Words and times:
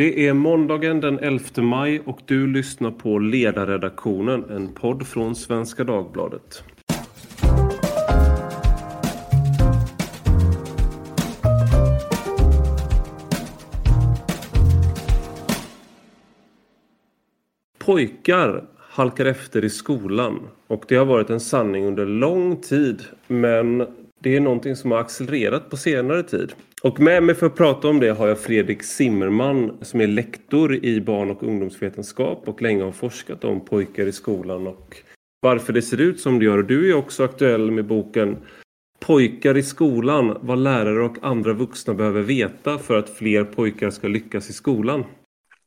Det 0.00 0.26
är 0.26 0.34
måndagen 0.34 1.00
den 1.00 1.18
11 1.18 1.62
maj 1.62 2.00
och 2.00 2.20
du 2.24 2.46
lyssnar 2.46 2.90
på 2.90 3.18
Ledarredaktionen, 3.18 4.44
en 4.50 4.74
podd 4.74 5.06
från 5.06 5.34
Svenska 5.34 5.84
Dagbladet. 5.84 6.64
Pojkar 17.78 18.64
halkar 18.76 19.26
efter 19.26 19.64
i 19.64 19.70
skolan 19.70 20.48
och 20.66 20.84
det 20.88 20.96
har 20.96 21.04
varit 21.04 21.30
en 21.30 21.40
sanning 21.40 21.86
under 21.86 22.06
lång 22.06 22.56
tid 22.56 23.02
men 23.26 23.86
det 24.20 24.36
är 24.36 24.40
någonting 24.40 24.76
som 24.76 24.90
har 24.90 24.98
accelererat 24.98 25.70
på 25.70 25.76
senare 25.76 26.22
tid. 26.22 26.52
Och 26.82 27.00
med 27.00 27.22
mig 27.22 27.34
för 27.34 27.46
att 27.46 27.56
prata 27.56 27.88
om 27.88 28.00
det 28.00 28.10
har 28.10 28.28
jag 28.28 28.38
Fredrik 28.38 28.82
Zimmerman 28.82 29.78
som 29.82 30.00
är 30.00 30.06
lektor 30.06 30.74
i 30.84 31.00
barn 31.00 31.30
och 31.30 31.42
ungdomsvetenskap 31.42 32.48
och 32.48 32.62
länge 32.62 32.84
har 32.84 32.92
forskat 32.92 33.44
om 33.44 33.64
pojkar 33.64 34.06
i 34.06 34.12
skolan 34.12 34.66
och 34.66 34.96
varför 35.40 35.72
det 35.72 35.82
ser 35.82 36.00
ut 36.00 36.20
som 36.20 36.38
det 36.38 36.44
gör. 36.44 36.58
Och 36.58 36.64
du 36.64 36.90
är 36.90 36.94
också 36.94 37.24
aktuell 37.24 37.70
med 37.70 37.86
boken 37.86 38.36
Pojkar 39.00 39.56
i 39.56 39.62
skolan, 39.62 40.38
vad 40.40 40.58
lärare 40.58 41.02
och 41.02 41.16
andra 41.22 41.52
vuxna 41.52 41.94
behöver 41.94 42.22
veta 42.22 42.78
för 42.78 42.98
att 42.98 43.10
fler 43.10 43.44
pojkar 43.44 43.90
ska 43.90 44.08
lyckas 44.08 44.50
i 44.50 44.52
skolan. 44.52 45.04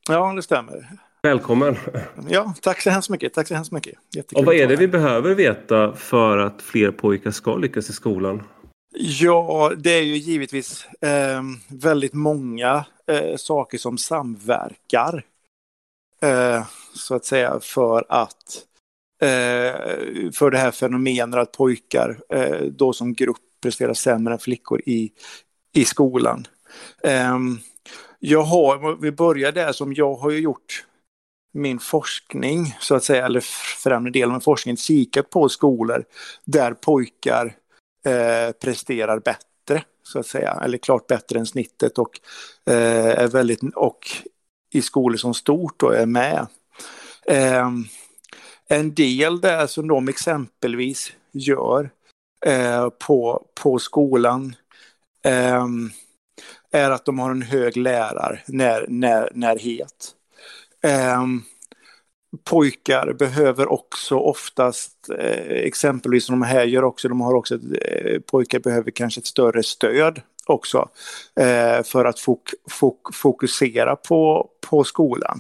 Ja, 0.10 0.34
det 0.36 0.42
stämmer. 0.42 0.90
Välkommen! 1.24 1.76
Ja, 2.30 2.54
tack 2.62 2.82
så 2.82 2.90
hemskt 2.90 3.10
mycket. 3.10 3.34
Tack 3.34 3.48
så 3.48 3.56
hemskt 3.56 3.72
mycket. 3.72 3.94
Jättekul 4.16 4.40
och 4.40 4.46
vad 4.46 4.56
är 4.56 4.68
det 4.68 4.76
vi 4.76 4.88
behöver 4.88 5.36
veta 5.36 5.94
för 5.94 6.38
att 6.38 6.62
fler 6.62 6.92
pojkar 6.92 7.32
ska 7.32 7.58
lyckas 7.58 7.90
i 7.90 7.94
skolan? 7.94 8.44
Ja, 8.96 9.74
det 9.78 9.92
är 9.92 10.02
ju 10.02 10.16
givetvis 10.16 10.86
eh, 11.02 11.42
väldigt 11.68 12.14
många 12.14 12.86
eh, 13.08 13.36
saker 13.38 13.78
som 13.78 13.98
samverkar. 13.98 15.26
Eh, 16.22 16.66
så 16.94 17.16
att 17.16 17.26
säga 17.26 17.60
för 17.60 18.06
att 18.10 18.66
eh, 19.22 20.32
för 20.34 20.52
det 20.52 20.58
här 20.58 20.72
fenomenet 20.72 21.40
att 21.40 21.52
pojkar 21.52 22.20
eh, 22.30 22.62
då 22.62 22.94
som 22.94 23.14
grupp 23.14 23.38
presterar 23.62 23.94
sämre 23.94 24.34
än 24.34 24.40
flickor 24.40 24.82
i, 24.86 25.12
i 25.74 25.86
skolan. 25.86 26.48
Ehm, 27.04 27.60
jag 28.20 28.44
har, 28.44 29.02
vi 29.02 29.12
börjar 29.12 29.52
där 29.52 29.72
som 29.72 29.94
jag 29.94 30.16
har 30.16 30.32
gjort 30.32 30.86
min 31.54 31.80
forskning, 31.80 32.76
så 32.80 32.96
att 32.96 33.04
säga, 33.04 33.26
eller 33.26 33.44
främre 33.84 34.12
delen 34.12 34.36
av 34.36 34.40
forskningen, 34.40 34.78
kikat 34.78 35.30
på 35.30 35.50
skolor 35.50 36.06
där 36.46 36.74
pojkar 36.74 37.56
eh, 38.06 38.52
presterar 38.52 39.20
bättre, 39.20 39.84
så 40.04 40.20
att 40.20 40.28
säga, 40.28 40.60
eller 40.64 40.78
klart 40.78 41.08
bättre 41.08 41.40
än 41.40 41.46
snittet 41.46 41.98
och 41.98 42.20
eh, 42.66 43.20
är 43.20 43.28
väldigt, 43.28 43.60
och 43.76 44.00
i 44.74 44.82
skolor 44.82 45.18
som 45.18 45.34
stort 45.34 45.80
då 45.80 45.90
är 45.90 46.06
med. 46.06 46.48
Eh, 47.26 47.70
en 48.68 48.94
del 48.94 49.42
där 49.42 49.68
som 49.68 49.88
de 49.88 50.08
exempelvis 50.08 51.14
gör 51.32 51.90
eh, 52.46 52.90
på, 52.90 53.48
på 53.54 53.80
skolan 53.80 54.56
eh, 55.26 55.68
är 56.72 56.92
att 56.92 57.06
de 57.06 57.20
har 57.20 57.32
en 57.32 57.42
hög 57.42 57.78
lärar, 57.78 58.44
när, 58.48 58.86
när, 58.90 59.32
närhet. 59.34 60.16
Eh, 60.84 61.26
pojkar 62.44 63.14
behöver 63.14 63.72
också 63.72 64.16
oftast, 64.16 65.10
eh, 65.20 65.48
exempelvis 65.48 66.26
som 66.26 66.40
de 66.40 66.46
här 66.46 66.66
gör 66.66 66.84
också, 66.84 67.08
de 67.08 67.22
har 67.22 67.34
också, 67.34 67.56
eh, 67.56 68.20
pojkar 68.20 68.60
behöver 68.60 68.92
kanske 68.92 69.20
ett 69.20 69.26
större 69.26 69.64
stöd 69.64 70.22
också 70.46 70.90
eh, 71.40 71.84
för 71.84 72.06
att 72.06 72.20
fok, 72.20 72.50
fok, 72.70 73.16
fokusera 73.16 73.96
på, 73.96 74.50
på 74.70 74.84
skolan. 74.84 75.40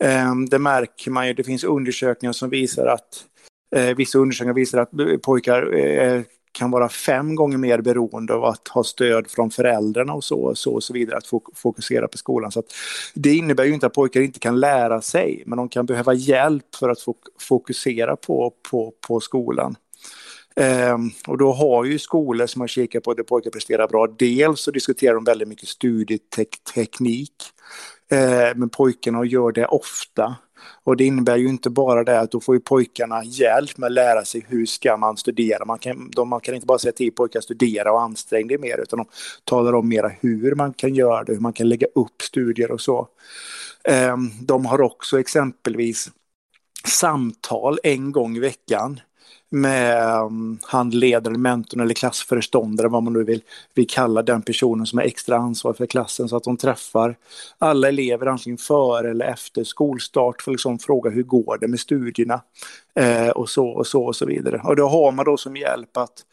Eh, 0.00 0.34
det 0.50 0.58
märker 0.58 1.10
man 1.10 1.26
ju, 1.26 1.34
det 1.34 1.44
finns 1.44 1.64
undersökningar 1.64 2.32
som 2.32 2.50
visar 2.50 2.86
att 2.86 3.24
eh, 3.76 3.96
vissa 3.96 4.18
undersökningar 4.18 4.54
visar 4.54 4.78
att 4.78 5.22
pojkar 5.22 5.74
eh, 5.74 6.22
kan 6.56 6.70
vara 6.70 6.88
fem 6.88 7.34
gånger 7.34 7.58
mer 7.58 7.80
beroende 7.80 8.34
av 8.34 8.44
att 8.44 8.68
ha 8.68 8.84
stöd 8.84 9.30
från 9.30 9.50
föräldrarna 9.50 10.12
och 10.12 10.24
så 10.24 10.40
och 10.40 10.58
så, 10.58 10.74
och 10.74 10.82
så 10.82 10.92
vidare, 10.92 11.16
att 11.16 11.26
fokusera 11.54 12.08
på 12.08 12.18
skolan. 12.18 12.52
Så 12.52 12.62
det 13.14 13.34
innebär 13.34 13.64
ju 13.64 13.74
inte 13.74 13.86
att 13.86 13.94
pojkar 13.94 14.20
inte 14.20 14.38
kan 14.38 14.60
lära 14.60 15.00
sig, 15.00 15.42
men 15.46 15.56
de 15.56 15.68
kan 15.68 15.86
behöva 15.86 16.14
hjälp 16.14 16.74
för 16.78 16.88
att 16.88 16.98
fokusera 17.40 18.16
på, 18.16 18.52
på, 18.70 18.92
på 19.08 19.20
skolan. 19.20 19.76
Um, 20.60 21.10
och 21.26 21.38
då 21.38 21.52
har 21.52 21.84
ju 21.84 21.98
skolor 21.98 22.46
som 22.46 22.60
har 22.60 22.68
kikat 22.68 23.02
på 23.02 23.14
det 23.14 23.24
pojkar 23.24 23.50
presterar 23.50 23.88
bra, 23.88 24.06
dels 24.18 24.60
så 24.60 24.70
diskuterar 24.70 25.14
de 25.14 25.24
väldigt 25.24 25.48
mycket 25.48 25.68
studieteknik, 25.68 27.32
uh, 28.12 28.18
ehm, 28.18 28.58
men 28.58 28.68
pojkarna 28.68 29.24
gör 29.24 29.52
det 29.52 29.66
ofta. 29.66 30.36
Och 30.84 30.96
det 30.96 31.04
innebär 31.04 31.36
ju 31.36 31.48
inte 31.48 31.70
bara 31.70 32.04
det 32.04 32.20
att 32.20 32.30
då 32.30 32.40
får 32.40 32.54
ju 32.54 32.60
pojkarna 32.60 33.24
hjälp 33.24 33.78
med 33.78 33.86
att 33.86 33.92
lära 33.92 34.24
sig 34.24 34.46
hur 34.48 34.66
ska 34.66 34.96
man 34.96 35.16
studera. 35.16 35.64
Man 35.64 35.78
kan, 35.78 36.10
de, 36.10 36.28
man 36.28 36.40
kan 36.40 36.54
inte 36.54 36.66
bara 36.66 36.78
säga 36.78 36.92
till 36.92 37.12
pojkar 37.12 37.38
att 37.38 37.44
studera 37.44 37.92
och 37.92 38.02
ansträng 38.02 38.48
dig 38.48 38.58
mer 38.58 38.78
utan 38.82 38.96
de 38.96 39.06
talar 39.44 39.74
om 39.74 39.88
mera 39.88 40.08
hur 40.20 40.54
man 40.54 40.72
kan 40.72 40.94
göra 40.94 41.24
det, 41.24 41.32
hur 41.32 41.40
man 41.40 41.52
kan 41.52 41.68
lägga 41.68 41.86
upp 41.94 42.22
studier 42.22 42.70
och 42.70 42.80
så. 42.80 43.08
Ehm, 43.84 44.30
de 44.40 44.66
har 44.66 44.80
också 44.80 45.20
exempelvis 45.20 46.10
samtal 46.84 47.78
en 47.82 48.12
gång 48.12 48.36
i 48.36 48.40
veckan 48.40 49.00
med 49.50 50.22
um, 50.22 50.58
handledaren, 50.62 51.42
mentorn 51.42 51.80
eller 51.80 51.94
klassföreståndaren, 51.94 52.92
vad 52.92 53.02
man 53.02 53.12
nu 53.12 53.24
vill, 53.24 53.42
vill 53.74 53.88
kalla 53.88 54.22
den 54.22 54.42
personen 54.42 54.86
som 54.86 54.98
är 54.98 55.02
extra 55.02 55.36
ansvarig 55.36 55.76
för 55.76 55.86
klassen, 55.86 56.28
så 56.28 56.36
att 56.36 56.44
de 56.44 56.56
träffar 56.56 57.16
alla 57.58 57.88
elever 57.88 58.26
antingen 58.26 58.58
före 58.58 59.10
eller 59.10 59.26
efter 59.26 59.64
skolstart 59.64 60.42
för 60.42 60.50
att 60.50 60.54
liksom 60.54 60.78
fråga 60.78 61.10
hur 61.10 61.22
går 61.22 61.58
det 61.58 61.68
med 61.68 61.80
studierna 61.80 62.40
eh, 62.94 63.28
och 63.28 63.48
så 63.48 63.68
och 63.68 63.86
så 63.86 64.04
och 64.04 64.16
så 64.16 64.26
vidare. 64.26 64.60
Och 64.64 64.76
då 64.76 64.88
har 64.88 65.12
man 65.12 65.24
då 65.24 65.36
som 65.36 65.56
hjälp 65.56 65.96
att 65.96 66.24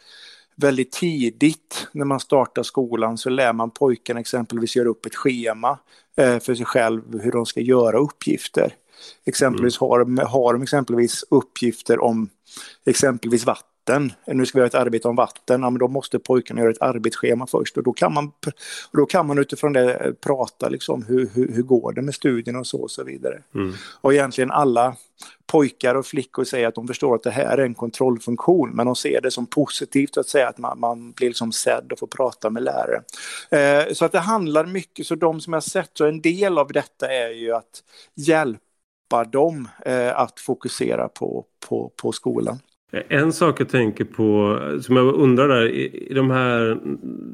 väldigt 0.55 0.91
tidigt 0.91 1.87
när 1.91 2.05
man 2.05 2.19
startar 2.19 2.63
skolan 2.63 3.17
så 3.17 3.29
lär 3.29 3.53
man 3.53 3.71
pojkarna 3.71 4.19
exempelvis 4.19 4.75
göra 4.75 4.89
upp 4.89 5.05
ett 5.05 5.15
schema 5.15 5.79
eh, 6.17 6.39
för 6.39 6.55
sig 6.55 6.65
själv 6.65 7.19
hur 7.21 7.31
de 7.31 7.45
ska 7.45 7.59
göra 7.61 7.97
uppgifter. 7.97 8.73
Exempelvis 9.25 9.81
mm. 9.81 10.17
har, 10.17 10.25
har 10.25 10.53
de 10.53 10.61
exempelvis 10.61 11.23
uppgifter 11.29 12.03
om 12.03 12.29
exempelvis 12.85 13.45
vatten. 13.45 14.13
Nu 14.27 14.45
ska 14.45 14.57
vi 14.57 14.59
göra 14.59 14.67
ett 14.67 14.75
arbete 14.75 15.07
om 15.07 15.15
vatten, 15.15 15.61
ja, 15.61 15.69
men 15.69 15.79
då 15.79 15.87
måste 15.87 16.19
pojkarna 16.19 16.61
göra 16.61 16.71
ett 16.71 16.81
arbetsschema 16.81 17.47
först. 17.47 17.77
Och 17.77 17.83
då 17.83 17.93
kan 17.93 18.13
man, 18.13 18.31
då 18.91 19.05
kan 19.05 19.27
man 19.27 19.37
utifrån 19.37 19.73
det 19.73 20.13
prata 20.21 20.69
liksom 20.69 21.05
hur, 21.05 21.29
hur, 21.33 21.53
hur 21.53 21.63
går 21.63 21.93
det 21.93 22.01
med 22.01 22.15
studierna 22.15 22.59
och 22.59 22.67
så 22.67 22.81
och 22.81 22.91
så 22.91 23.03
vidare. 23.03 23.41
Mm. 23.55 23.73
Och 24.01 24.13
egentligen 24.13 24.51
alla 24.51 24.95
pojkar 25.47 25.95
och 25.95 26.05
flickor 26.05 26.43
säger 26.43 26.67
att 26.67 26.75
de 26.75 26.87
förstår 26.87 27.15
att 27.15 27.23
det 27.23 27.31
här 27.31 27.57
är 27.57 27.63
en 27.63 27.73
kontrollfunktion, 27.73 28.69
men 28.69 28.85
de 28.85 28.95
ser 28.95 29.21
det 29.21 29.31
som 29.31 29.45
positivt 29.45 30.17
att 30.17 30.27
säga 30.27 30.47
att 30.47 30.57
man, 30.57 30.79
man 30.79 31.11
blir 31.11 31.27
liksom 31.27 31.51
sedd 31.51 31.91
och 31.91 31.99
får 31.99 32.07
prata 32.07 32.49
med 32.49 32.63
lärare. 32.63 33.03
Eh, 33.51 33.93
så 33.93 34.05
att 34.05 34.11
det 34.11 34.19
handlar 34.19 34.65
mycket, 34.65 35.07
så 35.07 35.15
de 35.15 35.41
som 35.41 35.53
jag 35.53 35.63
sett, 35.63 35.91
så 35.93 36.05
en 36.05 36.21
del 36.21 36.57
av 36.57 36.71
detta 36.71 37.11
är 37.11 37.29
ju 37.29 37.53
att 37.53 37.83
hjälpa 38.15 38.62
hjälpa 39.13 39.23
dem 39.31 39.67
eh, 39.85 40.19
att 40.19 40.39
fokusera 40.39 41.07
på, 41.07 41.45
på, 41.69 41.91
på 42.01 42.11
skolan. 42.11 42.59
En 43.09 43.33
sak 43.33 43.61
jag 43.61 43.69
tänker 43.69 44.05
på, 44.05 44.59
som 44.81 44.95
jag 44.95 45.15
undrar 45.15 45.47
där, 45.47 45.69
i 45.69 46.13
de 46.15 46.31
här 46.31 46.77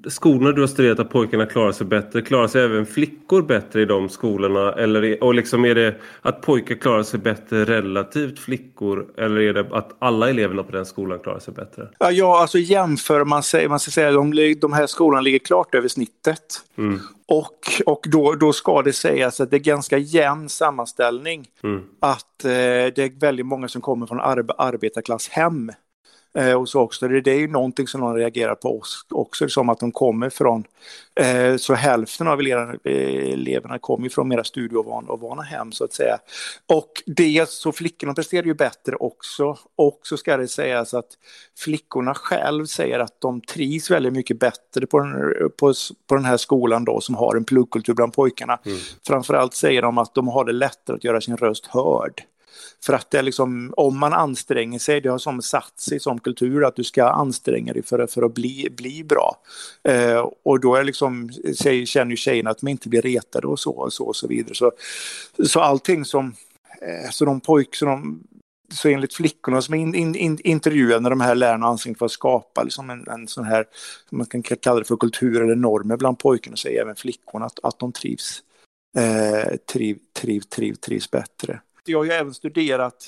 skolorna 0.08 0.52
du 0.52 0.62
har 0.62 0.68
studerat 0.68 1.00
att 1.00 1.10
pojkarna 1.10 1.46
klarar 1.46 1.72
sig 1.72 1.88
bättre, 1.88 2.22
klarar 2.22 2.48
sig 2.48 2.64
även 2.64 2.86
flickor 2.86 3.42
bättre 3.42 3.82
i 3.82 3.86
de 3.86 4.10
skolorna? 4.10 4.74
Eller, 4.74 5.24
och 5.24 5.34
liksom 5.34 5.66
är 5.66 5.76
det 5.76 5.96
att 6.22 6.42
pojkar 6.42 6.76
klarar 6.76 7.04
sig 7.04 7.20
bättre 7.20 7.66
relativt 7.66 8.40
flickor 8.40 9.06
eller 9.18 9.42
är 9.42 9.54
det 9.54 9.66
att 9.72 9.96
alla 10.00 10.30
eleverna 10.30 10.64
på 10.64 10.72
den 10.72 10.86
skolan 10.86 11.20
klarar 11.20 11.40
sig 11.40 11.54
bättre? 11.54 11.88
Ja, 12.12 12.42
alltså 12.42 12.58
jämför 12.58 13.26
man 13.26 13.44
sig, 13.44 13.70
man 13.70 13.80
ska 13.80 13.92
säga 13.92 14.12
de, 14.12 14.56
de 14.62 14.74
här 14.74 14.88
skolorna 14.88 15.22
ligger 15.22 15.40
klart 15.40 15.76
över 15.76 15.88
snittet. 15.88 16.62
Mm. 16.78 17.00
Och, 17.28 17.60
och 17.86 18.06
då, 18.12 18.36
då 18.36 18.54
ska 18.54 18.82
det 18.82 18.94
sägas 18.94 19.42
att 19.42 19.52
det 19.52 19.58
är 19.58 19.60
ganska 19.60 19.98
jämn 19.98 20.50
sammanställning. 20.50 21.48
Mm. 21.64 21.82
Att 22.00 22.46
eh, 22.46 22.50
det 22.50 22.98
är 22.98 23.20
väldigt 23.20 23.46
många 23.46 23.68
som 23.68 23.82
kommer 23.82 24.06
från 24.06 24.20
ar 24.20 24.46
arbetarklasshem. 24.58 25.49
Eh, 25.49 25.49
och 26.58 26.70
så 26.70 26.80
också. 26.80 27.08
Det, 27.08 27.22
det 27.22 27.32
är 27.32 27.40
ju 27.40 27.48
någonting 27.48 27.88
som 27.88 28.02
de 28.02 28.16
reagerar 28.16 28.56
på 28.56 28.82
också, 29.10 29.50
som 29.50 29.70
att 29.70 29.80
de 29.80 29.92
kommer 29.92 30.30
från, 30.30 30.64
eh, 31.16 31.58
så 31.58 31.74
hälften 31.74 32.28
av 32.28 32.40
eleverna, 32.40 32.76
eleverna 32.84 33.80
kommer 33.80 34.10
från 34.10 34.28
mera 34.28 34.44
studieovana 34.44 35.42
hem 35.42 35.72
så 35.72 35.84
att 35.84 35.94
säga. 35.94 36.18
Och 36.68 36.92
det, 37.06 37.50
så 37.50 37.72
flickorna 37.72 38.14
presterar 38.14 38.46
ju 38.46 38.54
bättre 38.54 38.96
också. 38.96 39.58
Och 39.76 40.00
så 40.04 40.18
ska 40.18 40.38
det 40.38 40.48
sägas 40.48 40.94
att 40.94 41.10
flickorna 41.58 42.14
själv 42.14 42.66
säger 42.66 43.00
att 43.00 43.22
de 43.22 43.42
trivs 43.42 43.92
väldigt 43.92 44.14
mycket 44.14 44.40
bättre 44.40 44.86
på 44.86 45.00
den, 45.00 45.34
på, 45.58 45.74
på 46.08 46.16
den 46.16 46.26
här 46.26 46.38
skolan 46.38 46.86
då 46.86 47.02
som 47.02 47.16
har 47.16 47.36
en 47.36 47.46
pluggkultur 47.46 47.94
bland 47.94 48.14
pojkarna. 48.14 48.60
Mm. 48.66 48.78
Framförallt 49.08 49.54
säger 49.54 49.82
de 49.82 49.98
att 49.98 50.16
de 50.16 50.28
har 50.28 50.46
det 50.46 50.54
lättare 50.54 50.96
att 50.96 51.04
göra 51.04 51.22
sin 51.22 51.38
röst 51.38 51.66
hörd. 51.66 52.24
För 52.86 52.94
att 52.94 53.12
det 53.12 53.18
är 53.18 53.24
liksom, 53.24 53.74
om 53.78 54.00
man 54.00 54.14
anstränger 54.14 54.80
sig, 54.80 55.02
det 55.02 55.10
har 55.10 55.18
som 55.18 55.42
satt 55.42 55.80
sig 55.80 56.00
som 56.00 56.20
kultur 56.20 56.66
att 56.66 56.76
du 56.76 56.84
ska 56.84 57.10
anstränga 57.10 57.74
dig 57.74 57.84
för, 57.84 58.08
för 58.08 58.22
att 58.22 58.34
bli, 58.34 58.68
bli 58.78 59.04
bra. 59.04 59.36
Eh, 59.84 60.30
och 60.44 60.60
då 60.60 60.76
är 60.76 60.84
liksom, 60.84 61.30
känner 61.86 62.12
ju 62.12 62.18
tjejerna 62.18 62.50
att 62.50 62.60
de 62.60 62.68
inte 62.68 62.90
blir 62.90 63.02
retade 63.02 63.48
och 63.48 63.60
så 63.60 63.72
och 63.72 63.94
så 63.94 64.06
och 64.06 64.16
så 64.16 64.28
vidare. 64.28 64.56
Så, 64.56 64.72
så 65.48 65.60
allting 65.60 66.06
som, 66.06 66.36
eh, 66.82 67.10
så 67.12 67.26
de 67.26 67.42
pojkar, 67.42 67.78
så 67.78 67.86
de 67.86 68.24
så 68.74 68.90
enligt 68.90 69.14
flickorna 69.14 69.62
som 69.62 69.74
är 69.74 69.78
in, 69.78 69.96
in, 69.96 70.16
in, 70.16 70.40
intervjuade 70.44 71.00
när 71.00 71.10
de 71.10 71.22
här 71.22 71.36
lärarna 71.36 71.68
anstränger 71.68 71.98
för 71.98 72.06
att 72.06 72.12
skapa 72.12 72.64
liksom 72.64 72.90
en, 72.90 73.08
en 73.08 73.28
sån 73.28 73.46
här, 73.46 73.66
man 74.10 74.26
kan 74.26 74.44
kalla 74.44 74.80
det 74.80 74.86
för 74.86 74.98
kultur 74.98 75.42
eller 75.42 75.56
normer 75.56 75.98
bland 75.98 76.20
pojkarna, 76.20 76.58
säger 76.58 76.82
även 76.82 76.96
flickorna 76.96 77.46
att, 77.46 77.60
att 77.64 77.80
de 77.80 77.92
trivs, 77.92 78.44
eh, 78.98 79.56
triv, 79.74 80.00
triv, 80.14 80.42
triv, 80.42 80.74
trivs 80.74 81.12
bättre. 81.12 81.62
Jag 81.86 82.00
har 82.00 82.06
ju 82.06 82.12
även 82.12 82.34
studerat, 82.34 83.08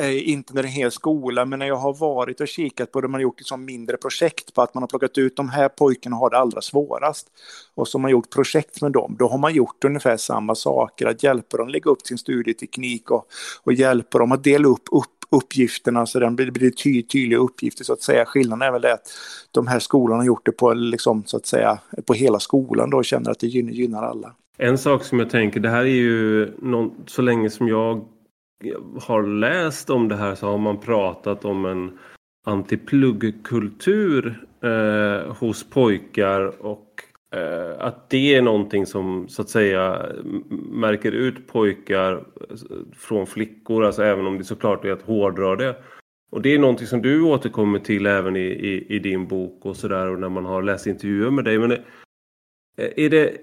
eh, 0.00 0.28
inte 0.28 0.54
när 0.54 0.62
det 0.62 0.66
är 0.66 0.70
en 0.70 0.74
hel 0.74 0.90
skola, 0.90 1.44
men 1.44 1.58
när 1.58 1.66
jag 1.66 1.76
har 1.76 1.94
varit 1.94 2.40
och 2.40 2.48
kikat 2.48 2.92
på 2.92 3.00
det, 3.00 3.08
man 3.08 3.14
har 3.14 3.22
gjort 3.22 3.40
liksom 3.40 3.64
mindre 3.64 3.96
projekt 3.96 4.54
på 4.54 4.62
att 4.62 4.74
man 4.74 4.82
har 4.82 4.88
plockat 4.88 5.18
ut 5.18 5.36
de 5.36 5.48
här 5.48 5.68
pojkarna 5.68 6.16
har 6.16 6.30
det 6.30 6.38
allra 6.38 6.60
svårast. 6.60 7.26
Och 7.74 7.88
så 7.88 7.98
har 7.98 8.02
man 8.02 8.10
gjort 8.10 8.30
projekt 8.30 8.82
med 8.82 8.92
dem, 8.92 9.16
då 9.18 9.28
har 9.28 9.38
man 9.38 9.54
gjort 9.54 9.84
ungefär 9.84 10.16
samma 10.16 10.54
saker, 10.54 11.06
att 11.06 11.22
hjälpa 11.22 11.56
dem 11.56 11.68
lägga 11.68 11.90
upp 11.90 12.06
sin 12.06 12.18
studieteknik 12.18 13.10
och, 13.10 13.26
och 13.62 13.72
hjälpa 13.72 14.18
dem 14.18 14.32
att 14.32 14.44
dela 14.44 14.68
upp, 14.68 14.88
upp 14.92 15.18
uppgifterna 15.30 16.06
så 16.06 16.18
det 16.18 16.30
blir, 16.30 16.50
blir 16.50 16.70
ty, 16.70 17.02
tydliga 17.02 17.38
uppgifter 17.38 17.84
så 17.84 17.92
att 17.92 18.02
säga. 18.02 18.26
Skillnaden 18.26 18.68
är 18.68 18.72
väl 18.72 18.82
det 18.82 18.94
att 18.94 19.10
de 19.50 19.66
här 19.66 19.78
skolorna 19.78 20.20
har 20.20 20.24
gjort 20.24 20.46
det 20.46 20.52
på, 20.52 20.74
liksom, 20.74 21.24
så 21.26 21.36
att 21.36 21.46
säga, 21.46 21.78
på 22.06 22.14
hela 22.14 22.40
skolan 22.40 22.90
då 22.90 22.96
och 22.96 23.04
känner 23.04 23.30
att 23.30 23.38
det 23.38 23.46
gynnar 23.46 24.02
alla. 24.02 24.34
En 24.60 24.78
sak 24.78 25.04
som 25.04 25.18
jag 25.18 25.30
tänker, 25.30 25.60
det 25.60 25.68
här 25.68 25.84
är 25.84 25.86
ju 25.86 26.52
någon, 26.58 26.94
så 27.06 27.22
länge 27.22 27.50
som 27.50 27.68
jag 27.68 28.08
har 29.02 29.22
läst 29.22 29.90
om 29.90 30.08
det 30.08 30.16
här 30.16 30.34
så 30.34 30.46
har 30.46 30.58
man 30.58 30.80
pratat 30.80 31.44
om 31.44 31.64
en 31.64 31.98
antipluggkultur 32.46 34.46
eh, 34.62 35.34
hos 35.34 35.70
pojkar 35.70 36.66
och 36.66 37.02
eh, 37.34 37.86
att 37.86 38.10
det 38.10 38.34
är 38.34 38.42
någonting 38.42 38.86
som 38.86 39.28
så 39.28 39.42
att 39.42 39.48
säga 39.48 40.06
märker 40.70 41.12
ut 41.12 41.46
pojkar 41.46 42.24
från 42.96 43.26
flickor, 43.26 43.84
alltså 43.84 44.02
även 44.02 44.26
om 44.26 44.38
det 44.38 44.44
såklart 44.44 44.84
är 44.84 44.92
att 44.92 45.02
hårdra 45.02 45.56
det. 45.56 45.76
Och 46.30 46.42
det 46.42 46.54
är 46.54 46.58
någonting 46.58 46.86
som 46.86 47.02
du 47.02 47.22
återkommer 47.22 47.78
till 47.78 48.06
även 48.06 48.36
i, 48.36 48.46
i, 48.46 48.86
i 48.88 48.98
din 48.98 49.26
bok 49.26 49.66
och 49.66 49.76
sådär 49.76 50.06
och 50.06 50.20
när 50.20 50.28
man 50.28 50.44
har 50.44 50.62
läst 50.62 50.86
intervjuer 50.86 51.30
med 51.30 51.44
dig. 51.44 51.58
Men 51.58 51.72
eh, 51.72 51.78
är 52.96 53.10
det, 53.10 53.36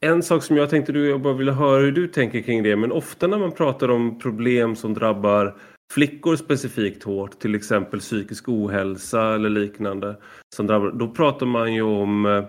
en 0.00 0.22
sak 0.22 0.42
som 0.42 0.56
jag 0.56 0.70
tänkte 0.70 0.92
du, 0.92 1.08
jag 1.08 1.20
bara 1.20 1.34
ville 1.34 1.52
höra 1.52 1.80
hur 1.80 1.92
du 1.92 2.08
tänker 2.08 2.40
kring 2.40 2.62
det, 2.62 2.76
men 2.76 2.92
ofta 2.92 3.26
när 3.26 3.38
man 3.38 3.52
pratar 3.52 3.90
om 3.90 4.18
problem 4.18 4.76
som 4.76 4.94
drabbar 4.94 5.56
flickor 5.92 6.36
specifikt 6.36 7.02
hårt, 7.02 7.38
till 7.38 7.54
exempel 7.54 8.00
psykisk 8.00 8.48
ohälsa 8.48 9.34
eller 9.34 9.50
liknande, 9.50 10.16
som 10.56 10.66
drabbar, 10.66 10.90
då 10.90 11.08
pratar 11.08 11.46
man 11.46 11.74
ju 11.74 11.82
om 11.82 12.26
eh, 12.26 12.44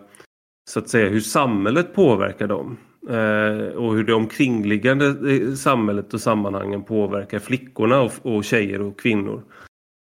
så 0.69 0.79
att 0.79 0.89
säga 0.89 1.09
hur 1.09 1.19
samhället 1.19 1.93
påverkar 1.93 2.47
dem. 2.47 2.77
Eh, 3.09 3.75
och 3.75 3.95
hur 3.95 4.03
det 4.03 4.13
omkringliggande 4.13 5.05
eh, 5.05 5.53
samhället 5.53 6.13
och 6.13 6.21
sammanhangen 6.21 6.83
påverkar 6.83 7.39
flickorna 7.39 8.01
och, 8.01 8.11
och 8.21 8.43
tjejer 8.43 8.81
och 8.81 8.99
kvinnor. 8.99 9.43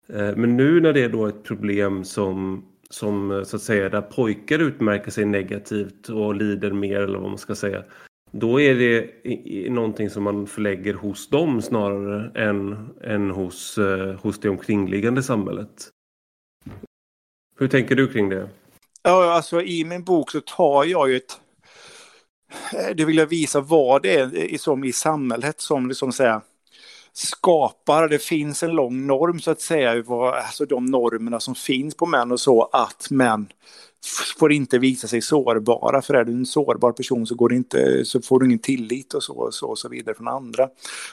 Eh, 0.09 0.35
men 0.35 0.57
nu 0.57 0.81
när 0.81 0.93
det 0.93 1.03
är 1.03 1.09
då 1.09 1.25
ett 1.25 1.43
problem 1.43 2.03
som 2.03 2.65
som 2.89 3.31
eh, 3.31 3.43
så 3.43 3.55
att 3.55 3.61
säga 3.61 3.89
där 3.89 4.01
pojkar 4.01 4.59
utmärker 4.59 5.11
sig 5.11 5.25
negativt 5.25 6.09
och 6.09 6.35
lider 6.35 6.71
mer 6.71 6.99
eller 6.99 7.19
vad 7.19 7.29
man 7.29 7.37
ska 7.37 7.55
säga. 7.55 7.83
Då 8.31 8.61
är 8.61 8.75
det 8.75 9.69
någonting 9.69 10.09
som 10.09 10.23
man 10.23 10.47
förlägger 10.47 10.93
hos 10.93 11.29
dem 11.29 11.61
snarare 11.61 12.31
än, 12.49 12.89
än 13.03 13.31
hos, 13.31 13.77
eh, 13.77 14.19
hos 14.19 14.39
det 14.39 14.49
omkringliggande 14.49 15.23
samhället. 15.23 15.89
Hur 17.57 17.67
tänker 17.67 17.95
du 17.95 18.07
kring 18.07 18.29
det? 18.29 18.49
Ja, 19.03 19.33
alltså 19.33 19.61
i 19.61 19.85
min 19.85 20.03
bok 20.03 20.31
så 20.31 20.41
tar 20.41 20.83
jag 20.83 21.09
ju 21.09 21.15
ett... 21.17 21.39
Eh, 22.73 22.95
det 22.95 23.05
vill 23.05 23.17
jag 23.17 23.27
visa 23.27 23.61
vad 23.61 24.01
det 24.01 24.15
är 24.53 24.57
som 24.57 24.83
i 24.83 24.93
samhället 24.93 25.61
som 25.61 25.87
liksom 25.87 26.11
säger 26.11 26.41
skapar, 27.17 28.07
det 28.07 28.19
finns 28.19 28.63
en 28.63 28.71
lång 28.71 29.07
norm 29.07 29.39
så 29.39 29.51
att 29.51 29.61
säga, 29.61 30.03
alltså 30.07 30.65
de 30.65 30.85
normerna 30.85 31.39
som 31.39 31.55
finns 31.55 31.95
på 31.95 32.05
män 32.05 32.31
och 32.31 32.39
så, 32.39 32.63
att 32.63 33.07
män 33.09 33.47
får 34.39 34.51
inte 34.51 34.77
visa 34.79 35.07
sig 35.07 35.21
sårbara, 35.21 36.01
för 36.01 36.13
är 36.13 36.23
du 36.23 36.31
en 36.31 36.45
sårbar 36.45 36.91
person 36.91 37.27
så, 37.27 37.35
går 37.35 37.49
det 37.49 37.55
inte, 37.55 38.05
så 38.05 38.21
får 38.21 38.39
du 38.39 38.45
ingen 38.45 38.59
tillit 38.59 39.13
och 39.13 39.23
så, 39.23 39.33
och 39.33 39.53
så, 39.53 39.67
och 39.67 39.77
så 39.77 39.89
vidare 39.89 40.15
från 40.15 40.27
andra. 40.27 40.69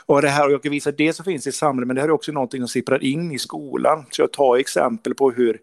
Och 0.07 0.23
det 0.23 0.29
här, 0.29 0.47
och 0.47 0.53
jag 0.53 0.63
kan 0.63 0.73
visa 0.73 0.93
det 0.93 1.13
som 1.13 1.25
finns 1.25 1.47
i 1.47 1.53
samhället, 1.53 1.87
men 1.87 1.97
det 1.97 2.03
här 2.03 2.09
är 2.09 2.13
också 2.13 2.33
någonting 2.33 2.61
som 2.61 2.69
sipprar 2.69 3.05
in 3.05 3.33
i 3.33 3.39
skolan. 3.39 4.07
Så 4.11 4.23
jag 4.23 4.33
tar 4.33 4.57
exempel 4.57 5.15
på 5.15 5.31
hur 5.31 5.59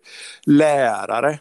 lärare 0.45 1.39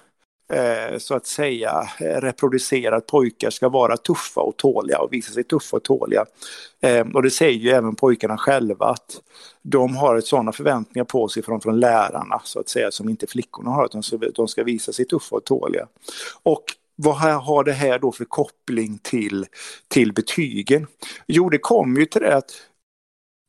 Eh, 0.53 0.99
så 0.99 1.15
att 1.15 1.27
säga 1.27 1.89
eh, 2.01 2.21
reproducera 2.21 2.97
att 2.97 3.07
pojkar 3.07 3.51
ska 3.51 3.69
vara 3.69 3.97
tuffa 3.97 4.41
och 4.41 4.57
tåliga 4.57 4.99
och 4.99 5.13
visa 5.13 5.33
sig 5.33 5.45
tuffa 5.45 5.77
och 5.77 5.83
tåliga. 5.83 6.25
Eh, 6.81 7.07
och 7.15 7.23
det 7.23 7.31
säger 7.31 7.59
ju 7.59 7.71
även 7.71 7.95
pojkarna 7.95 8.37
själva 8.37 8.87
att 8.87 9.21
de 9.63 9.97
har 9.97 10.21
sådana 10.21 10.53
förväntningar 10.53 11.05
på 11.05 11.29
sig 11.29 11.43
från, 11.43 11.61
från 11.61 11.81
lärarna 11.81 12.41
så 12.45 12.61
att 12.61 12.69
säga 12.69 12.91
som 12.91 13.09
inte 13.09 13.27
flickorna 13.27 13.71
har, 13.71 13.85
utan 13.85 14.03
de 14.35 14.49
ska 14.49 14.65
visa 14.65 14.93
sig 14.93 15.05
tuffa 15.05 15.37
och 15.37 15.45
tåliga. 15.45 15.87
Och 16.43 16.65
vad 16.97 17.17
har 17.17 17.65
det 17.65 17.73
här 17.73 17.99
då 17.99 18.13
för 18.13 18.25
koppling 18.25 18.99
till, 19.03 19.47
till 19.89 20.13
betygen? 20.13 20.87
Jo, 21.27 21.51
det 21.51 21.59
kommer 21.59 22.01
ju 22.01 22.07
till 22.07 22.23
det 22.23 22.37
att 22.37 22.53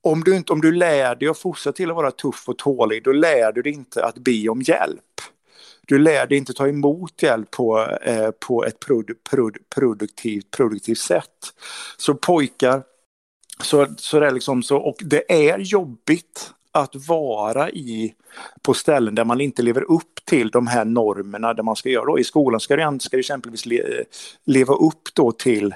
om 0.04 0.24
du, 0.24 0.36
inte, 0.36 0.54
om 0.54 0.62
du 0.62 0.72
lär 0.72 1.16
dig 1.16 1.30
att 1.30 1.38
fortsätta 1.38 1.76
till 1.76 1.90
att 1.90 1.96
vara 1.96 2.12
tuff 2.12 2.44
och 2.48 2.58
tålig, 2.58 3.04
då 3.04 3.12
lär 3.12 3.52
du 3.52 3.62
dig 3.62 3.72
inte 3.74 4.06
att 4.06 4.18
be 4.18 4.50
om 4.50 4.62
hjälp 4.62 5.04
du 5.90 6.00
lär 6.00 6.28
dig 6.28 6.38
inte 6.38 6.54
ta 6.54 6.68
emot 6.68 7.24
hjälp 7.24 7.52
på, 7.52 7.88
eh, 8.02 8.32
på 8.48 8.66
ett 8.66 8.80
produ, 8.80 9.14
produ, 9.30 9.60
produktivt, 9.76 10.52
produktivt 10.52 10.98
sätt. 10.98 11.54
Så 11.98 12.16
pojkar, 12.16 12.84
så, 13.64 13.88
så 13.98 14.20
det 14.20 14.28
är 14.28 14.32
liksom 14.32 14.64
så, 14.64 14.78
och 14.78 14.98
det 15.00 15.50
är 15.50 15.60
jobbigt 15.60 16.52
att 16.72 17.08
vara 17.08 17.70
i 17.70 18.14
på 18.62 18.74
ställen 18.74 19.16
där 19.16 19.26
man 19.26 19.42
inte 19.42 19.62
lever 19.62 19.92
upp 19.92 20.26
till 20.26 20.50
de 20.50 20.68
här 20.68 20.86
normerna 20.86 21.54
där 21.54 21.64
man 21.64 21.76
ska 21.76 21.90
göra. 21.90 22.06
Då. 22.06 22.20
I 22.20 22.24
skolan 22.24 22.60
ska 22.60 22.76
du, 22.76 23.00
ska 23.00 23.18
du 23.18 23.20
exempelvis 23.20 23.66
le, 23.66 23.84
leva 24.46 24.74
upp 24.74 25.14
då 25.14 25.32
till 25.32 25.76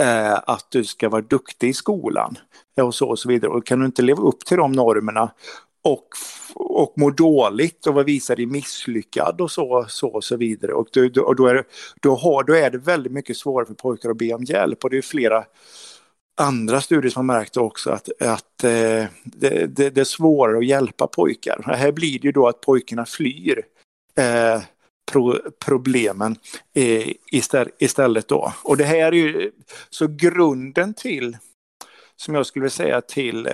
eh, 0.00 0.32
att 0.32 0.66
du 0.70 0.84
ska 0.84 1.08
vara 1.08 1.22
duktig 1.22 1.68
i 1.68 1.74
skolan. 1.74 2.38
Och 2.82 2.94
så, 2.94 3.08
och 3.08 3.18
så 3.18 3.28
vidare. 3.28 3.50
Och 3.50 3.66
kan 3.66 3.80
du 3.80 3.86
inte 3.86 4.02
leva 4.02 4.22
upp 4.22 4.44
till 4.44 4.56
de 4.56 4.72
normerna 4.72 5.30
och, 5.82 6.08
och 6.54 6.94
mår 6.96 7.10
dåligt 7.10 7.86
och 7.86 7.94
vad 7.94 8.06
visar 8.06 8.36
dig 8.36 8.46
misslyckad 8.46 9.40
och 9.40 9.50
så, 9.50 9.86
så 9.88 10.08
och 10.08 10.24
så 10.24 10.36
vidare. 10.36 10.72
Och, 10.72 10.88
då, 10.92 11.22
och 11.22 11.36
då, 11.36 11.46
är, 11.46 11.64
då, 12.00 12.14
har, 12.14 12.44
då 12.44 12.54
är 12.54 12.70
det 12.70 12.78
väldigt 12.78 13.12
mycket 13.12 13.36
svårare 13.36 13.66
för 13.66 13.74
pojkar 13.74 14.10
att 14.10 14.18
be 14.18 14.34
om 14.34 14.44
hjälp 14.44 14.84
och 14.84 14.90
det 14.90 14.98
är 14.98 15.02
flera 15.02 15.44
andra 16.36 16.80
studier 16.80 17.10
som 17.10 17.28
har 17.28 17.36
märkt 17.36 17.56
också 17.56 17.90
att, 17.90 18.22
att 18.22 18.64
eh, 18.64 19.04
det, 19.24 19.66
det, 19.66 19.90
det, 19.90 19.98
är 19.98 20.04
svårare 20.04 20.58
att 20.58 20.66
hjälpa 20.66 21.06
pojkar. 21.06 21.62
Här 21.76 21.92
blir 21.92 22.18
det 22.18 22.26
ju 22.26 22.32
då 22.32 22.48
att 22.48 22.60
pojkarna 22.60 23.06
flyr 23.06 23.62
eh, 24.18 24.62
pro, 25.12 25.38
problemen 25.64 26.36
eh, 26.74 27.08
istället, 27.30 27.74
istället 27.78 28.28
då. 28.28 28.52
Och 28.62 28.76
det 28.76 28.84
här 28.84 29.12
är 29.12 29.12
ju 29.12 29.50
så 29.90 30.06
grunden 30.06 30.94
till 30.94 31.36
som 32.16 32.34
jag 32.34 32.46
skulle 32.46 32.70
säga 32.70 33.00
till 33.00 33.46
eh, 33.46 33.52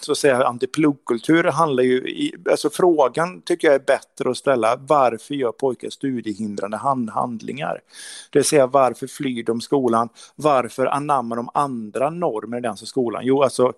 så 0.00 0.12
att 0.12 0.18
säga 0.18 0.46
antipluggkultur 0.46 1.44
handlar 1.44 1.82
ju 1.82 1.96
i, 1.96 2.34
alltså 2.50 2.70
frågan 2.70 3.42
tycker 3.42 3.68
jag 3.68 3.74
är 3.74 3.84
bättre 3.84 4.30
att 4.30 4.36
ställa 4.36 4.76
varför 4.76 5.34
gör 5.34 5.52
pojkar 5.52 5.90
studiehindrande 5.90 6.76
hand, 6.76 7.10
handlingar? 7.10 7.80
Det 8.30 8.38
vill 8.38 8.46
säga 8.46 8.66
varför 8.66 9.06
flyr 9.06 9.42
de 9.42 9.60
skolan? 9.60 10.08
Varför 10.36 10.86
anammar 10.86 11.36
de 11.36 11.48
andra 11.54 12.10
normer 12.10 12.58
i 12.58 12.60
den 12.60 12.76
skolan? 12.76 13.22
Jo, 13.24 13.42
alltså 13.42 13.72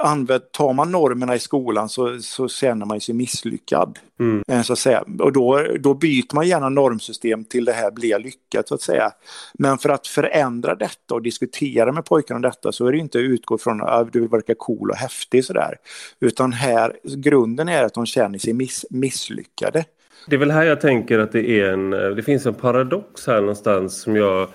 använd, 0.00 0.52
tar 0.52 0.72
man 0.72 0.92
normerna 0.92 1.34
i 1.34 1.38
skolan 1.38 1.88
så, 1.88 2.18
så 2.18 2.48
känner 2.48 2.86
man 2.86 3.00
sig 3.00 3.14
misslyckad. 3.14 3.98
Mm. 4.20 4.44
Eh, 4.48 4.62
så 4.62 4.72
att 4.72 4.78
säga. 4.78 5.04
Och 5.18 5.32
då, 5.32 5.66
då 5.80 5.94
byter 5.94 6.34
man 6.34 6.48
gärna 6.48 6.68
normsystem 6.68 7.44
till 7.44 7.64
det 7.64 7.72
här 7.72 7.90
blir 7.90 8.18
lyckat 8.18 8.68
så 8.68 8.74
att 8.74 8.82
säga. 8.82 9.10
Men 9.54 9.78
för 9.78 9.88
att 9.88 10.06
förändra 10.06 10.74
detta 10.74 11.14
och 11.14 11.22
diskutera 11.22 11.92
med 11.92 12.04
pojkarna 12.04 12.36
om 12.36 12.42
detta 12.42 12.72
så 12.72 12.86
är 12.86 12.92
det 12.92 12.98
inte 12.98 13.18
att 13.18 13.22
utgå 13.22 13.58
från 13.58 13.82
att 13.82 14.12
du 14.12 14.20
vill 14.20 14.28
verka 14.28 14.54
cool 14.58 14.90
och 14.90 14.96
häftig 14.96 15.44
sådär. 15.44 15.76
Utan 16.20 16.52
här, 16.52 16.96
grunden 17.04 17.68
är 17.68 17.84
att 17.84 17.94
de 17.94 18.06
känner 18.06 18.38
sig 18.38 18.52
miss, 18.52 18.86
misslyckade. 18.90 19.84
Det 20.26 20.36
är 20.36 20.38
väl 20.38 20.50
här 20.50 20.64
jag 20.64 20.80
tänker 20.80 21.18
att 21.18 21.32
det 21.32 21.50
är 21.50 21.72
en, 21.72 21.90
det 21.90 22.22
finns 22.22 22.46
en 22.46 22.54
paradox 22.54 23.26
här 23.26 23.40
någonstans 23.40 24.00
som 24.00 24.16
jag 24.16 24.48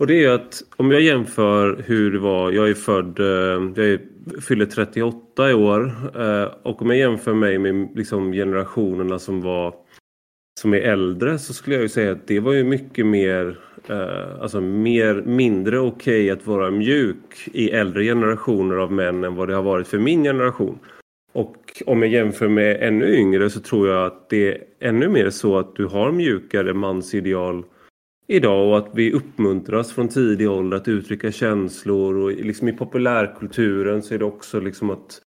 och 0.00 0.06
det 0.06 0.24
är 0.24 0.30
att 0.30 0.62
om 0.76 0.90
jag 0.90 1.00
jämför 1.00 1.84
hur 1.86 2.12
det 2.12 2.18
var, 2.18 2.52
jag 2.52 2.70
är 2.70 2.74
född, 2.74 3.20
eh, 3.20 3.26
jag 3.76 3.78
är, 3.78 4.00
fyller 4.40 4.66
38 4.66 5.50
i 5.50 5.54
år 5.54 5.92
eh, 6.20 6.48
och 6.62 6.82
om 6.82 6.90
jag 6.90 6.98
jämför 6.98 7.34
mig 7.34 7.58
med 7.58 7.88
liksom 7.94 8.32
generationerna 8.32 9.18
som 9.18 9.40
var 9.40 9.74
som 10.60 10.74
är 10.74 10.78
äldre 10.78 11.38
så 11.38 11.54
skulle 11.54 11.76
jag 11.76 11.82
ju 11.82 11.88
säga 11.88 12.12
att 12.12 12.26
det 12.26 12.40
var 12.40 12.52
ju 12.52 12.64
mycket 12.64 13.06
mer, 13.06 13.58
eh, 13.88 14.42
alltså 14.42 14.60
mer, 14.60 15.14
mindre 15.14 15.78
okej 15.78 16.24
okay 16.24 16.30
att 16.30 16.46
vara 16.46 16.70
mjuk 16.70 17.48
i 17.52 17.70
äldre 17.70 18.04
generationer 18.04 18.76
av 18.76 18.92
män 18.92 19.24
än 19.24 19.34
vad 19.34 19.48
det 19.48 19.54
har 19.54 19.62
varit 19.62 19.88
för 19.88 19.98
min 19.98 20.24
generation. 20.24 20.78
Och 21.32 21.82
om 21.86 22.02
jag 22.02 22.10
jämför 22.10 22.48
med 22.48 22.82
ännu 22.82 23.16
yngre 23.16 23.50
så 23.50 23.60
tror 23.60 23.88
jag 23.88 24.06
att 24.06 24.30
det 24.30 24.48
är 24.48 24.58
ännu 24.80 25.08
mer 25.08 25.30
så 25.30 25.58
att 25.58 25.76
du 25.76 25.86
har 25.86 26.12
mjukare 26.12 26.74
mansideal 26.74 27.64
idag 28.30 28.68
och 28.68 28.78
att 28.78 28.90
vi 28.94 29.12
uppmuntras 29.12 29.92
från 29.92 30.08
tidig 30.08 30.50
ålder 30.50 30.76
att 30.76 30.88
uttrycka 30.88 31.32
känslor 31.32 32.16
och 32.16 32.30
liksom 32.30 32.68
i 32.68 32.72
populärkulturen 32.72 34.02
så 34.02 34.14
är 34.14 34.18
det 34.18 34.24
också 34.24 34.60
liksom 34.60 34.90
att 34.90 35.20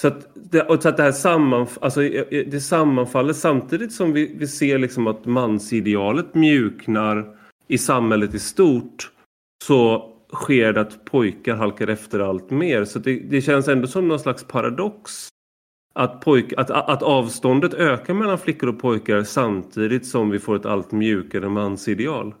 så 0.00 0.08
att 0.08 0.28
det, 0.34 0.62
och 0.62 0.82
så 0.82 0.88
att 0.88 0.96
det 0.96 1.02
här 1.02 1.12
sammanf 1.12 1.78
alltså, 1.80 2.02
eh, 2.02 2.38
eh, 2.38 2.46
det 2.46 2.60
sammanfaller 2.60 3.32
samtidigt 3.32 3.92
som 3.92 4.12
vi, 4.12 4.36
vi 4.38 4.46
ser 4.46 4.78
liksom 4.78 5.06
att 5.06 5.26
mansidealet 5.26 6.34
mjuknar 6.34 7.36
i 7.68 7.78
samhället 7.78 8.34
i 8.34 8.38
stort 8.38 9.10
så 9.64 10.08
sker 10.32 10.72
det 10.72 10.80
att 10.80 11.04
pojkar 11.04 11.56
halkar 11.56 11.88
efter 11.88 12.20
allt 12.20 12.50
mer. 12.50 12.84
Så 12.84 12.98
det, 12.98 13.18
det 13.18 13.40
känns 13.40 13.68
ändå 13.68 13.86
som 13.86 14.08
någon 14.08 14.18
slags 14.18 14.44
paradox 14.44 15.28
att, 15.94 16.20
pojk, 16.20 16.52
att, 16.56 16.70
att 16.70 17.02
avståndet 17.02 17.74
ökar 17.74 18.14
mellan 18.14 18.38
flickor 18.38 18.68
och 18.68 18.80
pojkar 18.80 19.22
samtidigt 19.22 20.06
som 20.06 20.30
vi 20.30 20.38
får 20.38 20.56
ett 20.56 20.66
allt 20.66 20.92
mjukare 20.92 21.48
mansideal. 21.48 22.34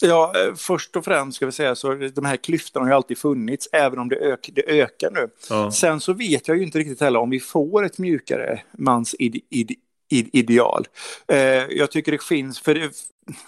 Ja, 0.00 0.32
eh, 0.36 0.54
först 0.54 0.96
och 0.96 1.04
främst 1.04 1.36
ska 1.36 1.46
vi 1.46 1.52
säga 1.52 1.74
så 1.74 1.94
de 1.94 2.24
här 2.24 2.36
klyftorna 2.36 2.84
har 2.84 2.90
ju 2.90 2.96
alltid 2.96 3.18
funnits, 3.18 3.68
även 3.72 3.98
om 3.98 4.08
det, 4.08 4.16
ök, 4.16 4.50
det 4.52 4.80
ökar 4.80 5.10
nu. 5.10 5.28
Ja. 5.50 5.70
Sen 5.70 6.00
så 6.00 6.12
vet 6.12 6.48
jag 6.48 6.56
ju 6.56 6.62
inte 6.62 6.78
riktigt 6.78 7.00
heller 7.00 7.20
om 7.20 7.30
vi 7.30 7.40
får 7.40 7.84
ett 7.84 7.98
mjukare 7.98 8.62
mansideal. 8.78 10.86
Eh, 11.28 11.38
jag 11.70 11.90
tycker 11.90 12.12
det 12.12 12.22
finns, 12.22 12.60
för, 12.60 12.74
det, 12.74 12.90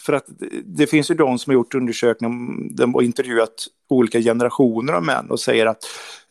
för 0.01 0.13
att 0.13 0.27
det 0.65 0.87
finns 0.87 1.11
ju 1.11 1.15
de 1.15 1.39
som 1.39 1.51
har 1.51 1.55
gjort 1.55 1.75
undersökningar 1.75 2.95
och 2.95 3.03
intervjuat 3.03 3.67
olika 3.89 4.21
generationer 4.21 4.93
av 4.93 5.05
män 5.05 5.31
och 5.31 5.41
säger 5.41 5.67
att 5.67 5.85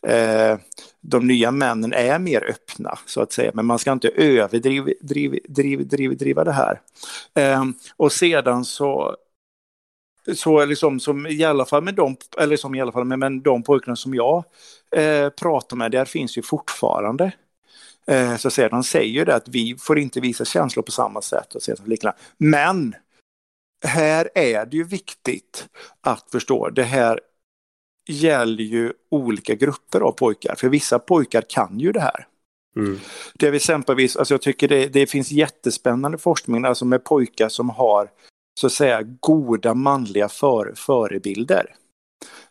eh, 0.06 0.58
de 1.00 1.26
nya 1.26 1.50
männen 1.50 1.92
är 1.92 2.18
mer 2.18 2.50
öppna 2.50 2.98
så 3.06 3.20
att 3.20 3.32
säga, 3.32 3.50
men 3.54 3.66
man 3.66 3.78
ska 3.78 3.92
inte 3.92 4.08
överdriva 4.08 4.90
driv, 5.00 5.38
driv, 5.48 5.88
driv, 5.88 6.16
driva 6.16 6.44
det 6.44 6.52
här. 6.52 6.80
Eh, 7.34 7.64
och 7.96 8.12
sedan 8.12 8.64
så 8.64 9.16
så 10.34 10.64
liksom 10.64 11.00
som 11.00 11.26
i 11.26 11.44
alla 11.44 11.64
fall 11.64 11.82
med 11.82 11.94
de, 11.94 12.16
eller 12.38 12.56
som 12.56 12.74
i 12.74 12.80
alla 12.80 12.92
fall 12.92 13.04
med, 13.04 13.18
med 13.18 13.32
de 13.32 13.62
pojkarna 13.62 13.96
som 13.96 14.14
jag 14.14 14.44
eh, 14.96 15.28
pratar 15.28 15.76
med, 15.76 15.90
där 15.90 16.04
finns 16.04 16.38
ju 16.38 16.42
fortfarande 16.42 17.32
eh, 18.06 18.36
så 18.36 18.50
säga, 18.50 18.68
de 18.68 18.84
säger 18.84 19.12
ju 19.12 19.24
det 19.24 19.34
att 19.34 19.48
vi 19.48 19.76
får 19.78 19.98
inte 19.98 20.20
visa 20.20 20.44
känslor 20.44 20.82
på 20.82 20.92
samma 20.92 21.22
sätt. 21.22 21.54
Och 21.54 21.62
säga, 21.62 22.14
Men 22.38 22.94
här 23.86 24.28
är 24.34 24.66
det 24.66 24.76
ju 24.76 24.84
viktigt 24.84 25.68
att 26.00 26.30
förstå, 26.30 26.70
det 26.70 26.82
här 26.82 27.20
gäller 28.08 28.64
ju 28.64 28.92
olika 29.10 29.54
grupper 29.54 30.00
av 30.00 30.12
pojkar, 30.12 30.54
för 30.54 30.68
vissa 30.68 30.98
pojkar 30.98 31.42
kan 31.48 31.80
ju 31.80 31.92
det 31.92 32.00
här. 32.00 32.26
Mm. 32.76 32.98
Det 33.34 33.48
är 33.48 33.52
exempelvis, 33.52 34.16
alltså 34.16 34.34
jag 34.34 34.42
tycker 34.42 34.68
det, 34.68 34.86
det 34.86 35.06
finns 35.06 35.30
jättespännande 35.30 36.18
forskning 36.18 36.64
alltså 36.64 36.84
med 36.84 37.04
pojkar 37.04 37.48
som 37.48 37.70
har 37.70 38.10
så 38.58 38.66
att 38.66 38.72
säga 38.72 39.02
goda 39.02 39.74
manliga 39.74 40.28
för, 40.28 40.72
förebilder. 40.76 41.74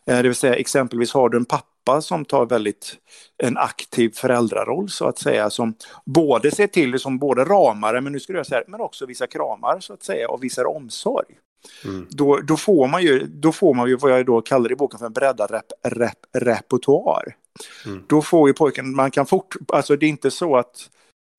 Eh, 0.06 0.16
det 0.16 0.22
vill 0.22 0.34
säga 0.34 0.54
exempelvis 0.54 1.12
har 1.12 1.28
du 1.28 1.38
en 1.38 1.44
pappa 1.44 2.00
som 2.02 2.24
tar 2.24 2.46
väldigt 2.46 2.96
en 3.42 3.56
aktiv 3.56 4.10
föräldraroll 4.14 4.90
så 4.90 5.08
att 5.08 5.18
säga 5.18 5.50
som 5.50 5.74
både 6.04 6.50
ser 6.50 6.66
till 6.66 6.98
som 6.98 7.18
både 7.18 7.44
ramare 7.44 8.00
men 8.00 8.12
nu 8.12 8.20
ska 8.20 8.32
jag 8.32 8.46
säga 8.46 8.62
men 8.66 8.80
också 8.80 9.06
visar 9.06 9.26
kramar 9.26 9.80
så 9.80 9.92
att 9.92 10.02
säga 10.02 10.28
och 10.28 10.44
visar 10.44 10.64
omsorg. 10.64 11.26
Mm. 11.84 12.06
Då, 12.10 12.40
då, 12.40 12.56
får 12.56 12.88
man 12.88 13.02
ju, 13.02 13.26
då 13.26 13.52
får 13.52 13.74
man 13.74 13.88
ju 13.88 13.96
vad 13.96 14.12
jag 14.12 14.26
då 14.26 14.40
kallar 14.40 14.72
i 14.72 14.76
boken 14.76 14.98
för 14.98 15.06
en 15.06 15.12
breddad 15.12 15.50
rep, 15.50 15.72
rep, 15.82 16.18
repertoar. 16.32 17.36
Mm. 17.86 18.04
Då 18.08 18.22
får 18.22 18.48
ju 18.48 18.54
pojken, 18.54 18.94
man 18.94 19.10
kan 19.10 19.26
fort, 19.26 19.54
alltså 19.68 19.96
det 19.96 20.06
är 20.06 20.10
inte 20.10 20.30
så 20.30 20.56
att 20.56 20.90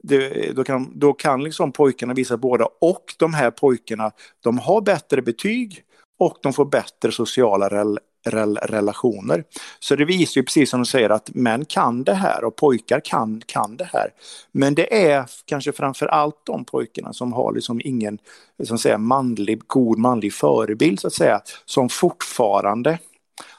det, 0.04 0.52
då, 0.56 0.64
kan, 0.64 1.00
då 1.00 1.14
kan 1.14 1.44
liksom 1.44 1.72
pojkarna 1.72 2.14
visa 2.14 2.38
båda 2.38 2.66
och 2.82 3.16
de 3.18 3.34
här 3.34 3.52
pojkarna 3.52 4.12
de 4.44 4.58
har 4.58 4.82
bättre 4.82 5.22
betyg 5.22 5.84
och 6.20 6.38
de 6.42 6.54
får 6.54 6.66
bättre 6.66 7.12
sociala 7.12 7.70
rel, 7.70 8.00
rel, 8.26 8.58
relationer. 8.58 9.44
Så 9.80 9.96
det 9.96 10.06
visar 10.06 10.42
ju 10.42 10.46
precis 10.46 10.70
som 10.70 10.80
de 10.80 10.86
säger 10.86 11.10
att 11.10 11.30
män 11.36 11.66
kan 11.66 12.04
det 12.04 12.14
här 12.14 12.44
och 12.44 12.56
pojkar 12.56 13.00
kan, 13.00 13.42
kan 13.46 13.78
det 13.78 13.90
här. 13.94 14.10
Men 14.52 14.76
det 14.76 15.08
är 15.08 15.26
kanske 15.46 15.72
framför 15.72 16.06
allt 16.06 16.46
de 16.46 16.66
pojkarna 16.66 17.14
som 17.14 17.34
har 17.34 17.54
liksom 17.54 17.82
ingen 17.84 18.18
som 18.64 18.78
säger, 18.78 18.98
manlig, 18.98 19.62
god 19.68 20.00
manlig 20.00 20.34
förebild 20.34 21.00
så 21.00 21.08
att 21.08 21.14
säga 21.14 21.42
som 21.66 21.90
fortfarande 21.90 23.00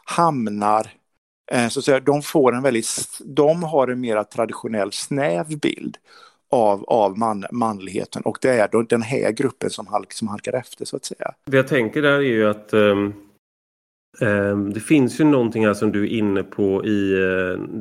hamnar 0.04 0.90
eh, 1.52 1.68
så 1.68 1.78
att 1.78 1.84
säga, 1.84 2.00
de 2.00 2.22
får 2.22 2.54
en 2.54 2.62
väldigt, 2.62 2.88
de 3.24 3.62
har 3.62 3.88
en 3.88 4.00
mer 4.00 4.24
traditionell 4.24 4.92
snäv 4.92 5.58
bild 5.58 5.96
av, 6.50 6.84
av 6.84 7.18
man, 7.18 7.44
manligheten 7.52 8.22
och 8.22 8.38
det 8.40 8.48
är 8.48 8.68
då 8.72 8.82
den 8.82 9.02
här 9.02 9.30
gruppen 9.30 9.70
som, 9.70 9.86
halk, 9.86 10.12
som 10.12 10.28
halkar 10.28 10.52
efter 10.52 10.84
så 10.84 10.96
att 10.96 11.04
säga. 11.04 11.34
Det 11.44 11.56
jag 11.56 11.68
tänker 11.68 12.02
där 12.02 12.12
är 12.12 12.20
ju 12.20 12.48
att 12.48 12.74
um, 12.74 13.14
um, 14.20 14.72
det 14.72 14.80
finns 14.80 15.20
ju 15.20 15.24
någonting 15.24 15.66
här 15.66 15.74
som 15.74 15.92
du 15.92 16.02
är 16.04 16.08
inne 16.08 16.42
på 16.42 16.84
i, 16.84 17.12
eh, 17.12 17.80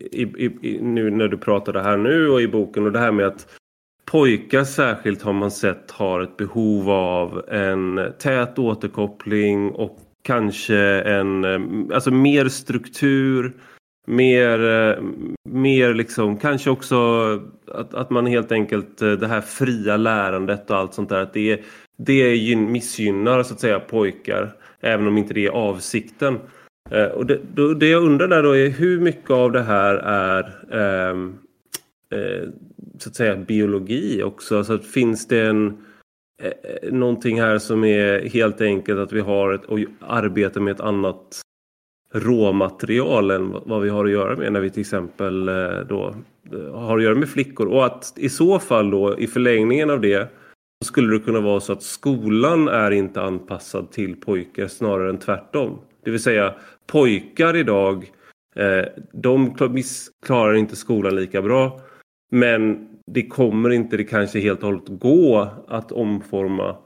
i, 0.00 0.22
i, 0.22 0.58
i, 0.62 0.82
nu 0.82 1.10
när 1.10 1.28
du 1.28 1.38
pratade 1.38 1.82
här 1.82 1.96
nu 1.96 2.28
och 2.28 2.40
i 2.40 2.48
boken 2.48 2.86
och 2.86 2.92
det 2.92 2.98
här 2.98 3.12
med 3.12 3.26
att 3.26 3.46
pojkar 4.04 4.64
särskilt 4.64 5.22
har 5.22 5.32
man 5.32 5.50
sett 5.50 5.90
har 5.90 6.20
ett 6.20 6.36
behov 6.36 6.90
av 6.90 7.44
en 7.48 8.12
tät 8.18 8.58
återkoppling 8.58 9.70
och 9.70 9.98
kanske 10.22 10.76
en, 11.00 11.44
ehm, 11.44 11.90
alltså 11.92 12.10
mer 12.10 12.48
struktur 12.48 13.52
mer, 14.10 14.68
eh, 14.68 15.04
mer 15.44 15.94
liksom, 15.94 16.36
kanske 16.36 16.70
också 16.70 16.96
att, 17.70 17.94
att 17.94 18.10
man 18.10 18.26
helt 18.26 18.52
enkelt, 18.52 19.02
eh, 19.02 19.12
det 19.12 19.26
här 19.26 19.40
fria 19.40 19.96
lärandet 19.96 20.70
och 20.70 20.76
allt 20.76 20.94
sånt 20.94 21.08
där, 21.08 21.20
att 21.20 21.32
det, 21.32 21.60
det 21.98 22.56
missgynnar 22.56 23.42
så 23.42 23.54
att 23.54 23.60
säga 23.60 23.80
pojkar, 23.80 24.52
även 24.80 25.06
om 25.06 25.18
inte 25.18 25.34
det 25.34 25.46
är 25.46 25.50
avsikten. 25.50 26.38
Eh, 26.90 27.06
och 27.06 27.26
det, 27.26 27.40
då, 27.54 27.74
det 27.74 27.88
jag 27.88 28.02
undrar 28.02 28.28
där 28.28 28.42
då 28.42 28.56
är 28.56 28.68
hur 28.68 29.00
mycket 29.00 29.30
av 29.30 29.52
det 29.52 29.62
här 29.62 29.94
är 29.94 30.42
eh, 30.70 31.16
eh, 32.18 32.48
så 32.98 33.08
att 33.08 33.16
säga 33.16 33.36
biologi 33.36 34.22
också? 34.22 34.64
Så 34.64 34.72
att 34.72 34.86
finns 34.86 35.28
det 35.28 35.40
en 35.40 35.66
eh, 36.42 36.52
eh, 36.82 36.92
någonting 36.92 37.40
här 37.40 37.58
som 37.58 37.84
är 37.84 38.28
helt 38.28 38.60
enkelt 38.60 38.98
att 38.98 39.12
vi 39.12 39.20
har 39.20 39.52
ett, 39.52 39.64
och 39.64 39.78
arbetar 40.00 40.60
med 40.60 40.72
ett 40.72 40.80
annat 40.80 41.40
råmaterial 42.14 43.30
än 43.30 43.50
vad 43.64 43.82
vi 43.82 43.88
har 43.88 44.04
att 44.04 44.10
göra 44.10 44.36
med 44.36 44.52
när 44.52 44.60
vi 44.60 44.70
till 44.70 44.80
exempel 44.80 45.46
då 45.88 46.14
har 46.72 46.98
att 46.98 47.04
göra 47.04 47.14
med 47.14 47.28
flickor. 47.28 47.66
Och 47.66 47.86
att 47.86 48.12
i 48.16 48.28
så 48.28 48.58
fall 48.58 48.90
då 48.90 49.18
i 49.18 49.26
förlängningen 49.26 49.90
av 49.90 50.00
det 50.00 50.28
så 50.84 50.86
skulle 50.86 51.12
det 51.12 51.24
kunna 51.24 51.40
vara 51.40 51.60
så 51.60 51.72
att 51.72 51.82
skolan 51.82 52.68
är 52.68 52.90
inte 52.90 53.22
anpassad 53.22 53.90
till 53.90 54.16
pojkar 54.16 54.66
snarare 54.66 55.10
än 55.10 55.18
tvärtom. 55.18 55.78
Det 56.04 56.10
vill 56.10 56.22
säga 56.22 56.54
pojkar 56.86 57.56
idag 57.56 58.10
eh, 58.56 58.84
de 59.12 59.54
klarar 60.26 60.54
inte 60.54 60.76
skolan 60.76 61.16
lika 61.16 61.42
bra 61.42 61.80
men 62.30 62.88
det 63.06 63.26
kommer 63.26 63.70
inte 63.70 63.96
det 63.96 64.04
kanske 64.04 64.40
helt 64.40 64.62
och 64.62 64.68
hållet 64.68 64.88
gå 64.88 65.48
att 65.68 65.92
omforma 65.92 66.76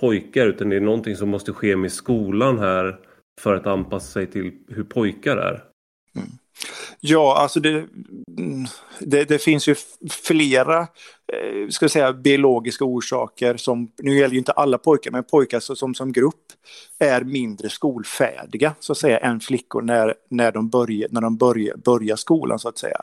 pojkar 0.00 0.46
utan 0.46 0.68
det 0.68 0.76
är 0.76 0.80
någonting 0.80 1.16
som 1.16 1.28
måste 1.28 1.52
ske 1.52 1.76
med 1.76 1.92
skolan 1.92 2.58
här 2.58 3.00
för 3.40 3.54
att 3.54 3.66
anpassa 3.66 4.06
sig 4.06 4.26
till 4.26 4.52
hur 4.68 4.84
pojkar 4.84 5.36
är. 5.36 5.64
Mm. 6.16 6.28
Ja, 7.00 7.36
alltså 7.36 7.60
det, 7.60 7.86
mm, 8.38 8.66
det, 8.98 9.24
det, 9.24 9.38
finns 9.38 9.68
ju 9.68 9.74
flera 10.10 10.88
ska 11.70 11.88
säga, 11.88 12.12
biologiska 12.12 12.84
orsaker 12.84 13.56
som, 13.56 13.92
nu 13.98 14.18
gäller 14.18 14.32
ju 14.32 14.38
inte 14.38 14.52
alla 14.52 14.78
pojkar, 14.78 15.10
men 15.10 15.24
pojkar 15.24 15.60
som 15.60 15.94
som 15.94 16.12
grupp 16.12 16.34
är 16.98 17.20
mindre 17.20 17.68
skolfärdiga 17.68 18.74
så 18.80 18.92
att 18.92 18.98
säga 18.98 19.18
än 19.18 19.40
flickor 19.40 19.82
när, 19.82 20.14
när 20.30 20.52
de, 20.52 20.68
börjar, 20.68 21.08
när 21.10 21.20
de 21.20 21.36
börjar, 21.36 21.76
börjar 21.76 22.16
skolan 22.16 22.58
så 22.58 22.68
att 22.68 22.78
säga. 22.78 23.00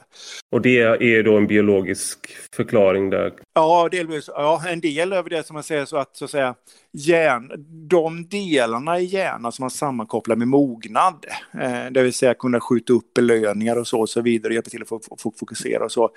Och 0.51 0.61
det 0.61 0.79
är 0.79 1.23
då 1.23 1.37
en 1.37 1.47
biologisk 1.47 2.19
förklaring 2.55 3.09
där? 3.09 3.33
Ja, 3.53 3.89
delvis, 3.91 4.27
ja 4.27 4.63
en 4.67 4.79
del 4.79 5.13
över 5.13 5.29
det 5.29 5.47
som 5.47 5.53
man 5.53 5.63
säger 5.63 5.85
så 5.85 5.97
att, 5.97 6.17
så 6.17 6.25
att 6.25 6.31
säga, 6.31 6.55
hjärn, 6.91 7.51
de 7.87 8.27
delarna 8.27 8.99
i 8.99 9.05
hjärnan 9.05 9.51
som 9.51 9.63
man 9.63 9.69
sammankopplar 9.69 10.35
med 10.35 10.47
mognad, 10.47 11.25
eh, 11.53 11.91
det 11.91 12.03
vill 12.03 12.13
säga 12.13 12.33
kunna 12.33 12.59
skjuta 12.59 12.93
upp 12.93 13.13
belöningar 13.13 13.75
och 13.75 13.87
så 13.87 13.99
och 13.99 14.09
så 14.09 14.21
vidare, 14.21 14.53
hjälpa 14.53 14.69
till 14.69 14.81
att 14.81 15.39
fokusera 15.39 15.83
och 15.83 15.91
så. 15.91 16.09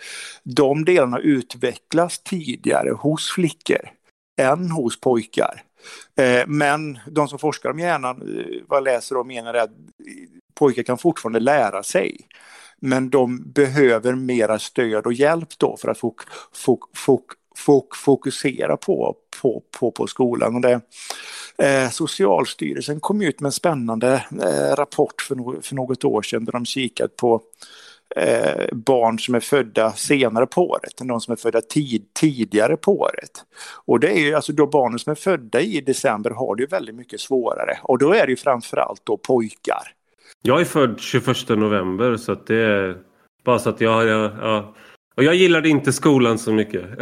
De 0.45 0.85
delarna 0.85 1.19
utvecklas 1.19 1.92
tidigare 2.23 2.91
hos 2.91 3.31
flickor 3.31 3.91
än 4.41 4.71
hos 4.71 5.01
pojkar. 5.01 5.63
Eh, 6.17 6.47
men 6.47 6.99
de 7.07 7.29
som 7.29 7.39
forskar 7.39 7.71
om 7.71 7.79
hjärnan, 7.79 8.39
eh, 8.39 8.63
vad 8.69 8.85
läser 8.85 9.17
och 9.17 9.27
menar 9.27 9.55
är 9.55 9.63
att 9.63 9.71
eh, 9.71 9.75
pojkar 10.55 10.83
kan 10.83 10.99
fortfarande 10.99 11.41
lära 11.41 11.83
sig. 11.83 12.17
Men 12.81 13.11
de 13.11 13.53
behöver 13.53 14.15
mera 14.15 14.59
stöd 14.59 15.07
och 15.07 15.13
hjälp 15.13 15.59
då 15.59 15.77
för 15.77 15.89
att 15.89 15.99
fok, 15.99 16.21
fok, 16.53 16.97
fok, 16.97 17.33
fok, 17.57 17.97
fokusera 17.97 18.77
på, 18.77 19.17
på, 19.43 19.63
på, 19.81 19.91
på 19.91 20.07
skolan. 20.07 20.55
Och 20.55 20.61
det, 20.61 20.81
eh, 21.59 21.91
Socialstyrelsen 21.91 23.01
kom 23.01 23.23
ut 23.23 23.41
med 23.41 23.49
en 23.49 23.53
spännande 23.53 24.25
eh, 24.43 24.77
rapport 24.77 25.23
för, 25.23 25.37
no 25.37 25.61
för 25.63 25.75
något 25.75 26.05
år 26.05 26.23
sedan 26.23 26.45
där 26.45 26.53
de 26.53 26.65
kikat 26.65 27.17
på 27.17 27.43
eh, 28.17 28.67
barn 28.73 29.19
som 29.19 29.35
är 29.35 29.41
födda 29.41 29.93
senare 29.93 30.47
på 30.47 30.71
året 30.71 31.01
än 31.01 31.07
de 31.07 31.21
som 31.21 31.33
är 31.33 31.37
födda 31.37 31.61
tid, 31.61 32.07
tidigare 32.13 32.77
på 32.77 33.01
året. 33.01 33.45
Och 33.85 34.01
det 34.01 34.09
är 34.09 34.21
ju 34.21 34.35
alltså 34.35 34.53
då 34.53 34.67
barnen 34.67 34.99
som 34.99 35.11
är 35.11 35.15
födda 35.15 35.61
i 35.61 35.81
december 35.81 36.31
har 36.31 36.57
det 36.57 36.63
ju 36.63 36.67
väldigt 36.67 36.95
mycket 36.95 37.21
svårare 37.21 37.79
och 37.83 37.99
då 37.99 38.13
är 38.13 38.27
det 38.27 38.31
ju 38.31 38.37
framförallt 38.37 39.01
då 39.05 39.17
pojkar. 39.17 39.95
Jag 40.43 40.61
är 40.61 40.65
född 40.65 41.01
21 41.01 41.49
november 41.49 42.17
så 42.17 42.33
att 42.33 42.47
det 42.47 42.57
är 42.57 42.97
bara 43.45 43.59
så 43.59 43.71
att 43.71 43.81
jag, 43.81 44.07
jag, 44.07 44.33
jag 44.43 44.75
och 45.17 45.25
jag 45.25 45.35
gillade 45.35 45.69
inte 45.69 45.93
skolan 45.93 46.39
så 46.39 46.53
mycket. 46.53 46.85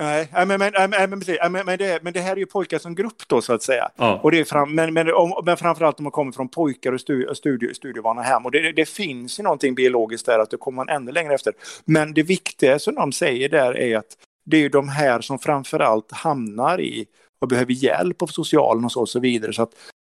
Nej, 0.00 0.28
men, 0.32 0.48
men, 0.48 0.58
men, 0.58 0.90
men, 0.90 1.66
men, 1.66 1.78
det, 1.78 2.02
men 2.02 2.12
det 2.12 2.20
här 2.20 2.32
är 2.32 2.36
ju 2.36 2.46
pojkar 2.46 2.78
som 2.78 2.94
grupp 2.94 3.28
då 3.28 3.40
så 3.40 3.52
att 3.52 3.62
säga. 3.62 3.90
Ja. 3.96 4.20
Och 4.22 4.30
det 4.30 4.40
är 4.40 4.44
fram, 4.44 4.74
men, 4.74 4.94
men, 4.94 5.14
om, 5.14 5.42
men 5.44 5.56
framförallt 5.56 5.98
om 5.98 6.04
man 6.04 6.10
kommer 6.10 6.32
från 6.32 6.48
pojkar 6.48 6.92
och 6.92 7.00
studie, 7.00 7.34
studie, 7.34 7.74
studievana 7.74 8.22
hem. 8.22 8.44
Och 8.44 8.50
det, 8.50 8.72
det 8.72 8.88
finns 8.88 9.38
ju 9.38 9.42
någonting 9.42 9.74
biologiskt 9.74 10.26
där 10.26 10.38
att 10.38 10.50
då 10.50 10.56
kommer 10.56 10.76
man 10.76 10.88
ännu 10.88 11.12
längre 11.12 11.34
efter. 11.34 11.52
Men 11.84 12.14
det 12.14 12.22
viktiga 12.22 12.78
som 12.78 12.94
de 12.94 13.12
säger 13.12 13.48
där 13.48 13.76
är 13.76 13.96
att 13.96 14.16
det 14.44 14.56
är 14.56 14.60
ju 14.60 14.68
de 14.68 14.88
här 14.88 15.20
som 15.20 15.38
framförallt 15.38 16.12
hamnar 16.12 16.80
i 16.80 17.06
och 17.40 17.48
behöver 17.48 17.72
hjälp 17.72 18.22
av 18.22 18.26
socialen 18.26 18.84
och 18.84 18.92
så, 18.92 19.00
och 19.00 19.08
så 19.08 19.20
vidare. 19.20 19.52
Så 19.52 19.62
att 19.62 19.72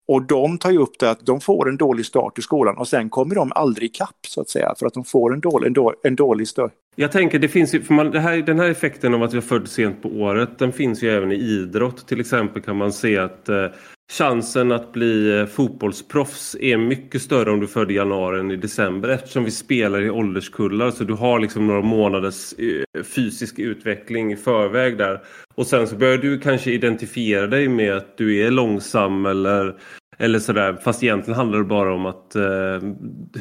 och 0.09 0.23
de 0.23 0.59
tar 0.59 0.71
ju 0.71 0.79
upp 0.79 0.99
det 0.99 1.11
att 1.11 1.27
de 1.27 1.41
får 1.41 1.69
en 1.69 1.77
dålig 1.77 2.07
start 2.07 2.39
i 2.39 2.43
skolan 2.43 2.77
och 2.77 2.89
sen 2.89 3.11
kommer 3.11 3.35
de 3.35 3.53
aldrig 3.55 3.91
ikapp 3.91 4.27
så 4.29 4.41
att 4.41 4.49
säga 4.49 4.75
för 4.79 4.87
att 4.87 4.95
de 4.95 5.05
får 5.05 5.35
en 5.35 5.41
dålig, 5.41 5.67
en 5.67 5.73
dålig, 5.73 5.99
en 6.03 6.17
dålig 6.17 6.49
start. 6.49 6.73
Jag 6.97 7.13
tänker 7.13 7.39
det 7.39 7.49
finns 7.49 7.75
ju, 7.75 7.83
för 7.83 7.95
man, 7.95 8.11
det 8.11 8.21
här, 8.21 8.37
den 8.37 8.59
här 8.59 8.71
effekten 8.71 9.15
av 9.15 9.23
att 9.23 9.33
vi 9.33 9.37
är 9.37 9.43
född 9.43 9.69
sent 9.69 10.03
på 10.03 10.09
året 10.09 10.59
den 10.59 10.73
finns 10.73 11.03
ju 11.03 11.11
även 11.11 11.33
i 11.33 11.35
idrott. 11.35 12.07
Till 12.07 12.21
exempel 12.21 12.63
kan 12.63 12.77
man 12.77 12.93
se 12.93 13.19
att 13.19 13.49
eh, 13.49 13.67
chansen 14.13 14.73
att 14.73 14.93
bli 14.93 15.39
eh, 15.39 15.47
fotbollsproffs 15.47 16.57
är 16.61 16.77
mycket 16.77 17.23
större 17.23 17.51
om 17.51 17.61
du 17.61 17.67
är 17.67 17.71
född 17.71 17.91
i 17.91 17.95
januari 17.95 18.41
än 18.41 18.51
i 18.51 18.57
december 18.57 19.09
eftersom 19.09 19.45
vi 19.45 19.51
spelar 19.51 20.03
i 20.03 20.11
ålderskullar 20.11 20.91
så 20.91 21.05
du 21.05 21.15
har 21.15 21.41
liksom 21.41 21.67
några 21.67 21.83
månaders 21.83 22.55
eh, 22.59 23.03
fysisk 23.03 23.59
utveckling 23.59 24.33
i 24.33 24.37
förväg 24.37 24.99
där. 24.99 25.21
Och 25.55 25.67
sen 25.67 25.87
så 25.87 25.97
börjar 25.97 26.19
du 26.19 26.41
kanske 26.41 26.71
identifiera 26.71 27.47
dig 27.47 27.69
med 27.69 27.97
att 27.97 28.17
du 28.19 28.47
är 28.47 28.51
långsam 28.51 29.27
eller 29.27 29.75
eller 30.19 30.39
sådär, 30.39 30.79
fast 30.85 31.03
egentligen 31.03 31.37
handlar 31.37 31.59
det 31.59 31.65
bara 31.65 31.95
om 31.95 32.07
att 32.07 32.35
eh, 32.35 32.79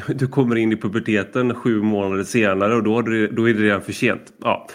du 0.16 0.28
kommer 0.28 0.56
in 0.56 0.72
i 0.72 0.78
puberteten 0.78 1.56
sju 1.56 1.82
månader 1.82 2.24
senare 2.24 2.76
och 2.76 2.84
då, 2.84 3.02
du, 3.02 3.28
då 3.28 3.50
är 3.50 3.54
det 3.54 3.64
redan 3.64 3.82
för 3.82 3.94
sent. 3.94 4.34
Ja. 4.42 4.68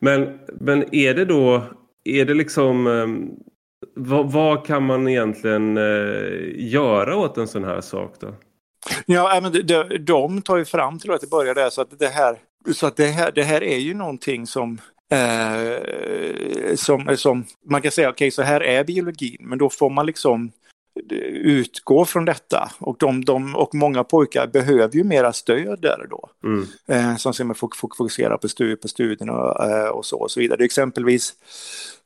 Men, 0.00 0.38
men 0.60 0.94
är 0.94 1.14
det 1.14 1.24
då, 1.24 1.62
är 2.04 2.24
det 2.24 2.34
liksom, 2.34 2.86
eh, 2.86 3.06
vad, 3.94 4.32
vad, 4.32 4.66
kan 4.66 4.82
man 4.82 5.08
egentligen 5.08 5.76
eh, 5.76 5.84
göra 6.54 7.16
åt 7.16 7.38
en 7.38 7.48
sån 7.48 7.64
här 7.64 7.80
sak 7.80 8.14
då? 8.20 8.34
Ja, 9.06 9.40
men 9.42 9.66
de, 9.66 9.98
de 10.00 10.42
tar 10.42 10.56
ju 10.56 10.64
fram 10.64 10.98
till 10.98 11.10
att 11.10 11.20
det 11.20 11.30
börjar 11.30 11.54
där 11.54 11.70
så 11.70 11.80
att 11.80 11.98
det 11.98 12.08
här, 12.08 12.36
så 12.74 12.86
att 12.86 12.96
det 12.96 13.06
här, 13.06 13.32
det 13.32 13.42
här 13.42 13.62
är 13.62 13.78
ju 13.78 13.94
någonting 13.94 14.46
som 14.46 14.78
Eh, 15.08 16.74
som, 16.74 17.16
som 17.16 17.44
man 17.64 17.82
kan 17.82 17.92
säga, 17.92 18.08
okej 18.08 18.14
okay, 18.14 18.30
så 18.30 18.42
här 18.42 18.60
är 18.60 18.84
biologin, 18.84 19.36
men 19.40 19.58
då 19.58 19.70
får 19.70 19.90
man 19.90 20.06
liksom 20.06 20.50
utgå 21.42 22.04
från 22.04 22.24
detta. 22.24 22.70
Och, 22.78 22.96
de, 22.98 23.24
de, 23.24 23.56
och 23.56 23.74
många 23.74 24.04
pojkar 24.04 24.46
behöver 24.46 24.96
ju 24.96 25.04
mera 25.04 25.32
stöd 25.32 25.80
där 25.80 26.06
då. 26.10 26.28
Mm. 26.44 26.66
Eh, 26.86 27.16
som 27.16 27.34
ser 27.34 27.44
fokusera 27.76 28.38
på, 28.38 28.48
stu, 28.48 28.76
på 28.76 28.88
studierna 28.88 29.32
och, 29.32 29.64
eh, 29.64 29.88
och 29.88 30.06
så 30.06 30.16
och 30.16 30.30
så 30.30 30.40
vidare. 30.40 30.58
Det 30.58 30.64
exempelvis 30.64 31.34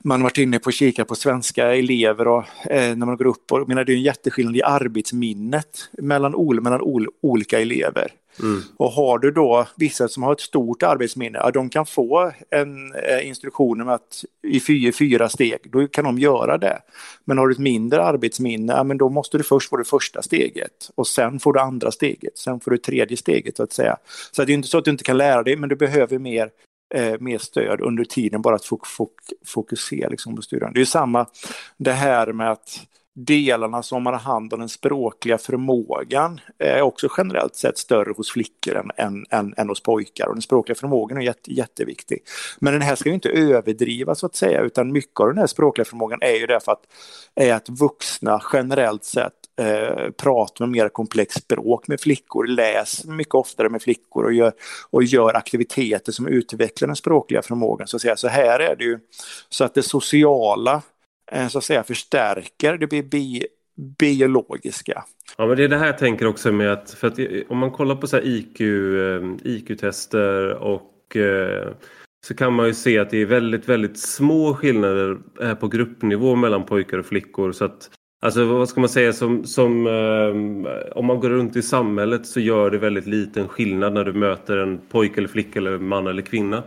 man 0.05 0.21
har 0.21 0.25
varit 0.25 0.39
inne 0.39 0.59
på 0.59 0.69
att 0.69 0.75
kika 0.75 1.05
på 1.05 1.15
svenska 1.15 1.75
elever 1.75 2.29
och 2.29 2.45
eh, 2.71 2.97
när 2.97 3.07
man 3.07 3.17
går 3.17 3.27
upp 3.27 3.53
och 3.53 3.69
menar 3.69 3.85
det 3.85 3.93
är 3.93 3.97
en 3.97 4.03
jätteskillnad 4.03 4.57
i 4.57 4.63
arbetsminnet 4.63 5.89
mellan, 5.93 6.35
mellan 6.63 6.81
ol, 6.81 7.09
olika 7.21 7.61
elever. 7.61 8.13
Mm. 8.43 8.63
Och 8.77 8.91
har 8.91 9.19
du 9.19 9.31
då 9.31 9.67
vissa 9.77 10.09
som 10.09 10.23
har 10.23 10.33
ett 10.33 10.41
stort 10.41 10.83
arbetsminne, 10.83 11.39
ja, 11.39 11.51
de 11.51 11.71
kan 11.71 11.87
få 11.87 12.33
en 12.51 12.95
eh, 12.95 13.29
instruktion 13.29 13.81
om 13.81 13.89
att 13.89 14.25
i 14.43 14.61
fyra, 14.61 14.93
fyra 14.99 15.29
steg, 15.29 15.59
då 15.73 15.87
kan 15.87 16.05
de 16.05 16.19
göra 16.19 16.59
det. 16.59 16.79
Men 17.25 17.39
har 17.39 17.49
du 17.49 17.53
ett 17.53 17.59
mindre 17.59 18.03
arbetsminne, 18.03 18.73
ja, 18.73 18.85
men 18.85 18.99
då 18.99 19.09
måste 19.09 19.39
du 19.39 19.45
först 19.45 19.71
få 19.71 19.77
det 19.77 19.85
första 19.85 20.23
steget 20.23 20.91
och 20.95 21.07
sen 21.07 21.41
får 21.41 21.53
du 21.53 21.61
andra 21.61 21.93
steget, 21.93 22.39
sen 22.39 22.61
får 22.61 22.71
du 22.71 22.79
tredje 22.79 23.17
steget 23.17 23.57
så 23.57 23.63
att 23.63 23.73
säga. 23.73 23.97
Så 24.33 24.45
det 24.45 24.53
är 24.53 24.55
inte 24.55 24.69
så 24.69 24.79
att 24.79 24.85
du 24.85 24.91
inte 24.91 25.05
kan 25.05 25.19
lära 25.19 25.43
dig, 25.43 25.57
men 25.57 25.69
du 25.69 25.77
behöver 25.77 26.19
mer 26.19 26.51
eh, 26.95 27.15
mer 27.21 27.39
stöd 27.39 27.81
under 27.81 28.05
tiden 28.05 28.43
bara 28.43 28.55
att 28.55 28.65
fok 28.65 28.87
fok 28.87 29.13
fokusera 29.47 30.09
liksom, 30.09 30.37
på 30.37 30.43
studierna. 30.43 30.73
Det 30.73 30.81
är 30.81 30.85
samma 30.85 31.27
det 31.77 31.93
här 31.93 32.33
med 32.33 32.51
att 32.51 32.87
delarna 33.25 33.83
som 33.83 34.07
har 34.07 34.13
hand 34.13 34.53
om 34.53 34.61
den 34.61 34.69
språkliga 34.69 35.39
förmågan 35.39 36.41
eh, 36.59 36.77
är 36.77 36.83
också 36.83 37.09
generellt 37.17 37.57
sett 37.57 37.79
större 37.79 38.13
hos 38.17 38.33
flickor 38.33 38.77
än, 38.77 38.91
än, 38.97 39.27
än, 39.31 39.55
än 39.57 39.69
hos 39.69 39.83
pojkar. 39.83 40.27
Och 40.27 40.35
den 40.35 40.43
språkliga 40.43 40.77
förmågan 40.77 41.19
är 41.19 41.23
jätte, 41.23 41.53
jätteviktig. 41.53 42.19
Men 42.59 42.73
den 42.73 42.83
här 42.83 42.97
ska 42.97 43.09
ju 43.09 43.15
inte 43.15 43.29
överdrivas 43.29 44.19
så 44.19 44.27
att 44.27 44.37
säga, 44.37 44.61
utan 44.61 44.93
mycket 44.93 45.21
av 45.21 45.29
den 45.29 45.39
här 45.39 45.47
språkliga 45.47 45.85
förmågan 45.85 46.19
är 46.23 46.41
ju 46.41 46.47
därför 46.47 46.73
att, 46.73 46.83
är 47.35 47.55
att 47.55 47.69
vuxna 47.69 48.43
generellt 48.53 49.05
sett 49.05 49.33
eh, 49.61 50.11
pratar 50.11 50.67
med 50.67 50.73
mer 50.73 50.89
komplext 50.89 51.43
språk 51.43 51.89
med 51.89 52.01
flickor, 52.01 52.47
läser 52.47 53.09
mycket 53.09 53.35
oftare 53.35 53.69
med 53.69 53.83
flickor 53.83 54.25
och 54.25 54.33
gör, 54.33 54.53
och 54.91 55.03
gör 55.03 55.35
aktiviteter 55.35 56.13
som 56.13 56.27
utvecklar 56.27 56.89
den 56.89 56.97
språkliga 56.97 57.43
förmågan. 57.43 57.87
Så, 57.87 57.97
att 57.97 58.03
säga. 58.03 58.17
så 58.17 58.29
här 58.29 58.61
är 58.61 58.77
det 58.77 58.85
ju 58.85 58.99
så 59.49 59.65
att 59.65 59.75
det 59.75 59.83
sociala 59.83 60.83
Eh, 61.33 61.49
så 61.49 61.59
att 61.59 61.65
säga 61.65 61.83
förstärker 61.83 62.77
det 62.77 63.03
bi 63.03 63.47
biologiska. 63.99 65.05
Ja 65.37 65.47
men 65.47 65.57
det 65.57 65.65
är 65.65 65.69
det 65.69 65.77
här 65.77 65.87
jag 65.87 65.99
tänker 65.99 66.27
också 66.27 66.53
med 66.53 66.73
att, 66.73 66.91
för 66.91 67.09
att 67.09 67.19
om 67.49 67.59
man 67.59 67.71
kollar 67.71 67.97
på 67.97 68.07
så 68.07 68.19
IQ, 68.19 68.61
eh, 68.61 69.53
IQ-tester 69.53 70.55
och 70.55 71.17
eh, 71.17 71.69
så 72.27 72.35
kan 72.35 72.53
man 72.53 72.67
ju 72.67 72.75
se 72.75 72.99
att 72.99 73.11
det 73.11 73.19
är 73.19 73.27
väldigt, 73.27 73.69
väldigt 73.69 73.99
små 73.99 74.55
skillnader 74.55 75.19
på 75.55 75.69
gruppnivå 75.69 76.37
mellan 76.37 76.67
pojkar 76.67 76.99
och 76.99 77.07
flickor. 77.07 77.53
Så 77.53 77.65
att, 77.65 77.91
alltså 78.23 78.45
vad 78.45 78.69
ska 78.69 78.81
man 78.81 78.89
säga, 78.89 79.13
som, 79.13 79.45
som 79.45 79.87
om 80.93 81.07
man 81.07 81.21
går 81.21 81.31
runt 81.31 81.57
i 81.57 81.63
samhället 81.63 82.27
så 82.27 82.41
gör 82.41 82.71
det 82.71 82.79
väldigt 82.79 83.07
liten 83.07 83.49
skillnad 83.49 83.93
när 83.93 84.05
du 84.05 84.13
möter 84.13 84.57
en 84.57 84.79
pojke 84.79 85.21
eller 85.21 85.29
flicka 85.29 85.59
eller 85.59 85.79
man 85.79 86.07
eller 86.07 86.23
kvinna. 86.23 86.63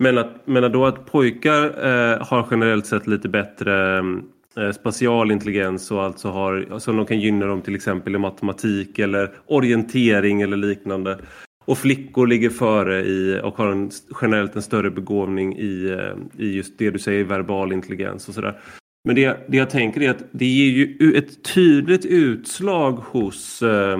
Men 0.00 0.18
att, 0.18 0.46
men 0.46 0.72
då 0.72 0.86
att 0.86 1.06
pojkar 1.06 1.64
eh, 1.64 2.26
har 2.26 2.46
generellt 2.50 2.86
sett 2.86 3.06
lite 3.06 3.28
bättre 3.28 3.98
eh, 3.98 4.64
eh, 4.64 4.72
spatial 4.72 5.30
intelligens 5.30 5.90
och 5.90 6.04
alltså 6.04 6.28
har, 6.28 6.78
som 6.78 6.96
de 6.96 7.06
kan 7.06 7.20
gynna 7.20 7.46
dem 7.46 7.62
till 7.62 7.74
exempel 7.74 8.14
i 8.14 8.18
matematik 8.18 8.98
eller 8.98 9.30
orientering 9.46 10.42
eller 10.42 10.56
liknande. 10.56 11.18
Och 11.64 11.78
flickor 11.78 12.26
ligger 12.26 12.50
före 12.50 13.00
i, 13.00 13.40
och 13.44 13.56
har 13.56 13.68
en, 13.68 13.90
generellt 14.22 14.56
en 14.56 14.62
större 14.62 14.90
begåvning 14.90 15.58
i, 15.58 15.88
eh, 15.98 16.44
i 16.44 16.56
just 16.56 16.78
det 16.78 16.90
du 16.90 16.98
säger, 16.98 17.24
verbal 17.24 17.72
intelligens 17.72 18.28
och 18.28 18.34
sådär. 18.34 18.60
Men 19.04 19.14
det, 19.14 19.36
det 19.48 19.56
jag 19.56 19.70
tänker 19.70 20.00
är 20.00 20.10
att 20.10 20.24
det 20.30 20.46
ger 20.46 20.70
ju 20.70 21.12
ett 21.12 21.54
tydligt 21.54 22.04
utslag 22.04 22.92
hos 22.92 23.62
eh, 23.62 23.98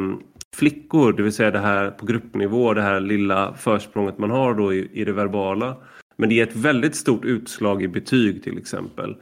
flickor, 0.59 1.13
det 1.13 1.23
vill 1.23 1.33
säga 1.33 1.51
det 1.51 1.59
här 1.59 1.91
på 1.91 2.07
gruppnivå, 2.07 2.75
det 2.75 2.83
här 2.83 3.01
lilla 3.01 3.55
försprånget 3.55 4.19
man 4.19 4.31
har 4.31 4.55
då 4.55 4.75
i, 4.75 4.91
i 4.93 5.05
det 5.05 5.13
verbala. 5.13 5.77
Men 6.17 6.29
det 6.29 6.41
är 6.41 6.47
ett 6.47 6.57
väldigt 6.57 6.97
stort 6.97 7.25
utslag 7.25 7.83
i 7.83 7.89
betyg 7.89 8.43
till 8.43 8.59
exempel. 8.59 9.17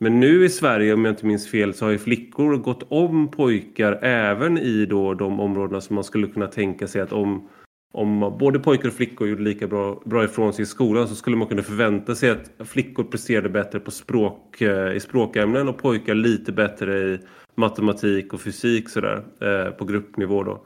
Men 0.00 0.20
nu 0.20 0.44
i 0.44 0.48
Sverige, 0.48 0.94
om 0.94 1.04
jag 1.04 1.12
inte 1.12 1.26
minns 1.26 1.50
fel, 1.50 1.74
så 1.74 1.84
har 1.84 1.92
ju 1.92 1.98
flickor 1.98 2.56
gått 2.56 2.86
om 2.88 3.30
pojkar 3.30 3.98
även 4.02 4.58
i 4.58 4.86
då 4.86 5.14
de 5.14 5.40
områdena 5.40 5.80
som 5.80 5.94
man 5.94 6.04
skulle 6.04 6.26
kunna 6.26 6.46
tänka 6.46 6.86
sig 6.86 7.00
att 7.00 7.12
om, 7.12 7.48
om 7.92 8.36
både 8.40 8.58
pojkar 8.58 8.88
och 8.88 8.94
flickor 8.94 9.28
gjorde 9.28 9.42
lika 9.42 9.66
bra, 9.66 10.02
bra 10.04 10.24
ifrån 10.24 10.52
sig 10.52 10.62
i 10.62 10.66
skolan 10.66 11.08
så 11.08 11.14
skulle 11.14 11.36
man 11.36 11.48
kunna 11.48 11.62
förvänta 11.62 12.14
sig 12.14 12.30
att 12.30 12.68
flickor 12.68 13.04
presterade 13.04 13.48
bättre 13.48 13.80
på 13.80 13.90
språk, 13.90 14.60
eh, 14.60 14.96
i 14.96 15.00
språkämnen 15.00 15.68
och 15.68 15.78
pojkar 15.78 16.14
lite 16.14 16.52
bättre 16.52 16.98
i 16.98 17.18
matematik 17.54 18.32
och 18.32 18.40
fysik 18.40 18.88
sådär, 18.88 19.22
eh, 19.40 19.70
på 19.70 19.84
gruppnivå 19.84 20.42
då. 20.42 20.64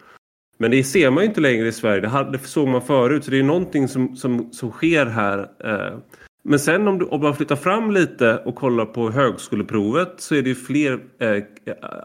Men 0.58 0.70
det 0.70 0.84
ser 0.84 1.10
man 1.10 1.22
ju 1.22 1.28
inte 1.28 1.40
längre 1.40 1.68
i 1.68 1.72
Sverige. 1.72 2.00
Det, 2.00 2.08
hade, 2.08 2.30
det 2.32 2.38
såg 2.38 2.68
man 2.68 2.82
förut. 2.82 3.24
Så 3.24 3.30
det 3.30 3.38
är 3.38 3.42
någonting 3.42 3.88
som, 3.88 4.16
som, 4.16 4.52
som 4.52 4.70
sker 4.70 5.06
här. 5.06 5.38
Eh. 5.64 5.98
Men 6.48 6.58
sen 6.58 6.88
om, 6.88 6.98
du, 6.98 7.04
om 7.04 7.22
man 7.22 7.36
flyttar 7.36 7.56
fram 7.56 7.90
lite 7.90 8.36
och 8.36 8.54
kollar 8.54 8.86
på 8.86 9.10
högskoleprovet 9.10 10.12
så 10.16 10.34
är 10.34 10.42
det 10.42 10.48
ju 10.48 10.54
fler, 10.54 11.00
eh, 11.18 11.42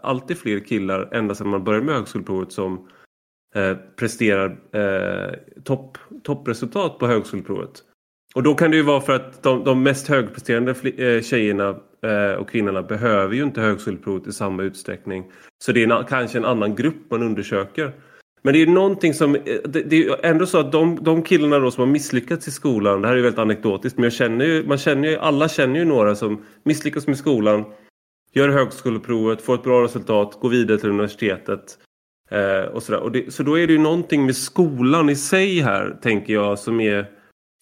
alltid 0.02 0.38
fler 0.38 0.60
killar 0.60 1.08
ända 1.12 1.34
sedan 1.34 1.48
man 1.48 1.64
började 1.64 1.86
med 1.86 1.94
högskoleprovet 1.94 2.52
som 2.52 2.88
eh, 3.54 3.76
presterar 3.96 4.56
eh, 4.72 5.34
topp, 5.64 5.98
toppresultat 6.22 6.98
på 6.98 7.06
högskoleprovet. 7.06 7.82
Och 8.34 8.42
då 8.42 8.54
kan 8.54 8.70
det 8.70 8.76
ju 8.76 8.82
vara 8.82 9.00
för 9.00 9.12
att 9.12 9.42
de, 9.42 9.64
de 9.64 9.82
mest 9.82 10.08
högpresterande 10.08 10.70
eh, 10.96 11.22
tjejerna 11.22 11.76
eh, 12.02 12.32
och 12.32 12.48
kvinnorna 12.48 12.82
behöver 12.82 13.34
ju 13.34 13.42
inte 13.42 13.60
högskoleprovet 13.60 14.26
i 14.26 14.32
samma 14.32 14.62
utsträckning. 14.62 15.24
Så 15.64 15.72
det 15.72 15.82
är 15.82 15.90
en, 15.90 16.04
kanske 16.04 16.38
en 16.38 16.44
annan 16.44 16.74
grupp 16.74 17.10
man 17.10 17.22
undersöker. 17.22 17.92
Men 18.42 18.52
det 18.52 18.58
är 18.58 18.66
ju 18.66 18.72
någonting 18.72 19.14
som, 19.14 19.34
eh, 19.34 19.42
det, 19.64 19.82
det 19.82 20.06
är 20.06 20.26
ändå 20.26 20.46
så 20.46 20.58
att 20.58 20.72
de, 20.72 20.98
de 21.02 21.22
killarna 21.22 21.58
då 21.58 21.70
som 21.70 21.80
har 21.80 21.88
misslyckats 21.92 22.48
i 22.48 22.50
skolan, 22.50 23.02
det 23.02 23.08
här 23.08 23.14
är 23.14 23.18
ju 23.18 23.22
väldigt 23.22 23.38
anekdotiskt, 23.38 23.98
men 23.98 24.04
jag 24.04 24.12
känner 24.12 24.44
ju, 24.44 24.66
man 24.66 24.78
känner 24.78 25.08
ju, 25.08 25.16
alla 25.18 25.48
känner 25.48 25.78
ju 25.78 25.84
några 25.84 26.14
som 26.14 26.44
misslyckas 26.64 27.06
med 27.06 27.18
skolan, 27.18 27.64
gör 28.32 28.48
högskoleprovet, 28.48 29.42
får 29.42 29.54
ett 29.54 29.64
bra 29.64 29.84
resultat, 29.84 30.38
går 30.40 30.48
vidare 30.48 30.78
till 30.78 30.90
universitetet. 30.90 31.78
Eh, 32.32 32.64
och 32.64 32.82
sådär. 32.82 33.00
Och 33.00 33.12
det, 33.12 33.34
så 33.34 33.42
då 33.42 33.58
är 33.58 33.66
det 33.66 33.72
ju 33.72 33.78
någonting 33.78 34.26
med 34.26 34.36
skolan 34.36 35.10
i 35.10 35.16
sig 35.16 35.60
här, 35.60 35.98
tänker 36.02 36.32
jag, 36.32 36.58
som 36.58 36.80
är, 36.80 37.06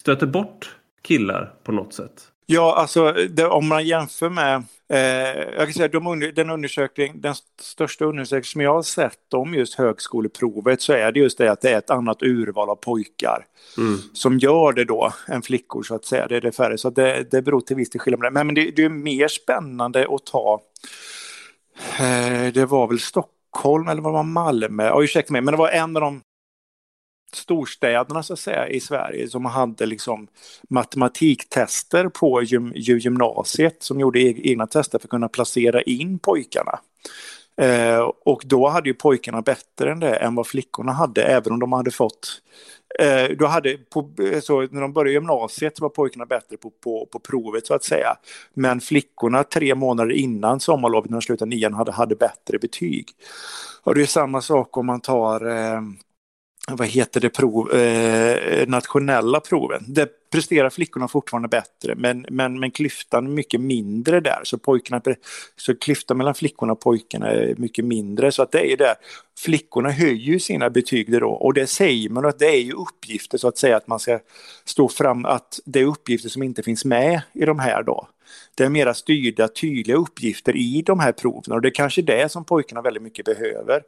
stöter 0.01 0.27
bort 0.27 0.75
killar 1.01 1.53
på 1.63 1.71
något 1.71 1.93
sätt. 1.93 2.27
Ja, 2.45 2.75
alltså 2.75 3.15
det, 3.29 3.45
om 3.45 3.67
man 3.67 3.85
jämför 3.85 4.29
med 4.29 4.63
jag 4.95 5.57
kan 5.57 5.73
säga 5.73 5.87
de, 5.87 6.31
den 6.35 6.49
undersökning, 6.49 7.21
den 7.21 7.35
största 7.61 8.05
undersökning 8.05 8.43
som 8.43 8.61
jag 8.61 8.73
har 8.73 8.81
sett 8.81 9.33
om 9.33 9.53
just 9.53 9.75
högskoleprovet 9.75 10.81
så 10.81 10.93
är 10.93 11.11
det 11.11 11.19
just 11.19 11.37
det 11.37 11.51
att 11.51 11.61
det 11.61 11.69
är 11.69 11.77
ett 11.77 11.89
annat 11.89 12.23
urval 12.23 12.69
av 12.69 12.75
pojkar 12.75 13.45
mm. 13.77 13.97
som 14.13 14.39
gör 14.39 14.73
det 14.73 14.85
då 14.85 15.13
än 15.27 15.41
flickor 15.41 15.83
så 15.83 15.95
att 15.95 16.05
säga. 16.05 16.27
Det 16.27 16.35
är 16.35 16.41
det 16.41 16.51
färre, 16.51 16.77
så 16.77 16.89
det, 16.89 17.31
det 17.31 17.41
beror 17.41 17.61
till 17.61 17.75
viss 17.75 17.89
del 17.89 17.99
skillnad. 17.99 18.33
Men, 18.33 18.47
men 18.47 18.55
det, 18.55 18.71
det 18.75 18.83
är 18.83 18.89
mer 18.89 19.27
spännande 19.27 20.07
att 20.09 20.25
ta, 20.25 20.61
eh, 21.99 22.53
det 22.53 22.65
var 22.65 22.87
väl 22.87 22.99
Stockholm 22.99 23.87
eller 23.87 24.01
var 24.01 24.23
det 24.23 24.29
Malmö, 24.29 24.85
ja, 24.85 25.03
ursäkta 25.03 25.33
mig, 25.33 25.41
men 25.41 25.51
det 25.51 25.57
var 25.57 25.69
en 25.69 25.95
av 25.95 26.01
de 26.01 26.21
storstäderna 27.35 28.23
så 28.23 28.33
att 28.33 28.39
säga 28.39 28.67
i 28.67 28.79
Sverige 28.79 29.29
som 29.29 29.45
hade 29.45 29.85
liksom 29.85 30.27
matematiktester 30.69 32.09
på 32.09 32.43
gym 32.43 32.73
gymnasiet 32.75 33.83
som 33.83 33.99
gjorde 33.99 34.19
e-, 34.19 34.41
egna 34.43 34.67
tester 34.67 34.99
för 34.99 35.05
att 35.05 35.09
kunna 35.09 35.29
placera 35.29 35.81
in 35.81 36.19
pojkarna. 36.19 36.79
Eh, 37.57 37.99
och 38.25 38.41
då 38.45 38.67
hade 38.67 38.89
ju 38.89 38.93
pojkarna 38.93 39.41
bättre 39.41 39.91
än 39.91 39.99
det 39.99 40.15
än 40.15 40.35
vad 40.35 40.47
flickorna 40.47 40.91
hade 40.91 41.23
även 41.23 41.53
om 41.53 41.59
de 41.59 41.73
hade 41.73 41.91
fått 41.91 42.41
eh, 42.99 43.37
då 43.37 43.45
hade 43.45 43.77
på, 43.77 44.09
så 44.41 44.61
när 44.61 44.81
de 44.81 44.93
började 44.93 45.11
gymnasiet 45.11 45.79
var 45.79 45.89
pojkarna 45.89 46.25
bättre 46.25 46.57
på, 46.57 46.69
på, 46.69 47.07
på 47.11 47.19
provet 47.19 47.67
så 47.67 47.73
att 47.73 47.83
säga. 47.83 48.15
Men 48.53 48.81
flickorna 48.81 49.43
tre 49.43 49.75
månader 49.75 50.11
innan 50.11 50.59
sommarlovet 50.59 51.09
när 51.09 51.17
de 51.17 51.21
slutade 51.21 51.49
nian 51.49 51.73
hade, 51.73 51.91
hade 51.91 52.15
bättre 52.15 52.59
betyg. 52.59 53.09
Och 53.83 53.95
det 53.95 54.01
är 54.01 54.05
samma 54.05 54.41
sak 54.41 54.77
om 54.77 54.85
man 54.85 55.01
tar 55.01 55.47
eh, 55.47 55.81
vad 56.67 56.87
heter 56.87 57.21
det, 57.21 57.29
prov, 57.29 57.71
eh, 57.71 58.67
nationella 58.67 59.39
proven. 59.39 59.83
Det 59.87 60.09
presterar 60.31 60.69
flickorna 60.69 61.07
fortfarande 61.07 61.47
bättre 61.47 61.95
men, 61.95 62.25
men, 62.29 62.59
men 62.59 62.71
klyftan 62.71 63.25
är 63.25 63.29
mycket 63.29 63.61
mindre 63.61 64.19
där. 64.19 64.39
Så, 64.43 64.57
pojkarna, 64.57 65.01
så 65.55 65.75
klyftan 65.75 66.17
mellan 66.17 66.35
flickorna 66.35 66.73
och 66.73 66.79
pojkarna 66.79 67.27
är 67.27 67.55
mycket 67.57 67.85
mindre. 67.85 68.31
Så 68.31 68.43
att 68.43 68.51
det 68.51 68.73
är 68.73 68.77
där. 68.77 68.95
Flickorna 69.39 69.91
höjer 69.91 70.39
sina 70.39 70.69
betyg 70.69 71.19
då 71.19 71.29
och 71.29 71.53
det 71.53 71.67
säger 71.67 72.09
man 72.09 72.25
att 72.25 72.39
det 72.39 72.47
är 72.47 72.61
ju 72.61 72.73
uppgifter 72.73 73.37
så 73.37 73.47
att 73.47 73.57
säga 73.57 73.77
att 73.77 73.87
man 73.87 73.99
ska 73.99 74.19
stå 74.65 74.89
fram 74.89 75.25
att 75.25 75.59
det 75.65 75.79
är 75.79 75.85
uppgifter 75.85 76.29
som 76.29 76.43
inte 76.43 76.63
finns 76.63 76.85
med 76.85 77.21
i 77.33 77.45
de 77.45 77.59
här 77.59 77.83
då 77.83 78.07
det 78.55 78.63
är 78.63 78.69
mera 78.69 78.93
styrda, 78.93 79.47
tydliga 79.47 79.97
uppgifter 79.97 80.55
i 80.55 80.81
de 80.85 80.99
här 80.99 81.11
proven 81.11 81.53
och 81.53 81.61
det 81.61 81.67
är 81.67 81.73
kanske 81.73 82.01
det 82.01 82.31
som 82.31 82.45
pojkarna 82.45 82.81
väldigt 82.81 83.03
mycket 83.03 83.25
behöver. 83.25 83.81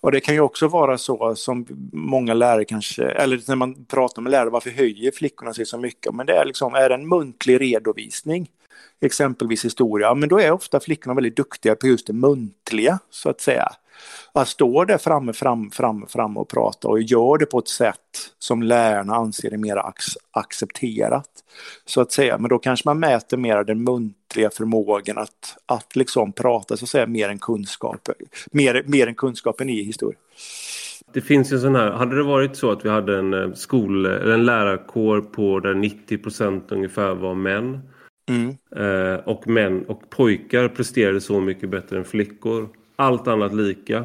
Och 0.00 0.12
det 0.12 0.20
kan 0.20 0.34
ju 0.34 0.40
också 0.40 0.68
vara 0.68 0.98
så 0.98 1.34
som 1.36 1.66
många 1.92 2.34
lärare 2.34 2.64
kanske, 2.64 3.04
eller 3.04 3.40
när 3.48 3.56
man 3.56 3.84
pratar 3.84 4.22
med 4.22 4.30
lärare, 4.30 4.50
varför 4.50 4.70
höjer 4.70 5.10
flickorna 5.10 5.54
sig 5.54 5.66
så 5.66 5.78
mycket? 5.78 6.14
Men 6.14 6.26
det 6.26 6.32
är 6.32 6.44
liksom, 6.44 6.74
är 6.74 6.88
det 6.88 6.94
en 6.94 7.08
muntlig 7.08 7.60
redovisning, 7.60 8.48
exempelvis 9.00 9.64
historia, 9.64 10.14
men 10.14 10.28
då 10.28 10.40
är 10.40 10.50
ofta 10.50 10.80
flickorna 10.80 11.14
väldigt 11.14 11.36
duktiga 11.36 11.74
på 11.74 11.86
just 11.86 12.06
det 12.06 12.12
muntliga 12.12 12.98
så 13.10 13.28
att 13.28 13.40
säga 13.40 13.68
att 14.32 14.48
stå 14.48 14.84
där 14.84 14.98
framme, 14.98 15.32
fram, 15.32 15.70
fram, 15.70 16.06
fram 16.06 16.36
och 16.36 16.48
prata 16.48 16.88
och 16.88 17.02
gör 17.02 17.38
det 17.38 17.46
på 17.46 17.58
ett 17.58 17.68
sätt 17.68 17.96
som 18.38 18.62
lärarna 18.62 19.14
anser 19.14 19.52
är 19.52 19.56
mer 19.56 19.82
accepterat. 20.30 21.30
Så 21.84 22.00
att 22.00 22.12
säga, 22.12 22.38
men 22.38 22.48
då 22.48 22.58
kanske 22.58 22.88
man 22.88 22.98
mäter 22.98 23.36
mer 23.36 23.64
den 23.64 23.84
muntliga 23.84 24.50
förmågan 24.50 25.18
att, 25.18 25.56
att 25.66 25.96
liksom 25.96 26.32
prata 26.32 26.76
så 26.76 26.84
att 26.84 26.88
säga 26.88 27.06
mer 27.06 27.28
än 27.28 27.38
kunskap, 27.38 28.08
mer, 28.52 28.84
mer 28.86 29.06
än 29.06 29.14
kunskapen 29.14 29.68
i 29.68 29.82
historia. 29.82 30.18
Det 31.12 31.20
finns 31.20 31.52
ju 31.52 31.58
sån 31.58 31.74
här, 31.74 31.90
hade 31.90 32.16
det 32.16 32.22
varit 32.22 32.56
så 32.56 32.70
att 32.70 32.84
vi 32.84 32.88
hade 32.88 33.18
en 33.18 33.34
eh, 33.34 33.52
skol, 33.52 34.06
en 34.06 34.44
lärarkår 34.44 35.20
på 35.20 35.60
där 35.60 35.74
90 35.74 36.18
procent 36.18 36.72
ungefär 36.72 37.14
var 37.14 37.34
män 37.34 37.80
mm. 38.28 38.56
eh, 38.76 39.20
och 39.20 39.48
män 39.48 39.84
och 39.84 40.10
pojkar 40.10 40.68
presterade 40.68 41.20
så 41.20 41.40
mycket 41.40 41.70
bättre 41.70 41.98
än 41.98 42.04
flickor 42.04 42.68
allt 43.00 43.28
annat 43.28 43.54
lika. 43.54 44.04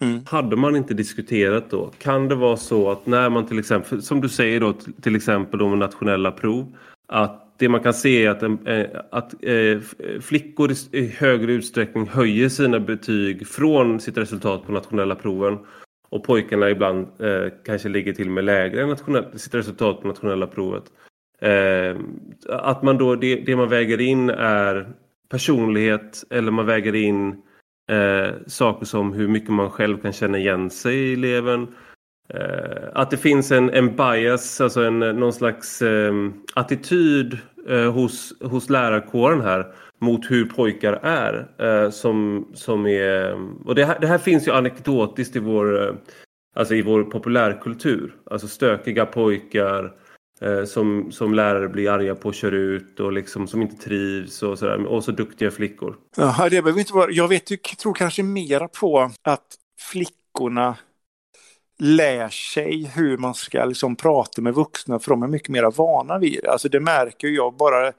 Mm. 0.00 0.20
Hade 0.26 0.56
man 0.56 0.76
inte 0.76 0.94
diskuterat 0.94 1.70
då, 1.70 1.90
kan 1.98 2.28
det 2.28 2.34
vara 2.34 2.56
så 2.56 2.90
att 2.90 3.06
när 3.06 3.30
man 3.30 3.46
till 3.46 3.58
exempel, 3.58 4.02
som 4.02 4.20
du 4.20 4.28
säger 4.28 4.60
då, 4.60 4.72
till 5.02 5.16
exempel 5.16 5.58
då 5.58 5.68
med 5.68 5.78
nationella 5.78 6.32
prov, 6.32 6.76
att 7.08 7.54
det 7.58 7.68
man 7.68 7.82
kan 7.82 7.94
se 7.94 8.26
är 8.26 8.30
att, 8.30 8.42
äh, 8.42 9.00
att 9.10 9.44
äh, 9.44 9.80
flickor 10.20 10.72
i 10.92 11.06
högre 11.06 11.52
utsträckning 11.52 12.06
höjer 12.06 12.48
sina 12.48 12.80
betyg 12.80 13.46
från 13.46 14.00
sitt 14.00 14.18
resultat 14.18 14.66
på 14.66 14.72
nationella 14.72 15.14
proven 15.14 15.58
och 16.08 16.24
pojkarna 16.24 16.70
ibland 16.70 17.06
äh, 17.18 17.52
kanske 17.64 17.88
ligger 17.88 18.12
till 18.12 18.30
med 18.30 18.44
lägre 18.44 18.82
än 18.82 18.96
sitt 19.38 19.54
resultat 19.54 20.00
på 20.00 20.08
nationella 20.08 20.46
provet. 20.46 20.84
att 22.48 22.82
man 22.82 22.98
då, 22.98 23.14
det, 23.14 23.36
det 23.36 23.56
man 23.56 23.68
väger 23.68 24.00
in 24.00 24.30
är 24.30 24.88
personlighet 25.28 26.24
eller 26.30 26.52
man 26.52 26.66
väger 26.66 26.94
in 26.94 27.42
Eh, 27.90 28.34
saker 28.46 28.86
som 28.86 29.12
hur 29.12 29.28
mycket 29.28 29.50
man 29.50 29.70
själv 29.70 29.98
kan 29.98 30.12
känna 30.12 30.38
igen 30.38 30.70
sig 30.70 30.96
i 30.96 31.12
eleven. 31.12 31.68
Eh, 32.34 32.88
att 32.94 33.10
det 33.10 33.16
finns 33.16 33.52
en, 33.52 33.70
en 33.70 33.96
bias, 33.96 34.60
alltså 34.60 34.84
en, 34.84 34.98
någon 34.98 35.32
slags 35.32 35.82
eh, 35.82 36.12
attityd 36.54 37.38
eh, 37.68 37.92
hos, 37.92 38.34
hos 38.40 38.70
lärarkåren 38.70 39.40
här 39.40 39.66
mot 40.00 40.30
hur 40.30 40.44
pojkar 40.44 40.92
är. 41.02 41.48
Eh, 41.58 41.90
som, 41.90 42.48
som 42.54 42.86
är 42.86 43.34
och 43.64 43.74
det 43.74 43.84
här, 43.84 43.98
det 44.00 44.06
här 44.06 44.18
finns 44.18 44.48
ju 44.48 44.52
anekdotiskt 44.52 45.36
i 45.36 45.38
vår, 45.38 45.88
eh, 45.88 45.94
alltså 46.56 46.74
i 46.74 46.82
vår 46.82 47.04
populärkultur. 47.04 48.14
Alltså 48.30 48.48
stökiga 48.48 49.06
pojkar 49.06 49.84
Eh, 49.84 50.01
som, 50.66 51.12
som 51.12 51.34
lärare 51.34 51.68
blir 51.68 51.90
arga 51.90 52.14
på 52.14 52.28
och 52.28 52.34
kör 52.34 52.52
ut 52.52 53.00
och 53.00 53.12
liksom 53.12 53.46
som 53.46 53.62
inte 53.62 53.84
trivs 53.84 54.42
och 54.42 54.58
sådär. 54.58 54.86
Och 54.86 55.04
så 55.04 55.12
duktiga 55.12 55.50
flickor. 55.50 55.96
Jaha, 56.16 56.48
det 56.48 56.62
behöver 56.62 56.80
inte 56.80 56.94
vara. 56.94 57.10
Jag 57.10 57.28
vet, 57.28 57.46
tror 57.78 57.94
kanske 57.94 58.22
mera 58.22 58.68
på 58.68 59.10
att 59.22 59.46
flickorna 59.90 60.76
lär 61.78 62.28
sig 62.28 62.90
hur 62.94 63.18
man 63.18 63.34
ska 63.34 63.64
liksom 63.64 63.96
prata 63.96 64.42
med 64.42 64.54
vuxna 64.54 64.98
för 64.98 65.10
de 65.10 65.22
är 65.22 65.26
mycket 65.26 65.48
mer 65.48 65.70
vana 65.70 66.18
vid 66.18 66.40
det. 66.42 66.50
Alltså 66.50 66.68
det 66.68 66.80
märker 66.80 67.28
jag 67.28 67.56
bara. 67.56 67.92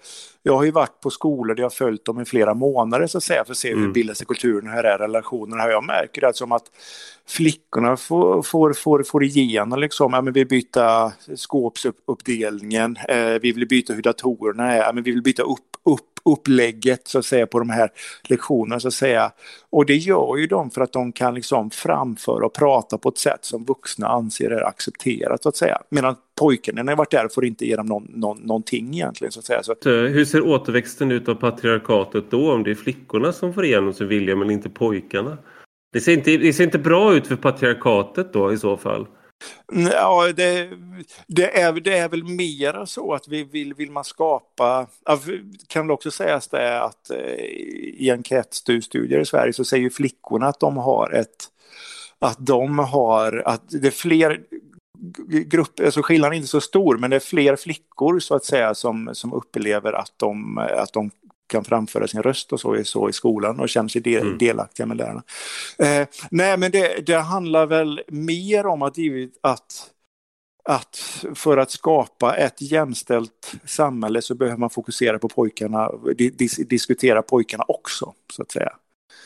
Jag 0.43 0.55
har 0.55 0.63
ju 0.63 0.71
varit 0.71 0.99
på 1.01 1.09
skolor 1.09 1.55
där 1.55 1.61
jag 1.61 1.65
har 1.65 1.75
följt 1.75 2.05
dem 2.05 2.21
i 2.21 2.25
flera 2.25 2.53
månader 2.53 3.07
så 3.07 3.17
att 3.17 3.23
säga 3.23 3.45
för 3.45 3.51
att 3.51 3.57
se 3.57 3.69
hur 3.69 3.77
mm. 3.77 3.93
bildas 3.93 4.21
kulturen, 4.21 4.69
hur 4.69 4.85
är 4.85 4.97
relationerna. 4.97 5.69
Jag 5.69 5.83
märker 5.83 6.21
det 6.21 6.33
som 6.33 6.51
att 6.51 6.63
flickorna 7.27 7.97
får, 7.97 8.41
får, 8.41 8.73
får, 8.73 9.03
får 9.03 9.23
igenom 9.23 9.79
liksom, 9.79 10.13
ja, 10.13 10.21
men 10.21 10.33
vi 10.33 10.45
byta 10.45 11.13
skåpsuppdelningen, 11.35 12.97
eh, 13.09 13.39
vi 13.41 13.51
vill 13.51 13.67
byta 13.67 13.93
hur 13.93 14.01
datorerna 14.01 14.71
är, 14.71 14.77
ja, 14.77 14.91
men 14.93 15.03
vi 15.03 15.11
vill 15.11 15.23
byta 15.23 15.43
upp, 15.43 15.59
upp 15.85 16.13
upplägget 16.25 17.07
så 17.07 17.19
att 17.19 17.25
säga 17.25 17.47
på 17.47 17.59
de 17.59 17.69
här 17.69 17.89
lektionerna 18.29 18.79
så 18.79 18.87
att 18.87 18.93
säga. 18.93 19.31
Och 19.69 19.85
det 19.85 19.95
gör 19.95 20.37
ju 20.37 20.47
de 20.47 20.71
för 20.71 20.81
att 20.81 20.93
de 20.93 21.11
kan 21.11 21.33
liksom 21.33 21.69
framföra 21.69 22.45
och 22.45 22.53
prata 22.53 22.97
på 22.97 23.09
ett 23.09 23.17
sätt 23.17 23.45
som 23.45 23.65
vuxna 23.65 24.07
anser 24.07 24.49
är 24.49 24.67
accepterat 24.67 25.43
så 25.43 25.49
att 25.49 25.55
säga. 25.55 25.81
Medan 25.89 26.15
pojkarna 26.39 26.83
när 26.83 26.91
jag 26.91 26.97
varit 26.97 27.11
där 27.11 27.27
får 27.27 27.45
inte 27.45 27.65
ge 27.65 27.75
dem 27.75 27.85
någon, 27.85 28.07
någon, 28.13 28.37
någonting 28.37 28.93
egentligen 28.93 29.31
så 29.31 29.39
att 29.39 29.45
säga. 29.45 29.63
Så. 29.63 29.75
Hur 29.85 30.25
ser 30.25 30.47
återväxten 30.47 31.11
ut 31.11 31.29
av 31.29 31.35
patriarkatet 31.35 32.31
då 32.31 32.53
om 32.53 32.63
det 32.63 32.71
är 32.71 32.75
flickorna 32.75 33.31
som 33.31 33.53
får 33.53 33.65
igenom 33.65 33.93
sin 33.93 34.07
vilja 34.07 34.35
men 34.35 34.51
inte 34.51 34.69
pojkarna? 34.69 35.37
Det 35.93 36.01
ser 36.01 36.13
inte, 36.13 36.37
det 36.37 36.53
ser 36.53 36.63
inte 36.63 36.79
bra 36.79 37.13
ut 37.13 37.27
för 37.27 37.35
patriarkatet 37.35 38.33
då 38.33 38.53
i 38.53 38.57
så 38.57 38.77
fall. 38.77 39.07
Ja, 39.91 40.31
det, 40.35 40.69
det, 41.27 41.61
är, 41.61 41.73
det 41.73 41.97
är 41.97 42.09
väl 42.09 42.23
mera 42.23 42.85
så 42.85 43.13
att 43.13 43.27
vi 43.27 43.43
vill, 43.43 43.73
vill 43.73 43.91
man 43.91 44.03
skapa, 44.03 44.87
kan 45.67 45.87
väl 45.87 45.91
också 45.91 46.11
sägas 46.11 46.47
det 46.47 46.81
att 46.81 47.09
eh, 47.09 47.17
i 47.97 48.11
enkätstudier 48.11 49.19
i 49.19 49.25
Sverige 49.25 49.53
så 49.53 49.65
säger 49.65 49.89
flickorna 49.89 50.47
att 50.47 50.59
de 50.59 50.77
har 50.77 51.11
ett, 51.11 51.47
att 52.19 52.37
de 52.39 52.79
har, 52.79 53.43
att 53.45 53.63
det 53.67 53.87
är 53.87 53.91
fler 53.91 54.41
grupper, 55.45 55.85
alltså 55.85 56.01
skillnaden 56.01 56.33
är 56.33 56.37
inte 56.37 56.47
så 56.47 56.61
stor, 56.61 56.97
men 56.97 57.09
det 57.09 57.15
är 57.15 57.19
fler 57.19 57.55
flickor 57.55 58.19
så 58.19 58.35
att 58.35 58.45
säga 58.45 58.75
som, 58.75 59.09
som 59.13 59.33
upplever 59.33 59.93
att 59.93 60.13
de, 60.17 60.57
att 60.57 60.93
de 60.93 61.11
kan 61.47 61.63
framföra 61.63 62.07
sin 62.07 62.23
röst 62.23 62.53
och 62.53 62.59
så, 62.59 62.83
så 62.83 63.09
i 63.09 63.13
skolan 63.13 63.59
och 63.59 63.69
känner 63.69 63.89
sig 63.89 64.01
del, 64.01 64.21
mm. 64.21 64.37
delaktiga 64.37 64.85
med 64.85 64.97
lärarna. 64.97 65.23
Eh, 65.79 66.07
nej, 66.31 66.57
men 66.57 66.71
det, 66.71 67.05
det, 67.05 67.19
handlar 67.19 67.65
väl 67.65 68.01
mer 68.07 68.65
om 68.65 68.81
att, 68.81 68.95
att, 69.41 69.91
att 70.69 71.25
för 71.35 71.57
att 71.57 71.71
skapa 71.71 72.35
ett 72.35 72.61
jämställt 72.61 73.55
samhälle 73.65 74.21
så 74.21 74.35
behöver 74.35 74.57
man 74.57 74.69
fokusera 74.69 75.19
på 75.19 75.29
pojkarna, 75.29 75.91
dis, 76.15 76.55
diskutera 76.55 77.21
pojkarna 77.21 77.63
också, 77.67 78.13
så 78.33 78.41
att 78.41 78.51
säga. 78.51 78.73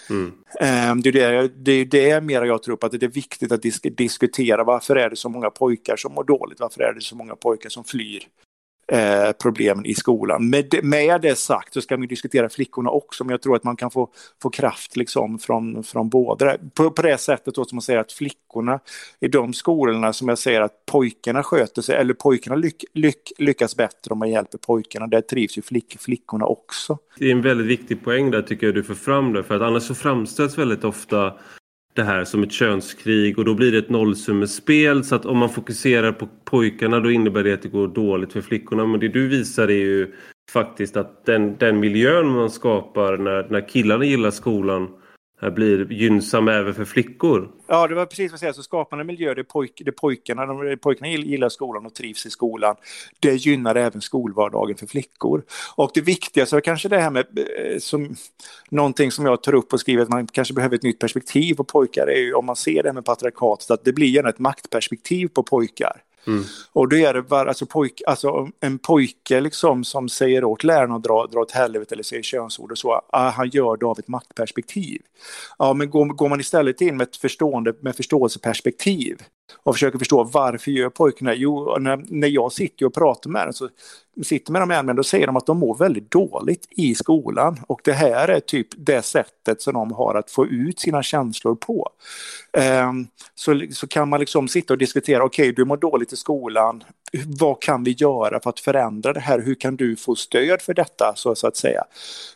Mm. 0.10 0.34
Ehm, 0.60 1.02
det, 1.02 1.10
är 1.10 1.14
det, 1.14 1.48
det 1.48 1.72
är 1.72 1.86
det 1.86 2.22
mer 2.22 2.42
jag 2.42 2.64
tror 2.64 2.78
på, 2.78 2.86
att 2.86 2.92
det 2.92 3.04
är 3.04 3.08
viktigt 3.08 3.52
att 3.52 3.62
disk 3.62 3.88
diskutera 3.98 4.64
varför 4.64 4.96
är 4.96 5.10
det 5.10 5.16
så 5.16 5.30
många 5.30 5.50
pojkar 5.50 5.96
som 5.96 6.14
mår 6.14 6.24
dåligt, 6.24 6.60
varför 6.60 6.82
är 6.82 6.94
det 6.94 7.02
så 7.02 7.16
många 7.16 7.36
pojkar 7.36 7.70
som 7.70 7.84
flyr 7.84 8.24
eh, 8.92 9.32
problemen 9.42 9.86
i 9.86 9.94
skolan. 9.94 10.50
Med, 10.50 10.80
med 10.84 11.22
det 11.22 11.36
sagt 11.36 11.74
så 11.74 11.82
ska 11.82 11.96
vi 11.98 12.08
diskutera 12.08 12.50
flickorna 12.50 12.90
också, 12.90 13.24
men 13.24 13.32
jag 13.32 13.42
tror 13.42 13.56
att 13.56 13.64
man 13.64 13.76
kan 13.76 13.92
få, 13.92 14.10
få 14.42 14.50
kraft 14.50 14.98
liksom 14.98 15.40
från, 15.40 15.84
från 15.84 16.10
båda. 16.10 16.58
På, 16.74 16.92
på 16.92 17.02
det 17.02 17.18
sättet 17.18 17.56
då 17.56 17.66
som 17.66 17.76
man 17.76 17.82
säger 17.82 18.00
att 18.00 18.12
flickorna 18.12 18.80
i 19.20 19.28
de 19.28 19.54
skolorna 19.54 20.14
som 20.14 20.28
jag 20.28 20.38
säger 20.38 20.62
att 20.62 20.86
pojkarna 20.86 21.44
sköter 21.44 21.82
sig, 21.82 21.96
eller 21.96 22.14
pojkarna 22.14 22.56
lyck, 22.56 22.86
lyck, 22.94 23.32
lyckas 23.38 23.76
bättre 23.76 24.12
om 24.12 24.20
man 24.20 24.30
hjälper 24.30 24.58
pojkarna. 24.58 25.08
Där 25.08 25.22
trivs 25.22 25.58
ju 25.58 25.62
flick, 25.62 25.98
flickorna 26.00 26.46
också. 26.46 26.98
Det 27.18 27.26
är 27.26 27.32
en 27.32 27.42
väldigt 27.42 27.68
viktig 27.68 28.04
poäng 28.04 28.32
där 28.32 28.42
tycker 28.42 28.68
jag 28.68 28.76
du 28.76 28.84
får 28.84 28.96
fram 28.96 29.34
det, 29.34 29.44
för 29.44 29.56
att 29.56 29.62
annars 29.62 29.84
så 29.84 29.96
framställs 29.96 30.58
väldigt 30.58 30.84
ofta 30.84 31.34
det 31.98 32.04
här 32.04 32.24
som 32.24 32.44
ett 32.44 32.52
könskrig 32.52 33.40
och 33.40 33.46
då 33.46 33.54
blir 33.54 33.72
det 33.72 33.78
ett 33.78 33.90
nollsummespel. 33.90 35.04
Så 35.04 35.16
att 35.16 35.26
om 35.26 35.38
man 35.38 35.50
fokuserar 35.50 36.12
på 36.12 36.28
pojkarna 36.46 37.00
då 37.00 37.12
innebär 37.12 37.44
det 37.44 37.54
att 37.54 37.62
det 37.62 37.70
går 37.70 37.88
dåligt 37.88 38.34
för 38.34 38.42
flickorna. 38.42 38.86
Men 38.86 39.00
det 39.00 39.08
du 39.08 39.28
visar 39.28 39.68
är 39.68 39.86
ju 39.86 40.14
faktiskt 40.52 40.98
att 40.98 41.26
den, 41.26 41.58
den 41.58 41.80
miljön 41.80 42.28
man 42.28 42.50
skapar 42.50 43.18
när, 43.18 43.48
när 43.50 43.68
killarna 43.70 44.06
gillar 44.06 44.32
skolan 44.32 44.88
blir 45.40 45.92
gynnsam 45.92 46.48
även 46.48 46.74
för 46.74 46.86
flickor. 46.86 47.50
Ja, 47.68 47.88
det 47.88 47.96
var 47.96 48.06
precis 48.06 48.32
vad 48.32 48.34
jag 48.34 48.40
säger. 48.40 48.54
Så 48.54 48.64
skapande 48.64 49.04
miljö, 49.04 49.34
det, 49.34 49.44
pojk, 49.44 49.82
det 49.86 49.92
pojkarna, 49.92 50.46
de, 50.46 50.78
pojkarna 50.78 51.08
gillar 51.08 51.50
skolan 51.50 51.86
och 51.86 51.94
trivs 51.94 52.26
i 52.26 52.30
skolan. 52.30 52.76
Det 53.20 53.34
gynnar 53.34 53.76
även 53.76 54.02
skolvardagen 54.02 54.78
för 54.78 54.88
flickor. 54.88 55.44
Och 55.76 55.92
det 55.94 56.02
viktigaste 56.02 56.56
är 56.56 56.62
kanske 56.62 56.90
det 56.90 57.00
här 57.00 57.10
med, 57.10 57.26
eh, 57.38 57.80
som, 57.80 58.16
någonting 58.70 59.12
som 59.12 59.26
jag 59.26 59.44
tar 59.44 59.56
upp 59.56 59.74
och 59.74 59.80
skriver, 59.80 60.04
att 60.04 60.10
man 60.10 60.28
kanske 60.28 60.54
behöver 60.54 60.76
ett 60.76 60.84
nytt 60.84 61.00
perspektiv 61.00 61.56
på 61.56 61.64
pojkar, 61.64 62.08
är 62.08 62.20
ju 62.20 62.34
om 62.34 62.46
man 62.46 62.56
ser 62.56 62.84
det 62.84 62.90
här 62.90 62.94
med 62.94 63.06
patriarkatet, 63.06 63.72
att 63.72 63.86
det 63.86 63.94
blir 63.94 64.08
gärna 64.08 64.30
ett 64.30 64.40
maktperspektiv 64.40 65.28
på 65.28 65.44
pojkar. 65.44 66.02
Mm. 66.28 66.44
Och 66.74 66.90
då 66.90 66.96
är 66.96 67.14
det 67.14 67.22
bara, 67.22 67.50
alltså, 67.50 67.66
pojk, 67.66 68.02
alltså 68.08 68.50
en 68.60 68.80
pojke 68.80 69.40
liksom 69.40 69.84
som 69.84 70.10
säger 70.10 70.44
åt 70.44 70.64
läraren 70.64 70.92
att 70.92 71.04
dra, 71.04 71.28
dra 71.28 71.40
åt 71.40 71.52
helvete 71.52 71.96
eller 71.96 72.04
säger 72.04 72.24
könsord 72.24 72.72
och 72.72 72.78
så, 72.78 73.02
ah, 73.10 73.30
han 73.30 73.50
gör 73.50 73.78
det 73.78 73.86
av 73.86 74.00
ett 74.00 74.08
maktperspektiv. 74.08 75.02
Ja, 75.58 75.74
men 75.74 75.90
går, 75.90 76.06
går 76.06 76.30
man 76.30 76.40
istället 76.40 76.82
in 76.82 76.98
med 76.98 77.08
ett 77.08 77.18
förstående, 77.18 77.74
med 77.82 77.96
förståelseperspektiv 77.96 79.22
och 79.64 79.76
försöker 79.76 80.00
förstå 80.00 80.24
varför 80.24 80.72
gör 80.72 80.90
pojkarna 80.90 81.34
Jo, 81.36 81.78
när, 81.80 82.06
när 82.08 82.28
jag 82.28 82.52
sitter 82.52 82.86
och 82.86 82.94
pratar 82.94 83.30
med 83.30 83.46
dem 83.46 83.54
så 83.54 83.70
sitter 84.24 84.52
med 84.52 84.62
dem 84.62 84.72
igen, 84.72 84.86
men 84.86 84.96
då 84.96 85.04
säger 85.04 85.28
de 85.28 85.38
att 85.38 85.46
de 85.46 85.58
mår 85.58 85.78
väldigt 85.78 86.12
dåligt 86.12 86.68
i 86.70 86.96
skolan. 86.96 87.60
Och 87.68 87.82
det 87.84 87.94
här 87.94 88.28
är 88.28 88.40
typ 88.40 88.68
det 88.78 89.02
sättet 89.02 89.62
som 89.62 89.74
de 89.74 89.92
har 89.92 90.16
att 90.16 90.32
få 90.32 90.46
ut 90.46 90.80
sina 90.80 91.04
känslor 91.04 91.56
på. 91.56 91.90
Um, 92.90 93.08
så, 93.36 93.62
så 93.72 93.88
kan 93.88 94.10
man 94.10 94.20
liksom 94.20 94.48
sitta 94.48 94.74
och 94.74 94.78
diskutera, 94.78 95.24
okej 95.24 95.44
okay, 95.44 95.52
du 95.52 95.66
mår 95.66 95.78
dåligt 95.78 96.14
i 96.14 96.16
skolan, 96.18 96.84
vad 97.40 97.62
kan 97.62 97.84
vi 97.84 97.92
göra 97.92 98.40
för 98.40 98.50
att 98.50 98.60
förändra 98.60 99.14
det 99.14 99.20
här? 99.20 99.40
Hur 99.40 99.56
kan 99.56 99.76
du 99.76 99.96
få 99.96 100.16
stöd 100.16 100.62
för 100.62 100.74
detta 100.74 101.14
så, 101.16 101.36
så 101.36 101.48
att 101.48 101.58
säga? 101.58 101.84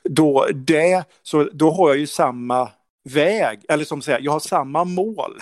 Då, 0.03 0.47
det, 0.53 1.03
så, 1.23 1.49
då 1.53 1.71
har 1.71 1.89
jag 1.89 1.97
ju 1.97 2.07
samma 2.07 2.69
väg, 3.09 3.59
eller 3.69 3.85
som 3.85 4.01
säger, 4.01 4.19
jag 4.21 4.31
har 4.31 4.39
samma 4.39 4.83
mål 4.83 5.41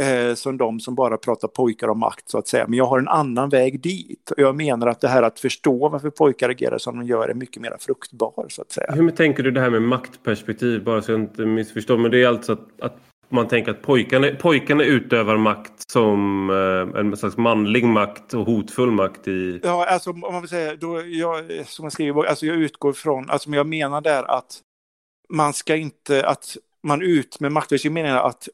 eh, 0.00 0.34
som 0.34 0.56
de 0.56 0.80
som 0.80 0.94
bara 0.94 1.16
pratar 1.16 1.48
pojkar 1.48 1.88
och 1.88 1.96
makt 1.96 2.28
så 2.28 2.38
att 2.38 2.48
säga. 2.48 2.66
Men 2.66 2.78
jag 2.78 2.86
har 2.86 2.98
en 2.98 3.08
annan 3.08 3.48
väg 3.48 3.80
dit. 3.80 4.30
Och 4.30 4.42
Jag 4.42 4.56
menar 4.56 4.86
att 4.86 5.00
det 5.00 5.08
här 5.08 5.22
att 5.22 5.40
förstå 5.40 5.88
varför 5.88 6.10
pojkar 6.10 6.48
agerar 6.48 6.78
som 6.78 6.98
de 6.98 7.06
gör 7.06 7.28
är 7.28 7.34
mycket 7.34 7.62
mer 7.62 7.76
fruktbar 7.80 8.46
så 8.48 8.62
att 8.62 8.72
säga. 8.72 8.92
Hur 8.92 9.10
tänker 9.10 9.42
du 9.42 9.50
det 9.50 9.60
här 9.60 9.70
med 9.70 9.82
maktperspektiv? 9.82 10.84
Bara 10.84 11.02
så 11.02 11.12
jag 11.12 11.20
inte 11.20 11.46
missförstår. 11.46 11.98
Men 11.98 12.10
det 12.10 12.22
är 12.22 12.28
alltså 12.28 12.52
att, 12.52 12.80
att 12.80 12.96
man 13.28 13.48
tänker 13.48 13.70
att 13.70 13.82
pojkarna, 13.82 14.30
pojkarna 14.40 14.84
utövar 14.84 15.36
makt 15.36 15.90
som 15.90 16.50
eh, 16.50 17.00
en 17.00 17.16
slags 17.16 17.36
manlig 17.36 17.84
makt 17.84 18.34
och 18.34 18.46
hotfull 18.46 18.90
makt 18.90 19.28
i... 19.28 19.60
Ja, 19.62 19.86
alltså 19.86 20.10
om 20.10 20.20
man 20.20 20.40
vill 20.40 20.50
säga, 20.50 20.76
då, 20.76 21.02
jag, 21.06 21.66
som 21.66 21.84
jag 21.84 21.92
skriver, 21.92 22.24
alltså 22.24 22.46
jag 22.46 22.56
utgår 22.56 22.92
från, 22.92 23.30
alltså 23.30 23.50
jag 23.50 23.66
menar 23.66 24.00
där 24.00 24.30
att 24.30 24.60
man 25.28 25.52
ska 25.52 25.76
inte, 25.76 26.26
att 26.26 26.56
man 26.82 27.02
ut 27.02 27.40
med 27.40 27.52
maktperspektiv 27.52 27.92
menar 27.92 28.22
att 28.22 28.48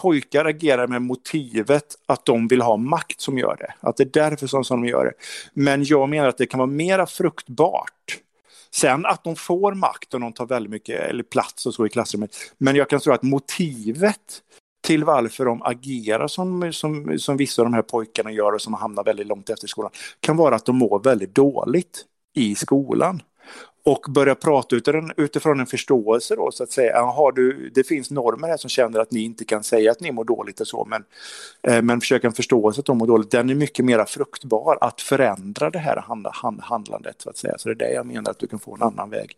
pojkar 0.00 0.44
agerar 0.44 0.86
med 0.86 1.02
motivet 1.02 1.94
att 2.06 2.24
de 2.24 2.48
vill 2.48 2.62
ha 2.62 2.76
makt 2.76 3.20
som 3.20 3.38
gör 3.38 3.56
det. 3.56 3.74
Att 3.80 3.96
det 3.96 4.02
är 4.02 4.30
därför 4.30 4.46
som, 4.46 4.64
som 4.64 4.82
de 4.82 4.88
gör 4.88 5.04
det. 5.04 5.12
Men 5.54 5.84
jag 5.84 6.08
menar 6.08 6.28
att 6.28 6.38
det 6.38 6.46
kan 6.46 6.58
vara 6.58 6.70
mera 6.70 7.06
fruktbart. 7.06 8.18
Sen 8.74 9.06
att 9.06 9.24
de 9.24 9.36
får 9.36 9.74
makt 9.74 10.14
och 10.14 10.20
de 10.20 10.32
tar 10.32 10.46
väldigt 10.46 10.70
mycket 10.70 11.00
eller 11.00 11.22
plats 11.22 11.66
och 11.66 11.74
så 11.74 11.86
i 11.86 11.88
klassrummet. 11.88 12.36
Men 12.58 12.76
jag 12.76 12.88
kan 12.88 13.00
tro 13.00 13.12
att 13.12 13.22
motivet 13.22 14.42
till 14.82 15.04
varför 15.04 15.44
de 15.44 15.62
agerar 15.62 16.28
som, 16.28 16.72
som, 16.72 17.18
som 17.18 17.36
vissa 17.36 17.62
av 17.62 17.66
de 17.66 17.74
här 17.74 17.82
pojkarna 17.82 18.32
gör 18.32 18.52
och 18.52 18.62
som 18.62 18.74
hamnar 18.74 19.04
väldigt 19.04 19.26
långt 19.26 19.50
efter 19.50 19.68
skolan 19.68 19.90
kan 20.20 20.36
vara 20.36 20.54
att 20.54 20.66
de 20.66 20.76
mår 20.76 21.00
väldigt 21.00 21.34
dåligt 21.34 22.04
i 22.34 22.54
skolan 22.54 23.22
och 23.84 24.06
börja 24.08 24.34
prata 24.34 24.76
utifrån 25.16 25.60
en 25.60 25.66
förståelse 25.66 26.36
då 26.36 26.50
så 26.52 26.62
att 26.62 26.70
säga. 26.70 27.02
Har 27.02 27.32
du, 27.32 27.70
det 27.74 27.84
finns 27.84 28.10
normer 28.10 28.48
här 28.48 28.56
som 28.56 28.70
känner 28.70 29.00
att 29.00 29.10
ni 29.10 29.20
inte 29.20 29.44
kan 29.44 29.62
säga 29.62 29.90
att 29.90 30.00
ni 30.00 30.12
mår 30.12 30.24
dåligt 30.24 30.60
och 30.60 30.66
så 30.66 30.86
men, 30.90 31.04
eh, 31.62 31.82
men 31.82 32.00
försöka 32.00 32.26
en 32.26 32.32
förståelse 32.32 32.80
att 32.80 32.86
de 32.86 32.98
mår 32.98 33.06
dåligt. 33.06 33.30
Den 33.30 33.50
är 33.50 33.54
mycket 33.54 33.84
mer 33.84 34.04
fruktbar 34.04 34.78
att 34.80 35.00
förändra 35.00 35.70
det 35.70 35.78
här 35.78 35.96
hand, 35.96 36.26
hand, 36.32 36.60
handlandet 36.60 37.14
så 37.18 37.30
att 37.30 37.36
säga. 37.36 37.58
Så 37.58 37.68
det 37.68 37.72
är 37.72 37.88
det 37.88 37.94
jag 37.94 38.06
menar 38.06 38.30
att 38.30 38.38
du 38.38 38.46
kan 38.46 38.58
få 38.58 38.74
en 38.74 38.82
annan 38.82 39.10
väg. 39.10 39.36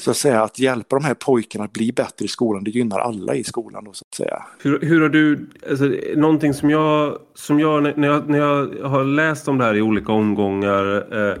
Så 0.00 0.10
att 0.10 0.16
säga 0.16 0.42
att 0.42 0.58
hjälpa 0.58 0.96
de 0.96 1.04
här 1.04 1.14
pojkarna 1.14 1.64
att 1.64 1.72
bli 1.72 1.92
bättre 1.92 2.24
i 2.24 2.28
skolan, 2.28 2.64
det 2.64 2.70
gynnar 2.70 2.98
alla 2.98 3.34
i 3.34 3.44
skolan 3.44 3.84
då 3.84 3.92
så 3.92 4.04
att 4.10 4.14
säga. 4.14 4.42
Hur, 4.58 4.80
hur 4.80 5.00
har 5.00 5.08
du, 5.08 5.48
alltså, 5.70 5.84
någonting 6.16 6.54
som 6.54 6.70
jag, 6.70 7.18
som 7.34 7.60
jag 7.60 7.98
när, 7.98 8.08
jag, 8.08 8.28
när 8.28 8.38
jag 8.38 8.88
har 8.88 9.04
läst 9.04 9.48
om 9.48 9.58
det 9.58 9.64
här 9.64 9.74
i 9.74 9.82
olika 9.82 10.12
omgångar 10.12 11.14
eh, 11.30 11.36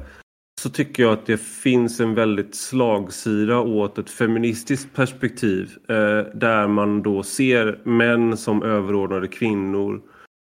så 0.58 0.70
tycker 0.70 1.02
jag 1.02 1.12
att 1.12 1.26
det 1.26 1.40
finns 1.40 2.00
en 2.00 2.14
väldigt 2.14 2.54
slagsida 2.54 3.60
åt 3.60 3.98
ett 3.98 4.10
feministiskt 4.10 4.94
perspektiv 4.94 5.70
eh, 5.88 6.34
där 6.34 6.68
man 6.68 7.02
då 7.02 7.22
ser 7.22 7.80
män 7.84 8.36
som 8.36 8.62
överordnade 8.62 9.28
kvinnor 9.28 10.02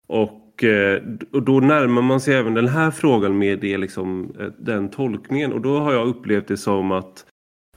och, 0.06 0.64
eh, 0.64 1.02
och 1.32 1.42
då 1.42 1.60
närmar 1.60 2.02
man 2.02 2.20
sig 2.20 2.34
även 2.34 2.54
den 2.54 2.68
här 2.68 2.90
frågan 2.90 3.38
med 3.38 3.58
det, 3.58 3.78
liksom, 3.78 4.32
eh, 4.40 4.46
den 4.58 4.88
tolkningen 4.88 5.52
och 5.52 5.60
då 5.60 5.78
har 5.78 5.92
jag 5.92 6.08
upplevt 6.08 6.48
det 6.48 6.56
som 6.56 6.92
att 6.92 7.26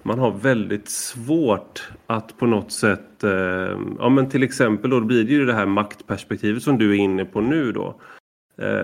man 0.04 0.20
har 0.20 0.32
väldigt 0.32 0.90
svårt 0.90 1.90
att 2.08 2.38
på 2.38 2.46
något 2.46 2.72
sätt, 2.72 3.24
eh, 3.24 3.80
ja 4.00 4.10
men 4.10 4.30
till 4.30 4.44
exempel 4.44 4.90
då 4.90 5.02
blir 5.02 5.24
det 5.24 5.32
ju 5.32 5.46
det 5.46 5.54
här 5.54 5.66
maktperspektivet 5.66 6.64
som 6.64 6.78
du 6.78 6.92
är 6.92 7.00
inne 7.00 7.26
på 7.26 7.42
nu 7.42 7.72
då. 7.72 8.02
Eh, 8.58 8.84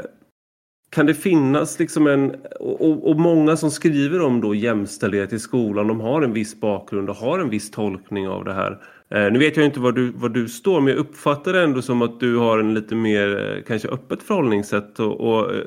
kan 0.96 1.06
det 1.06 1.14
finnas 1.14 1.80
liksom 1.80 2.08
en, 2.08 2.36
och, 2.60 3.10
och, 3.10 3.20
många 3.20 3.58
som 3.58 3.72
skriver 3.72 4.22
om 4.22 4.42
då 4.42 4.56
jämställdhet 4.56 5.34
i 5.34 5.40
skolan, 5.40 5.88
de 5.88 6.00
har 6.00 6.22
en 6.22 6.34
viss 6.34 6.60
bakgrund 6.60 7.10
och 7.10 7.16
har 7.16 7.40
en 7.40 7.50
viss 7.50 7.72
tolkning 7.72 8.28
av 8.28 8.46
det 8.46 8.54
här. 8.54 8.82
Eh, 9.10 9.32
nu 9.32 9.40
vet 9.40 9.58
jag 9.58 9.66
inte 9.66 9.80
var 9.80 9.92
du, 9.92 10.12
var 10.12 10.30
du 10.30 10.48
står, 10.48 10.82
men 10.82 10.94
jag 10.94 11.00
uppfattar 11.00 11.54
det 11.54 11.64
ändå 11.64 11.82
som 11.82 12.02
att 12.02 12.20
du 12.20 12.38
har 12.38 12.60
en 12.60 12.74
lite 12.74 12.96
mer 12.96 13.56
eh, 13.56 13.64
kanske 13.64 13.88
öppet 13.88 14.24
förhållningssätt. 14.24 15.00
Och, 15.00 15.22
och 15.22 15.54
eh, 15.54 15.62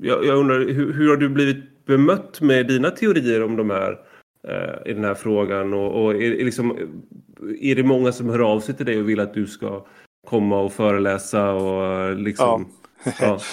jag, 0.00 0.24
jag, 0.24 0.38
undrar, 0.38 0.58
hur, 0.58 0.92
hur, 0.92 1.08
har 1.08 1.16
du 1.16 1.28
blivit 1.28 1.86
bemött 1.86 2.40
med 2.40 2.66
dina 2.66 2.90
teorier 2.90 3.42
om 3.42 3.56
de 3.56 3.70
här 3.70 3.98
eh, 4.48 4.90
i 4.90 4.94
den 4.94 5.04
här 5.04 5.14
frågan? 5.14 5.74
Och, 5.74 6.04
och 6.04 6.14
är, 6.14 6.40
är, 6.40 6.44
liksom, 6.44 6.76
är 7.60 7.74
det 7.74 7.82
många 7.82 8.12
som 8.12 8.28
hör 8.28 8.52
av 8.52 8.60
sig 8.60 8.76
till 8.76 8.86
dig 8.86 9.00
och 9.00 9.08
vill 9.08 9.20
att 9.20 9.34
du 9.34 9.46
ska 9.46 9.86
komma 10.26 10.60
och 10.60 10.72
föreläsa 10.72 11.52
och 11.52 11.84
eh, 11.84 12.16
liksom... 12.16 12.66
Ja. 12.68 12.77
Ja. 13.18 13.40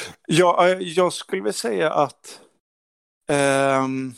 Eh, 0.67 0.77
jag 0.79 1.13
skulle 1.13 1.41
vilja 1.41 1.53
säga 1.53 1.91
att 1.91 2.39
um, 3.83 4.13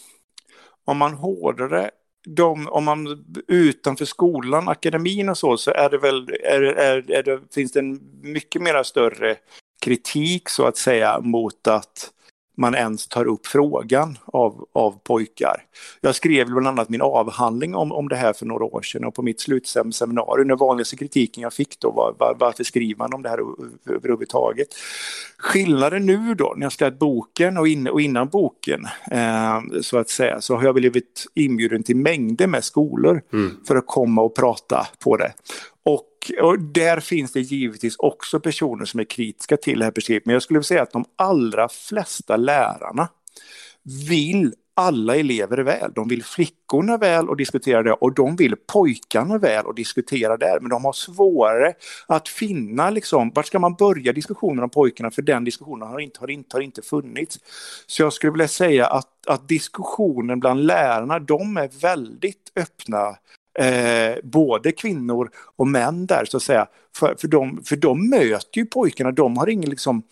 om 0.85 0.97
man 0.97 1.13
hårdare 1.13 1.91
de, 2.27 2.67
om 2.67 2.83
man 2.83 3.25
utanför 3.47 4.05
skolan, 4.05 4.67
akademin 4.67 5.29
och 5.29 5.37
så, 5.37 5.57
så 5.57 5.71
är 5.71 5.89
det 5.89 5.97
väl, 5.97 6.29
är, 6.43 6.61
är, 6.61 7.11
är 7.11 7.23
det, 7.23 7.41
finns 7.53 7.71
det 7.71 7.79
en 7.79 7.99
mycket 8.21 8.61
mer 8.61 8.83
större 8.83 9.37
kritik 9.81 10.49
så 10.49 10.65
att 10.65 10.77
säga 10.77 11.19
mot 11.19 11.67
att 11.67 12.11
man 12.57 12.75
ens 12.75 13.07
tar 13.07 13.25
upp 13.25 13.47
frågan 13.47 14.17
av, 14.25 14.65
av 14.73 14.99
pojkar. 15.03 15.63
Jag 16.01 16.15
skrev 16.15 16.47
bland 16.47 16.67
annat 16.67 16.89
min 16.89 17.01
avhandling 17.01 17.75
om, 17.75 17.91
om 17.91 18.09
det 18.09 18.15
här 18.15 18.33
för 18.33 18.45
några 18.45 18.65
år 18.65 18.81
sedan 18.81 19.05
och 19.05 19.15
på 19.15 19.21
mitt 19.21 19.39
slutseminarium, 19.39 20.47
den 20.47 20.57
vanligaste 20.57 20.95
kritiken 20.95 21.43
jag 21.43 21.53
fick 21.53 21.79
då 21.79 21.91
var 21.91 22.15
var, 22.19 22.35
varför 22.39 22.63
skriver 22.63 22.97
man 22.97 23.13
om 23.13 23.21
det 23.21 23.29
här 23.29 23.39
överhuvudtaget? 23.89 24.67
Skillnaden 25.37 26.05
nu 26.05 26.35
då, 26.35 26.53
när 26.57 26.65
jag 26.65 26.71
skrev 26.71 26.97
boken 26.97 27.57
och, 27.57 27.67
in, 27.67 27.87
och 27.87 28.01
innan 28.01 28.27
boken, 28.27 28.87
eh, 29.11 29.81
så 29.81 29.97
att 29.97 30.09
säga, 30.09 30.41
så 30.41 30.55
har 30.55 30.63
jag 30.63 30.75
blivit 30.75 31.25
inbjuden 31.33 31.83
till 31.83 31.95
mängder 31.95 32.47
med 32.47 32.63
skolor 32.63 33.21
mm. 33.33 33.51
för 33.67 33.75
att 33.75 33.87
komma 33.87 34.21
och 34.21 34.35
prata 34.35 34.87
på 35.03 35.17
det. 35.17 35.33
Och 35.83 36.16
och 36.41 36.59
där 36.59 36.99
finns 36.99 37.31
det 37.31 37.41
givetvis 37.41 37.95
också 37.97 38.39
personer 38.39 38.85
som 38.85 38.99
är 38.99 39.03
kritiska 39.03 39.57
till 39.57 39.79
det 39.79 39.85
här 39.85 39.91
perspektivet. 39.91 40.25
Men 40.25 40.33
jag 40.33 40.43
skulle 40.43 40.63
säga 40.63 40.81
att 40.81 40.91
de 40.91 41.05
allra 41.15 41.69
flesta 41.69 42.37
lärarna 42.37 43.09
vill 44.09 44.53
alla 44.79 45.15
elever 45.15 45.57
väl. 45.57 45.91
De 45.95 46.07
vill 46.07 46.23
flickorna 46.23 46.97
väl 46.97 47.29
och 47.29 47.37
diskutera 47.37 47.83
det 47.83 47.91
och 47.91 48.13
de 48.13 48.35
vill 48.35 48.55
pojkarna 48.55 49.37
väl 49.37 49.65
och 49.65 49.75
diskutera 49.75 50.37
det. 50.37 50.57
Men 50.61 50.69
de 50.69 50.85
har 50.85 50.93
svårare 50.93 51.73
att 52.07 52.29
finna 52.29 52.89
liksom, 52.89 53.31
vart 53.35 53.45
ska 53.45 53.59
man 53.59 53.75
börja 53.75 54.13
diskussionen 54.13 54.63
om 54.63 54.69
pojkarna 54.69 55.11
för 55.11 55.21
den 55.21 55.43
diskussionen 55.43 55.87
har 55.87 55.99
inte, 55.99 56.19
har 56.19 56.29
inte, 56.29 56.55
har 56.55 56.61
inte 56.61 56.81
funnits. 56.81 57.39
Så 57.87 58.01
jag 58.01 58.13
skulle 58.13 58.31
vilja 58.31 58.47
säga 58.47 58.87
att, 58.87 59.27
att 59.27 59.47
diskussionen 59.47 60.39
bland 60.39 60.65
lärarna, 60.65 61.19
de 61.19 61.57
är 61.57 61.81
väldigt 61.81 62.51
öppna 62.55 63.15
Eh, 63.59 64.15
både 64.23 64.71
kvinnor 64.71 65.29
och 65.55 65.67
män 65.67 66.05
där 66.05 66.25
så 66.25 66.37
att 66.37 66.43
säga. 66.43 66.67
För, 66.95 67.15
för, 67.19 67.27
de, 67.27 67.63
för 67.63 67.75
de 67.75 68.09
möter 68.09 68.57
ju 68.59 68.65
pojkarna, 68.65 69.11
de 69.11 69.37
har 69.37 69.49
ingen 69.49 69.69
liksom 69.69 70.03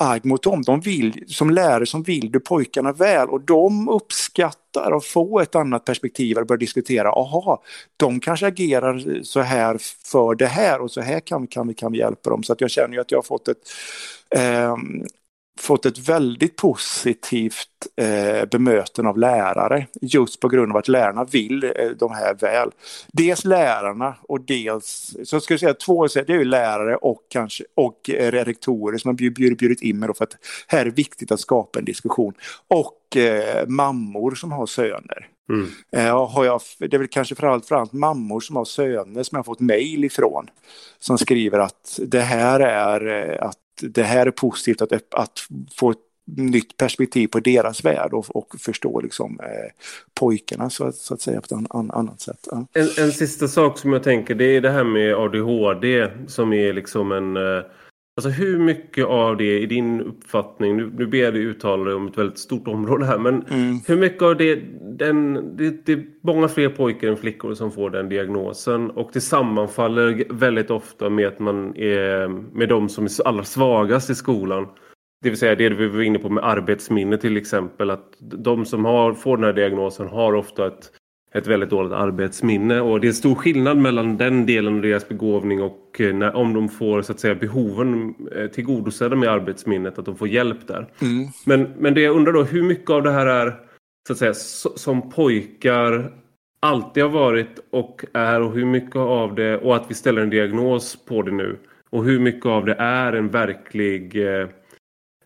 arg 0.00 0.20
mot 0.24 0.42
dem. 0.42 0.62
De 0.62 0.80
vill, 0.80 1.24
som 1.26 1.50
lärare 1.50 1.86
som 1.86 2.02
vill 2.02 2.30
du 2.30 2.40
pojkarna 2.40 2.92
väl 2.92 3.28
och 3.28 3.40
de 3.40 3.88
uppskattar 3.88 4.96
att 4.96 5.04
få 5.04 5.40
ett 5.40 5.54
annat 5.54 5.84
perspektiv 5.84 6.38
och 6.38 6.46
börja 6.46 6.58
diskutera. 6.58 7.12
Aha, 7.12 7.62
de 7.96 8.20
kanske 8.20 8.46
agerar 8.46 9.22
så 9.22 9.40
här 9.40 9.78
för 10.04 10.34
det 10.34 10.46
här 10.46 10.80
och 10.80 10.90
så 10.90 11.00
här 11.00 11.20
kan, 11.20 11.46
kan, 11.46 11.68
vi, 11.68 11.74
kan 11.74 11.92
vi 11.92 11.98
hjälpa 11.98 12.30
dem. 12.30 12.42
Så 12.42 12.52
att 12.52 12.60
jag 12.60 12.70
känner 12.70 12.94
ju 12.94 13.00
att 13.00 13.10
jag 13.10 13.18
har 13.18 13.22
fått 13.22 13.48
ett 13.48 13.70
eh, 14.36 14.76
fått 15.60 15.86
ett 15.86 15.98
väldigt 15.98 16.56
positivt 16.56 17.68
eh, 17.96 18.48
bemöten 18.50 19.06
av 19.06 19.18
lärare 19.18 19.86
just 20.00 20.40
på 20.40 20.48
grund 20.48 20.72
av 20.72 20.76
att 20.78 20.88
lärarna 20.88 21.24
vill 21.24 21.64
eh, 21.64 21.70
de 21.98 22.12
här 22.12 22.34
väl. 22.34 22.70
Dels 23.12 23.44
lärarna 23.44 24.14
och 24.22 24.40
dels, 24.40 25.16
så 25.24 25.40
ska 25.40 25.54
jag 25.54 25.60
säga 25.60 25.74
två, 25.74 26.06
det 26.06 26.28
är 26.28 26.38
ju 26.38 26.44
lärare 26.44 26.96
och 26.96 27.26
kanske 27.28 27.64
och 27.74 28.10
eh, 28.10 28.32
rektorer 28.32 28.98
som 28.98 29.08
har 29.08 29.14
bjudit, 29.14 29.58
bjudit 29.58 29.82
in 29.82 29.98
mig 29.98 30.14
för 30.14 30.24
att 30.24 30.36
här 30.66 30.86
är 30.86 30.90
viktigt 30.90 31.32
att 31.32 31.40
skapa 31.40 31.78
en 31.78 31.84
diskussion. 31.84 32.34
Och 32.68 33.16
eh, 33.16 33.66
mammor 33.66 34.34
som 34.34 34.52
har 34.52 34.66
söner. 34.66 35.28
Mm. 35.50 35.70
Eh, 35.92 36.28
har 36.28 36.44
jag, 36.44 36.60
det 36.78 36.94
är 36.94 36.98
väl 36.98 37.08
kanske 37.08 37.34
framförallt, 37.34 37.68
framförallt 37.68 37.92
mammor 37.92 38.40
som 38.40 38.56
har 38.56 38.64
söner 38.64 39.22
som 39.22 39.36
jag 39.36 39.38
har 39.38 39.44
fått 39.44 39.60
mejl 39.60 40.04
ifrån. 40.04 40.46
Som 40.98 41.18
skriver 41.18 41.58
att 41.58 42.00
det 42.06 42.20
här 42.20 42.60
är 42.60 43.06
eh, 43.06 43.46
att 43.46 43.56
det 43.82 44.02
här 44.02 44.26
är 44.26 44.30
positivt 44.30 44.82
att, 44.82 44.92
att 45.14 45.38
få 45.74 45.90
ett 45.90 45.98
nytt 46.36 46.76
perspektiv 46.76 47.28
på 47.28 47.40
deras 47.40 47.84
värld 47.84 48.12
och, 48.12 48.36
och 48.36 48.54
förstå 48.58 49.00
liksom, 49.00 49.40
eh, 49.40 49.72
pojkarna 50.14 50.70
så, 50.70 50.92
så, 50.92 51.14
att 51.14 51.20
säga 51.20 51.40
på 51.40 51.44
ett 51.44 51.70
an, 51.70 51.90
annat 51.90 52.20
sätt. 52.20 52.48
Ja. 52.50 52.66
En, 52.72 52.88
en 52.98 53.12
sista 53.12 53.48
sak 53.48 53.78
som 53.78 53.92
jag 53.92 54.02
tänker 54.02 54.34
det 54.34 54.56
är 54.56 54.60
det 54.60 54.70
här 54.70 54.84
med 54.84 55.14
ADHD 55.14 56.08
som 56.26 56.52
är 56.52 56.72
liksom 56.72 57.12
en 57.12 57.36
eh 57.36 57.62
Alltså 58.20 58.42
hur 58.42 58.58
mycket 58.58 59.06
av 59.06 59.36
det 59.36 59.58
i 59.58 59.66
din 59.66 60.00
uppfattning, 60.00 60.76
nu, 60.76 60.92
nu 60.98 61.06
ber 61.06 61.18
jag 61.18 61.34
dig 61.34 61.42
uttala 61.42 61.84
dig 61.84 61.94
om 61.94 62.06
ett 62.06 62.18
väldigt 62.18 62.38
stort 62.38 62.68
område 62.68 63.04
här, 63.04 63.18
men 63.18 63.42
mm. 63.42 63.78
hur 63.86 63.96
mycket 63.96 64.22
av 64.22 64.36
det, 64.36 64.60
den, 64.98 65.34
det, 65.56 65.86
det 65.86 65.92
är 65.92 66.04
många 66.22 66.48
fler 66.48 66.68
pojkar 66.68 67.08
än 67.08 67.16
flickor 67.16 67.54
som 67.54 67.72
får 67.72 67.90
den 67.90 68.08
diagnosen 68.08 68.90
och 68.90 69.10
det 69.12 69.20
sammanfaller 69.20 70.24
väldigt 70.30 70.70
ofta 70.70 71.10
med 71.10 71.28
att 71.28 71.38
man 71.38 71.76
är 71.76 72.28
med 72.28 72.68
de 72.68 72.88
som 72.88 73.04
är 73.04 73.26
allra 73.26 73.44
svagast 73.44 74.10
i 74.10 74.14
skolan. 74.14 74.66
Det 75.22 75.28
vill 75.28 75.38
säga 75.38 75.54
det 75.54 75.68
vi 75.68 75.88
var 75.88 76.02
inne 76.02 76.18
på 76.18 76.28
med 76.28 76.44
arbetsminne 76.44 77.18
till 77.18 77.36
exempel, 77.36 77.90
att 77.90 78.16
de 78.20 78.64
som 78.64 78.84
har, 78.84 79.14
får 79.14 79.36
den 79.36 79.44
här 79.44 79.52
diagnosen 79.52 80.08
har 80.08 80.34
ofta 80.34 80.66
ett 80.66 80.92
ett 81.32 81.46
väldigt 81.46 81.70
dåligt 81.70 81.92
arbetsminne 81.92 82.80
och 82.80 83.00
det 83.00 83.08
är 83.08 83.12
stor 83.12 83.34
skillnad 83.34 83.76
mellan 83.76 84.16
den 84.16 84.46
delen 84.46 84.74
av 84.74 84.82
deras 84.82 85.08
begåvning 85.08 85.62
och 85.62 85.96
eh, 86.00 86.14
när, 86.14 86.36
om 86.36 86.54
de 86.54 86.68
får 86.68 87.02
så 87.02 87.12
att 87.12 87.20
säga 87.20 87.34
behoven 87.34 88.14
eh, 88.36 88.46
tillgodosedda 88.46 89.16
med 89.16 89.28
arbetsminnet 89.28 89.98
att 89.98 90.04
de 90.04 90.16
får 90.16 90.28
hjälp 90.28 90.66
där. 90.66 90.86
Mm. 91.02 91.28
Men, 91.46 91.62
men 91.78 91.94
det 91.94 92.00
jag 92.00 92.16
undrar 92.16 92.32
då 92.32 92.42
hur 92.42 92.62
mycket 92.62 92.90
av 92.90 93.02
det 93.02 93.10
här 93.10 93.26
är 93.26 93.54
så 94.06 94.12
att 94.12 94.18
säga 94.18 94.34
som 94.76 95.10
pojkar 95.10 96.12
alltid 96.62 97.02
har 97.02 97.10
varit 97.10 97.58
och 97.70 98.04
är 98.12 98.40
och 98.40 98.52
hur 98.52 98.64
mycket 98.64 98.96
av 98.96 99.34
det 99.34 99.56
och 99.56 99.76
att 99.76 99.86
vi 99.88 99.94
ställer 99.94 100.22
en 100.22 100.30
diagnos 100.30 101.04
på 101.04 101.22
det 101.22 101.32
nu 101.32 101.56
och 101.90 102.04
hur 102.04 102.20
mycket 102.20 102.46
av 102.46 102.64
det 102.66 102.74
är 102.78 103.12
en 103.12 103.28
verklig 103.28 104.26
eh, 104.26 104.48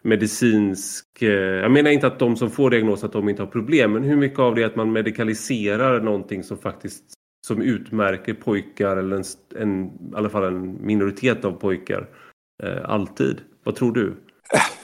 medicinsk... 0.05 1.23
Eh, 1.23 1.29
jag 1.31 1.71
menar 1.71 1.91
inte 1.91 2.07
att 2.07 2.19
de 2.19 2.37
som 2.37 2.51
får 2.51 2.71
diagnos 2.71 3.05
att 3.05 3.13
de 3.13 3.29
inte 3.29 3.43
har 3.43 3.47
problem, 3.47 3.93
men 3.93 4.03
hur 4.03 4.17
mycket 4.17 4.39
av 4.39 4.55
det 4.55 4.63
är 4.63 4.67
att 4.67 4.77
man 4.77 4.93
medikaliserar 4.93 6.01
någonting 6.01 6.45
som 6.45 6.59
faktiskt 6.59 7.05
som 7.47 7.63
utmärker 7.63 8.35
pojkar 8.35 8.97
eller 8.97 9.17
en, 9.17 9.25
en, 9.57 9.85
i 9.85 9.91
alla 10.15 10.31
fall 10.31 10.45
en 10.45 10.87
minoritet 10.87 11.45
av 11.45 11.53
pojkar 11.53 12.09
eh, 12.63 12.91
alltid. 12.91 13.41
Vad 13.65 13.75
tror 13.75 13.93
du? 13.93 14.17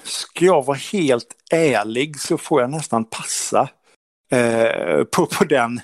Ska 0.02 0.44
jag 0.44 0.66
vara 0.66 0.78
helt 0.92 1.36
ärlig 1.50 2.20
så 2.20 2.38
får 2.38 2.60
jag 2.60 2.70
nästan 2.70 3.04
passa 3.04 3.68
eh, 4.32 5.04
på, 5.04 5.26
på, 5.26 5.44
den, 5.44 5.80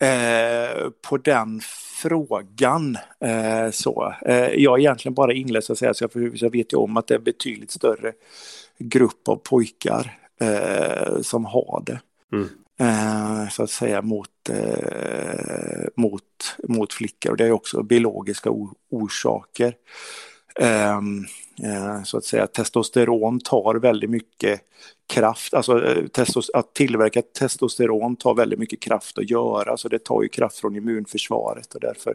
eh, 0.00 0.88
på 1.08 1.16
den 1.16 1.60
frågan. 2.02 2.96
Eh, 3.24 3.70
så. 3.70 4.14
Eh, 4.26 4.48
jag 4.48 4.74
är 4.74 4.78
egentligen 4.78 5.14
bara 5.14 5.32
inläst 5.32 5.66
så 5.66 5.72
att 5.72 5.78
säga, 5.78 5.94
så 5.94 6.08
jag, 6.12 6.30
jag 6.34 6.52
vet 6.52 6.72
ju 6.72 6.76
om 6.76 6.96
att 6.96 7.06
det 7.06 7.14
är 7.14 7.18
betydligt 7.18 7.70
större 7.70 8.12
grupp 8.78 9.28
av 9.28 9.36
pojkar 9.36 10.18
eh, 10.40 11.20
som 11.22 11.44
har 11.44 11.82
det. 11.86 12.00
Mm. 12.32 12.48
Eh, 12.80 13.48
så 13.48 13.62
att 13.62 13.70
säga 13.70 14.02
mot, 14.02 14.48
eh, 14.50 15.88
mot, 15.96 16.56
mot 16.68 16.92
flickor. 16.92 17.30
Och 17.30 17.36
det 17.36 17.44
är 17.44 17.52
också 17.52 17.82
biologiska 17.82 18.50
orsaker. 18.90 19.74
Ehm, 20.58 21.24
eh, 21.62 22.02
så 22.04 22.18
att 22.18 22.24
säga 22.24 22.46
testosteron 22.46 23.40
tar 23.40 23.74
väldigt 23.74 24.10
mycket 24.10 24.60
kraft, 25.08 25.54
alltså 25.54 25.84
eh, 25.84 26.04
att 26.54 26.74
tillverka 26.74 27.22
testosteron 27.38 28.16
tar 28.16 28.34
väldigt 28.34 28.58
mycket 28.58 28.80
kraft 28.80 29.18
att 29.18 29.30
göra, 29.30 29.76
så 29.76 29.88
det 29.88 29.98
tar 29.98 30.22
ju 30.22 30.28
kraft 30.28 30.58
från 30.58 30.76
immunförsvaret 30.76 31.74
och 31.74 31.80
därför, 31.80 32.14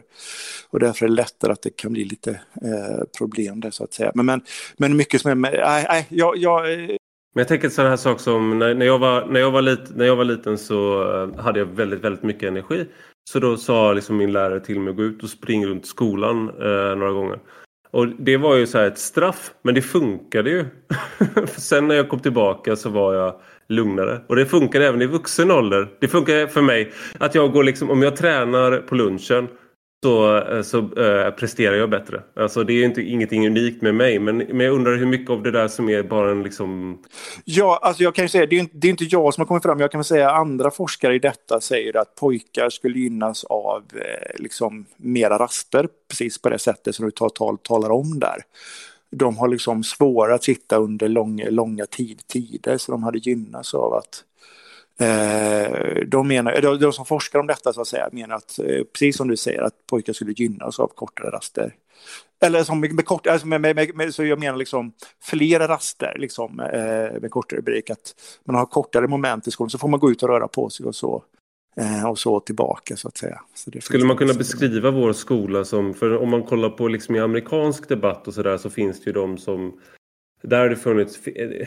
och 0.70 0.80
därför 0.80 1.06
är 1.06 1.08
det 1.08 1.14
lättare 1.14 1.52
att 1.52 1.62
det 1.62 1.76
kan 1.76 1.92
bli 1.92 2.04
lite 2.04 2.30
eh, 2.62 3.04
problem 3.18 3.60
där 3.60 3.70
så 3.70 3.84
att 3.84 3.92
säga. 3.92 4.12
Men, 4.14 4.26
men, 4.26 4.40
men 4.76 4.96
mycket 4.96 5.20
som 5.20 5.30
är, 5.30 5.34
nej, 5.34 5.86
nej, 5.88 6.06
jag, 6.08 6.36
jag 6.36 6.72
eh, 6.72 6.96
men 7.34 7.40
jag 7.40 7.48
tänker 7.48 7.68
sådana 7.68 7.90
här 7.90 7.96
saker 7.96 8.22
som 8.22 8.58
när, 8.58 8.74
när, 8.74 8.86
jag 8.86 8.98
var, 8.98 9.26
när, 9.26 9.40
jag 9.40 9.50
var 9.50 9.62
lit, 9.62 9.96
när 9.96 10.04
jag 10.04 10.16
var 10.16 10.24
liten 10.24 10.58
så 10.58 11.04
hade 11.38 11.58
jag 11.58 11.66
väldigt, 11.66 12.00
väldigt 12.00 12.22
mycket 12.22 12.48
energi. 12.48 12.86
Så 13.30 13.38
då 13.38 13.56
sa 13.56 13.92
liksom 13.92 14.16
min 14.16 14.32
lärare 14.32 14.60
till 14.60 14.80
mig 14.80 14.90
att 14.90 14.96
gå 14.96 15.02
ut 15.02 15.22
och 15.22 15.30
springa 15.30 15.66
runt 15.66 15.86
skolan 15.86 16.48
eh, 16.48 16.96
några 16.96 17.12
gånger. 17.12 17.38
Och 17.94 18.08
det 18.08 18.36
var 18.36 18.56
ju 18.56 18.66
så 18.66 18.78
ett 18.78 18.98
straff, 18.98 19.50
men 19.62 19.74
det 19.74 19.82
funkade 19.82 20.50
ju. 20.50 20.64
Sen 21.46 21.88
när 21.88 21.94
jag 21.94 22.08
kom 22.08 22.20
tillbaka 22.20 22.76
så 22.76 22.88
var 22.90 23.14
jag 23.14 23.34
lugnare. 23.68 24.20
Och 24.26 24.36
det 24.36 24.46
funkar 24.46 24.80
även 24.80 25.02
i 25.02 25.06
vuxen 25.06 25.50
ålder. 25.50 25.88
Det 26.00 26.08
funkar 26.08 26.46
för 26.46 26.62
mig 26.62 26.92
att 27.18 27.34
jag 27.34 27.52
går 27.52 27.64
liksom, 27.64 27.90
om 27.90 28.02
jag 28.02 28.16
tränar 28.16 28.78
på 28.78 28.94
lunchen 28.94 29.48
Eh, 30.04 30.62
så, 30.62 30.62
så 30.64 31.02
äh, 31.02 31.30
presterar 31.30 31.76
jag 31.76 31.90
bättre. 31.90 32.22
Alltså 32.36 32.64
det 32.64 32.72
är 32.72 32.84
inte 32.84 33.02
ingenting 33.02 33.46
unikt 33.46 33.82
med 33.82 33.94
mig 33.94 34.18
men, 34.18 34.36
men 34.36 34.60
jag 34.60 34.74
undrar 34.74 34.96
hur 34.96 35.06
mycket 35.06 35.30
av 35.30 35.42
det 35.42 35.50
där 35.50 35.68
som 35.68 35.88
är 35.88 36.02
bara 36.02 36.30
en 36.30 36.42
liksom... 36.42 36.98
Ja, 37.44 37.78
alltså 37.82 38.02
jag 38.02 38.14
kan 38.14 38.24
ju 38.24 38.28
säga, 38.28 38.46
det 38.46 38.56
är, 38.56 38.60
inte, 38.60 38.76
det 38.76 38.88
är 38.88 38.90
inte 38.90 39.04
jag 39.04 39.34
som 39.34 39.40
har 39.40 39.46
kommit 39.46 39.62
fram, 39.62 39.80
jag 39.80 39.90
kan 39.90 39.98
väl 39.98 40.04
säga 40.04 40.30
andra 40.30 40.70
forskare 40.70 41.14
i 41.14 41.18
detta 41.18 41.60
säger 41.60 41.96
att 41.96 42.14
pojkar 42.14 42.70
skulle 42.70 42.98
gynnas 42.98 43.44
av 43.44 43.82
eh, 43.94 44.42
liksom 44.42 44.86
mera 44.96 45.38
raster, 45.38 45.88
precis 46.08 46.42
på 46.42 46.48
det 46.48 46.58
sättet 46.58 46.94
som 46.94 47.04
du 47.04 47.10
tal, 47.10 47.30
tal, 47.30 47.58
talar 47.58 47.90
om 47.90 48.20
där. 48.20 48.42
De 49.10 49.36
har 49.36 49.48
liksom 49.48 49.84
svårare 49.84 50.34
att 50.34 50.44
sitta 50.44 50.76
under 50.76 51.08
lång, 51.08 51.44
långa 51.50 51.86
tid, 51.86 52.26
tider 52.26 52.78
så 52.78 52.92
de 52.92 53.02
hade 53.02 53.18
gynnats 53.18 53.74
av 53.74 53.94
att 53.94 54.24
Eh, 54.33 54.33
de, 56.06 56.28
menar, 56.28 56.60
de, 56.60 56.78
de, 56.78 56.92
som 56.92 57.06
forskar 57.06 57.38
om 57.38 57.46
detta 57.46 57.72
så 57.72 57.80
att 57.80 57.86
säga 57.86 58.08
menar 58.12 58.36
att, 58.36 58.58
eh, 58.58 58.84
precis 58.92 59.16
som 59.16 59.28
du 59.28 59.36
säger, 59.36 59.62
att 59.62 59.86
pojkar 59.86 60.12
skulle 60.12 60.32
gynnas 60.32 60.80
av 60.80 60.88
kortare 60.94 61.30
raster. 61.30 61.74
Eller 62.44 62.64
som 62.64 62.80
med, 62.80 62.92
med 62.92 63.04
kort, 63.04 63.26
alltså 63.26 63.46
med, 63.46 63.60
med, 63.60 63.94
med, 63.94 64.14
så 64.14 64.24
jag 64.24 64.38
menar 64.38 64.58
liksom 64.58 64.92
flera 65.22 65.68
raster 65.68 66.16
liksom, 66.18 66.60
eh, 66.60 67.20
med 67.20 67.30
kortare 67.30 67.62
break. 67.62 67.90
Att 67.90 68.14
man 68.44 68.56
har 68.56 68.66
kortare 68.66 69.08
moment 69.08 69.48
i 69.48 69.50
skolan 69.50 69.70
så 69.70 69.78
får 69.78 69.88
man 69.88 70.00
gå 70.00 70.10
ut 70.10 70.22
och 70.22 70.28
röra 70.28 70.48
på 70.48 70.70
sig 70.70 70.86
och 70.86 70.94
så. 70.94 71.24
Eh, 71.76 72.10
och 72.10 72.18
så 72.18 72.40
tillbaka 72.40 72.96
så 72.96 73.08
att 73.08 73.16
säga. 73.16 73.40
Så 73.54 73.70
Skulle 73.80 74.04
man 74.04 74.16
kunna 74.16 74.34
beskriva 74.34 74.90
vår 74.90 75.12
skola 75.12 75.64
som, 75.64 75.94
för 75.94 76.16
om 76.16 76.30
man 76.30 76.42
kollar 76.42 76.70
på 76.70 76.88
liksom 76.88 77.16
i 77.16 77.20
amerikansk 77.20 77.88
debatt 77.88 78.28
och 78.28 78.34
sådär 78.34 78.56
så 78.56 78.70
finns 78.70 79.00
det 79.00 79.06
ju 79.06 79.12
de 79.12 79.38
som 79.38 79.80
där 80.48 80.58
har 80.58 80.68
det 80.68 80.76
funnits, 80.76 81.26
eh, 81.26 81.66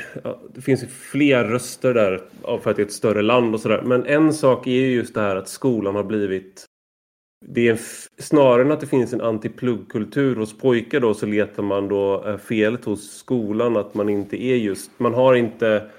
det 0.53 0.61
finns 0.61 0.85
fler 0.89 1.43
röster 1.43 1.93
där 1.93 2.21
för 2.61 2.69
att 2.69 2.75
det 2.75 2.81
är 2.81 2.85
ett 2.85 2.91
större 2.91 3.21
land 3.21 3.53
och 3.53 3.59
sådär. 3.59 3.81
Men 3.85 4.05
en 4.05 4.33
sak 4.33 4.67
är 4.67 4.71
ju 4.71 4.91
just 4.95 5.13
det 5.13 5.21
här 5.21 5.35
att 5.35 5.49
skolan 5.49 5.95
har 5.95 6.03
blivit 6.03 6.65
det 7.45 7.67
är 7.67 7.79
snarare 8.17 8.61
än 8.61 8.71
att 8.71 8.79
det 8.79 8.87
finns 8.87 9.13
en 9.13 9.21
antipluggkultur 9.21 10.35
hos 10.35 10.57
pojkar 10.57 10.99
då 10.99 11.13
så 11.13 11.25
letar 11.25 11.63
man 11.63 11.87
då 11.87 12.25
eh, 12.27 12.37
felet 12.37 12.85
hos 12.85 13.17
skolan 13.17 13.77
att 13.77 13.93
man 13.93 14.09
inte 14.09 14.43
är 14.43 14.55
just, 14.55 14.91
man 14.99 15.13
har 15.13 15.35
inte 15.35 15.89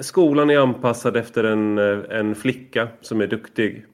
Skolan 0.00 0.50
är 0.50 0.58
anpassad 0.58 1.16
efter 1.16 1.44
en, 1.44 1.78
eh, 1.78 2.18
en 2.18 2.34
flicka 2.34 2.88
som 3.00 3.20
är 3.20 3.26
duktig. 3.26 3.84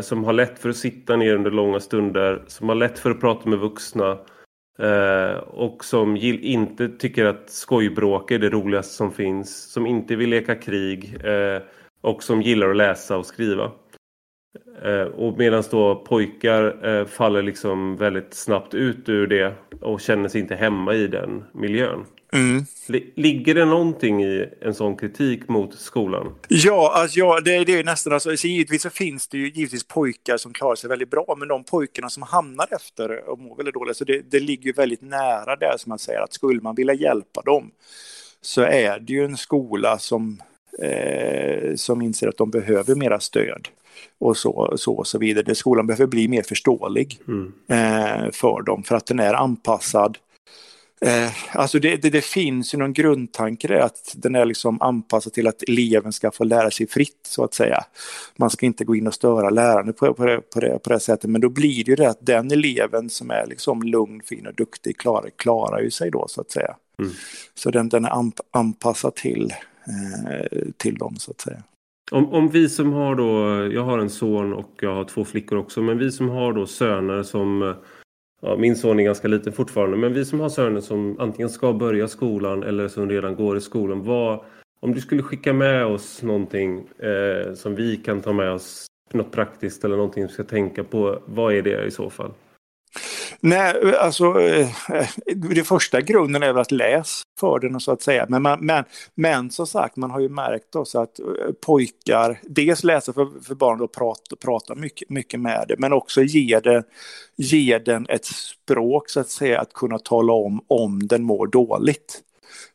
Som 0.00 0.24
har 0.24 0.32
lätt 0.32 0.58
för 0.58 0.68
att 0.68 0.76
sitta 0.76 1.16
ner 1.16 1.34
under 1.34 1.50
långa 1.50 1.80
stunder. 1.80 2.42
Som 2.46 2.68
har 2.68 2.76
lätt 2.76 2.98
för 2.98 3.10
att 3.10 3.20
prata 3.20 3.48
med 3.48 3.58
vuxna. 3.58 4.18
Eh, 4.80 5.36
och 5.38 5.84
som 5.84 6.16
inte 6.16 6.88
tycker 6.88 7.24
att 7.24 7.50
skojbråk 7.50 8.30
är 8.30 8.38
det 8.38 8.48
roligaste 8.48 8.94
som 8.94 9.12
finns. 9.12 9.72
Som 9.72 9.86
inte 9.86 10.16
vill 10.16 10.30
leka 10.30 10.54
krig. 10.54 11.16
Eh, 11.24 11.62
och 12.00 12.22
som 12.22 12.42
gillar 12.42 12.70
att 12.70 12.76
läsa 12.76 13.16
och 13.16 13.26
skriva. 13.26 13.70
Eh, 14.82 15.02
och 15.02 15.38
medan 15.38 15.62
då 15.70 15.94
pojkar 15.94 16.88
eh, 16.88 17.06
faller 17.06 17.42
liksom 17.42 17.96
väldigt 17.96 18.34
snabbt 18.34 18.74
ut 18.74 19.08
ur 19.08 19.26
det 19.26 19.54
och 19.80 20.00
känner 20.00 20.28
sig 20.28 20.40
inte 20.40 20.54
hemma 20.54 20.94
i 20.94 21.06
den 21.06 21.44
miljön. 21.52 22.04
Mm. 22.32 22.64
Ligger 23.14 23.54
det 23.54 23.64
någonting 23.64 24.24
i 24.24 24.48
en 24.60 24.74
sån 24.74 24.96
kritik 24.96 25.48
mot 25.48 25.74
skolan? 25.74 26.34
Ja, 26.48 26.92
alltså, 26.94 27.18
ja 27.18 27.40
det, 27.40 27.64
det 27.64 27.78
är 27.78 27.84
nästan 27.84 28.12
alltså, 28.12 28.36
så 28.36 28.46
givetvis 28.46 28.82
så 28.82 28.90
finns 28.90 29.28
det 29.28 29.38
ju 29.38 29.50
givetvis 29.50 29.84
pojkar 29.84 30.36
som 30.36 30.52
klarar 30.52 30.74
sig 30.74 30.88
väldigt 30.88 31.10
bra, 31.10 31.34
men 31.38 31.48
de 31.48 31.64
pojkarna 31.64 32.10
som 32.10 32.22
hamnar 32.22 32.68
efter 32.70 33.28
och 33.28 33.38
mår 33.38 33.56
väldigt 33.56 33.74
dåligt, 33.74 33.96
så 33.96 34.04
det, 34.04 34.30
det 34.30 34.40
ligger 34.40 34.72
väldigt 34.72 35.02
nära 35.02 35.56
där 35.56 35.74
som 35.78 35.90
man 35.90 35.98
säger 35.98 36.20
att 36.20 36.32
skulle 36.32 36.60
man 36.60 36.74
vilja 36.74 36.94
hjälpa 36.94 37.42
dem 37.42 37.70
så 38.42 38.62
är 38.62 38.98
det 39.00 39.12
ju 39.12 39.24
en 39.24 39.36
skola 39.36 39.98
som, 39.98 40.42
eh, 40.78 41.74
som 41.74 42.02
inser 42.02 42.28
att 42.28 42.36
de 42.36 42.50
behöver 42.50 42.94
mera 42.94 43.20
stöd 43.20 43.68
och 44.18 44.36
så, 44.36 44.74
så, 44.76 44.94
och 44.94 45.06
så 45.06 45.18
vidare. 45.18 45.54
Skolan 45.54 45.86
behöver 45.86 46.06
bli 46.06 46.28
mer 46.28 46.42
förståelig 46.42 47.20
mm. 47.28 47.52
eh, 47.68 48.30
för 48.32 48.62
dem 48.62 48.82
för 48.82 48.96
att 48.96 49.06
den 49.06 49.20
är 49.20 49.34
anpassad 49.34 50.18
Eh, 51.06 51.32
alltså 51.52 51.78
det, 51.78 51.96
det, 51.96 52.10
det, 52.10 52.24
finns 52.24 52.74
ju 52.74 52.78
någon 52.78 52.92
grundtanke 52.92 53.68
där 53.68 53.80
att 53.80 54.14
den 54.16 54.34
är 54.34 54.44
liksom 54.44 54.82
anpassad 54.82 55.32
till 55.32 55.46
att 55.46 55.62
eleven 55.68 56.12
ska 56.12 56.30
få 56.30 56.44
lära 56.44 56.70
sig 56.70 56.86
fritt 56.86 57.20
så 57.22 57.44
att 57.44 57.54
säga. 57.54 57.84
Man 58.36 58.50
ska 58.50 58.66
inte 58.66 58.84
gå 58.84 58.96
in 58.96 59.06
och 59.06 59.14
störa 59.14 59.50
läraren 59.50 59.92
på, 59.92 60.14
på, 60.14 60.26
det, 60.26 60.40
på, 60.40 60.60
det, 60.60 60.78
på 60.78 60.90
det 60.92 61.00
sättet 61.00 61.30
men 61.30 61.40
då 61.40 61.48
blir 61.48 61.84
det 61.84 61.90
ju 61.90 61.96
det 61.96 62.10
att 62.10 62.26
den 62.26 62.50
eleven 62.50 63.10
som 63.10 63.30
är 63.30 63.46
liksom 63.46 63.82
lugn, 63.82 64.20
fin 64.24 64.46
och 64.46 64.54
duktig 64.54 64.98
klarar, 64.98 65.30
klarar 65.36 65.80
ju 65.80 65.90
sig 65.90 66.10
då 66.10 66.28
så 66.28 66.40
att 66.40 66.50
säga. 66.50 66.76
Mm. 66.98 67.10
Så 67.54 67.70
den, 67.70 67.88
den 67.88 68.04
är 68.04 68.32
anpassad 68.50 69.14
till, 69.14 69.52
eh, 69.86 70.58
till 70.76 70.94
dem 70.94 71.16
så 71.18 71.30
att 71.30 71.40
säga. 71.40 71.62
Om, 72.10 72.32
om 72.32 72.48
vi 72.48 72.68
som 72.68 72.92
har 72.92 73.14
då, 73.14 73.72
jag 73.74 73.84
har 73.84 73.98
en 73.98 74.10
son 74.10 74.52
och 74.52 74.70
jag 74.80 74.94
har 74.94 75.04
två 75.04 75.24
flickor 75.24 75.58
också, 75.58 75.82
men 75.82 75.98
vi 75.98 76.12
som 76.12 76.28
har 76.28 76.52
då 76.52 76.66
söner 76.66 77.22
som 77.22 77.74
Ja, 78.40 78.56
min 78.56 78.76
son 78.76 79.00
är 79.00 79.04
ganska 79.04 79.28
liten 79.28 79.52
fortfarande 79.52 79.96
men 79.96 80.12
vi 80.12 80.24
som 80.24 80.40
har 80.40 80.48
söner 80.48 80.80
som 80.80 81.16
antingen 81.20 81.50
ska 81.50 81.72
börja 81.72 82.08
skolan 82.08 82.62
eller 82.62 82.88
som 82.88 83.08
redan 83.10 83.34
går 83.34 83.56
i 83.56 83.60
skolan. 83.60 84.04
Vad, 84.04 84.40
om 84.80 84.92
du 84.92 85.00
skulle 85.00 85.22
skicka 85.22 85.52
med 85.52 85.86
oss 85.86 86.22
någonting 86.22 86.88
eh, 86.98 87.54
som 87.54 87.74
vi 87.74 87.96
kan 87.96 88.20
ta 88.20 88.32
med 88.32 88.52
oss, 88.52 88.86
något 89.12 89.32
praktiskt 89.32 89.84
eller 89.84 89.96
någonting 89.96 90.22
vi 90.22 90.28
ska 90.28 90.44
tänka 90.44 90.84
på. 90.84 91.22
Vad 91.26 91.54
är 91.54 91.62
det 91.62 91.84
i 91.84 91.90
så 91.90 92.10
fall? 92.10 92.32
Nej, 93.42 93.96
alltså 93.96 94.40
eh, 94.40 94.68
det 95.34 95.64
första 95.64 96.00
grunden 96.00 96.42
är 96.42 96.52
väl 96.52 96.60
att 96.60 96.70
läs 96.70 97.22
för 97.40 97.58
den 97.58 97.80
så 97.80 97.92
att 97.92 98.02
säga. 98.02 98.26
Men, 98.28 98.42
man, 98.42 98.66
men, 98.66 98.84
men 99.14 99.50
som 99.50 99.66
sagt, 99.66 99.96
man 99.96 100.10
har 100.10 100.20
ju 100.20 100.28
märkt 100.28 100.76
också 100.76 101.00
att 101.00 101.18
eh, 101.18 101.26
pojkar 101.66 102.40
dels 102.42 102.84
läser 102.84 103.12
för, 103.12 103.44
för 103.44 103.54
barn 103.54 103.80
och 103.80 103.92
pratar, 103.92 104.36
pratar 104.36 104.74
mycket, 104.74 105.10
mycket 105.10 105.40
med 105.40 105.64
det, 105.68 105.74
men 105.78 105.92
också 105.92 106.22
ger, 106.22 106.60
det, 106.60 106.82
ger 107.36 107.78
den 107.78 108.06
ett 108.08 108.24
språk 108.24 109.08
så 109.08 109.20
att 109.20 109.30
säga 109.30 109.60
att 109.60 109.72
kunna 109.72 109.98
tala 109.98 110.32
om 110.32 110.64
om 110.68 111.06
den 111.06 111.22
mår 111.22 111.46
dåligt. 111.46 112.20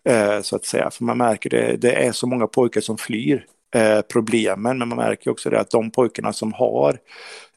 Eh, 0.10 0.42
så 0.42 0.56
att 0.56 0.66
säga, 0.66 0.90
för 0.92 1.04
man 1.04 1.18
märker 1.18 1.50
det, 1.50 1.78
det 1.78 2.06
är 2.06 2.12
så 2.12 2.28
många 2.28 2.48
pojkar 2.48 2.82
som 2.82 2.98
flyr 2.98 3.46
eh, 3.76 4.02
problemen, 4.02 4.78
men 4.78 4.88
man 4.88 4.98
märker 4.98 5.32
också 5.32 5.50
det 5.50 5.60
att 5.60 5.72
de 5.72 5.92
pojkarna 5.92 6.34
som 6.34 6.54
har 6.54 7.00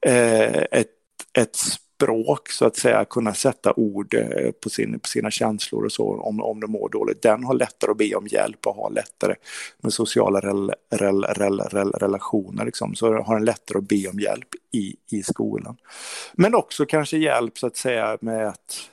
eh, 0.06 0.62
ett, 0.70 0.88
ett 1.38 1.58
språk 1.98 2.48
så 2.48 2.66
att 2.66 2.76
säga, 2.76 3.04
kunna 3.04 3.34
sätta 3.34 3.72
ord 3.76 4.14
eh, 4.14 4.50
på, 4.50 4.70
sin, 4.70 5.00
på 5.00 5.08
sina 5.08 5.30
känslor 5.30 5.84
och 5.84 5.92
så 5.92 6.20
om, 6.20 6.40
om 6.40 6.60
de 6.60 6.70
mår 6.70 6.88
dåligt. 6.88 7.22
Den 7.22 7.44
har 7.44 7.54
lättare 7.54 7.90
att 7.90 7.98
be 7.98 8.14
om 8.14 8.26
hjälp 8.26 8.66
och 8.66 8.74
har 8.74 8.90
lättare 8.90 9.34
med 9.82 9.92
sociala 9.92 10.40
rel, 10.40 10.72
rel, 10.90 11.24
rel, 11.24 11.60
rel, 11.60 11.90
relationer. 11.90 12.64
Liksom. 12.64 12.94
Så 12.94 13.14
har 13.14 13.34
den 13.34 13.44
lättare 13.44 13.78
att 13.78 13.88
be 13.88 14.08
om 14.08 14.20
hjälp 14.20 14.48
i, 14.72 14.96
i 15.10 15.22
skolan. 15.22 15.76
Men 16.32 16.54
också 16.54 16.86
kanske 16.86 17.18
hjälp 17.18 17.58
så 17.58 17.66
att 17.66 17.76
säga 17.76 18.18
med, 18.20 18.48
att, 18.48 18.90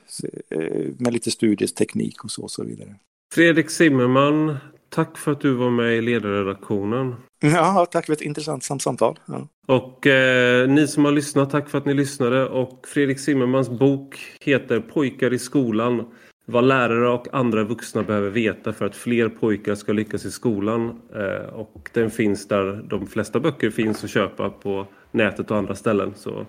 eh, 0.49 0.85
med 0.97 1.13
lite 1.13 1.31
studiesteknik 1.31 2.23
och 2.23 2.31
så, 2.31 2.41
och 2.41 2.51
så 2.51 2.63
vidare. 2.63 2.95
Fredrik 3.33 3.69
Zimmerman, 3.69 4.57
tack 4.95 5.17
för 5.17 5.31
att 5.31 5.41
du 5.41 5.53
var 5.53 5.69
med 5.69 5.95
i 5.97 6.01
ledarredaktionen. 6.01 7.15
Ja, 7.39 7.87
tack 7.91 8.05
för 8.05 8.13
ett 8.13 8.21
intressant 8.21 8.63
samtal. 8.63 9.19
Ja. 9.25 9.47
Och 9.67 10.07
eh, 10.07 10.69
ni 10.69 10.87
som 10.87 11.05
har 11.05 11.11
lyssnat, 11.11 11.49
tack 11.49 11.69
för 11.69 11.77
att 11.77 11.85
ni 11.85 11.93
lyssnade. 11.93 12.45
Och 12.49 12.87
Fredrik 12.87 13.19
Zimmermans 13.19 13.69
bok 13.69 14.19
heter 14.39 14.79
Pojkar 14.79 15.33
i 15.33 15.39
skolan. 15.39 16.05
Vad 16.45 16.63
lärare 16.63 17.09
och 17.09 17.27
andra 17.33 17.63
vuxna 17.63 18.03
behöver 18.03 18.29
veta 18.29 18.73
för 18.73 18.85
att 18.85 18.95
fler 18.95 19.29
pojkar 19.29 19.75
ska 19.75 19.93
lyckas 19.93 20.25
i 20.25 20.31
skolan. 20.31 21.01
Eh, 21.15 21.53
och 21.53 21.89
den 21.93 22.11
finns 22.11 22.47
där 22.47 22.85
de 22.89 23.07
flesta 23.07 23.39
böcker 23.39 23.69
finns 23.69 24.03
att 24.03 24.09
köpa 24.09 24.49
på 24.49 24.87
nätet 25.11 25.51
och 25.51 25.57
andra 25.57 25.75
ställen. 25.75 26.13
Så 26.15 26.45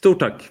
stort 0.00 0.18
tack! 0.18 0.50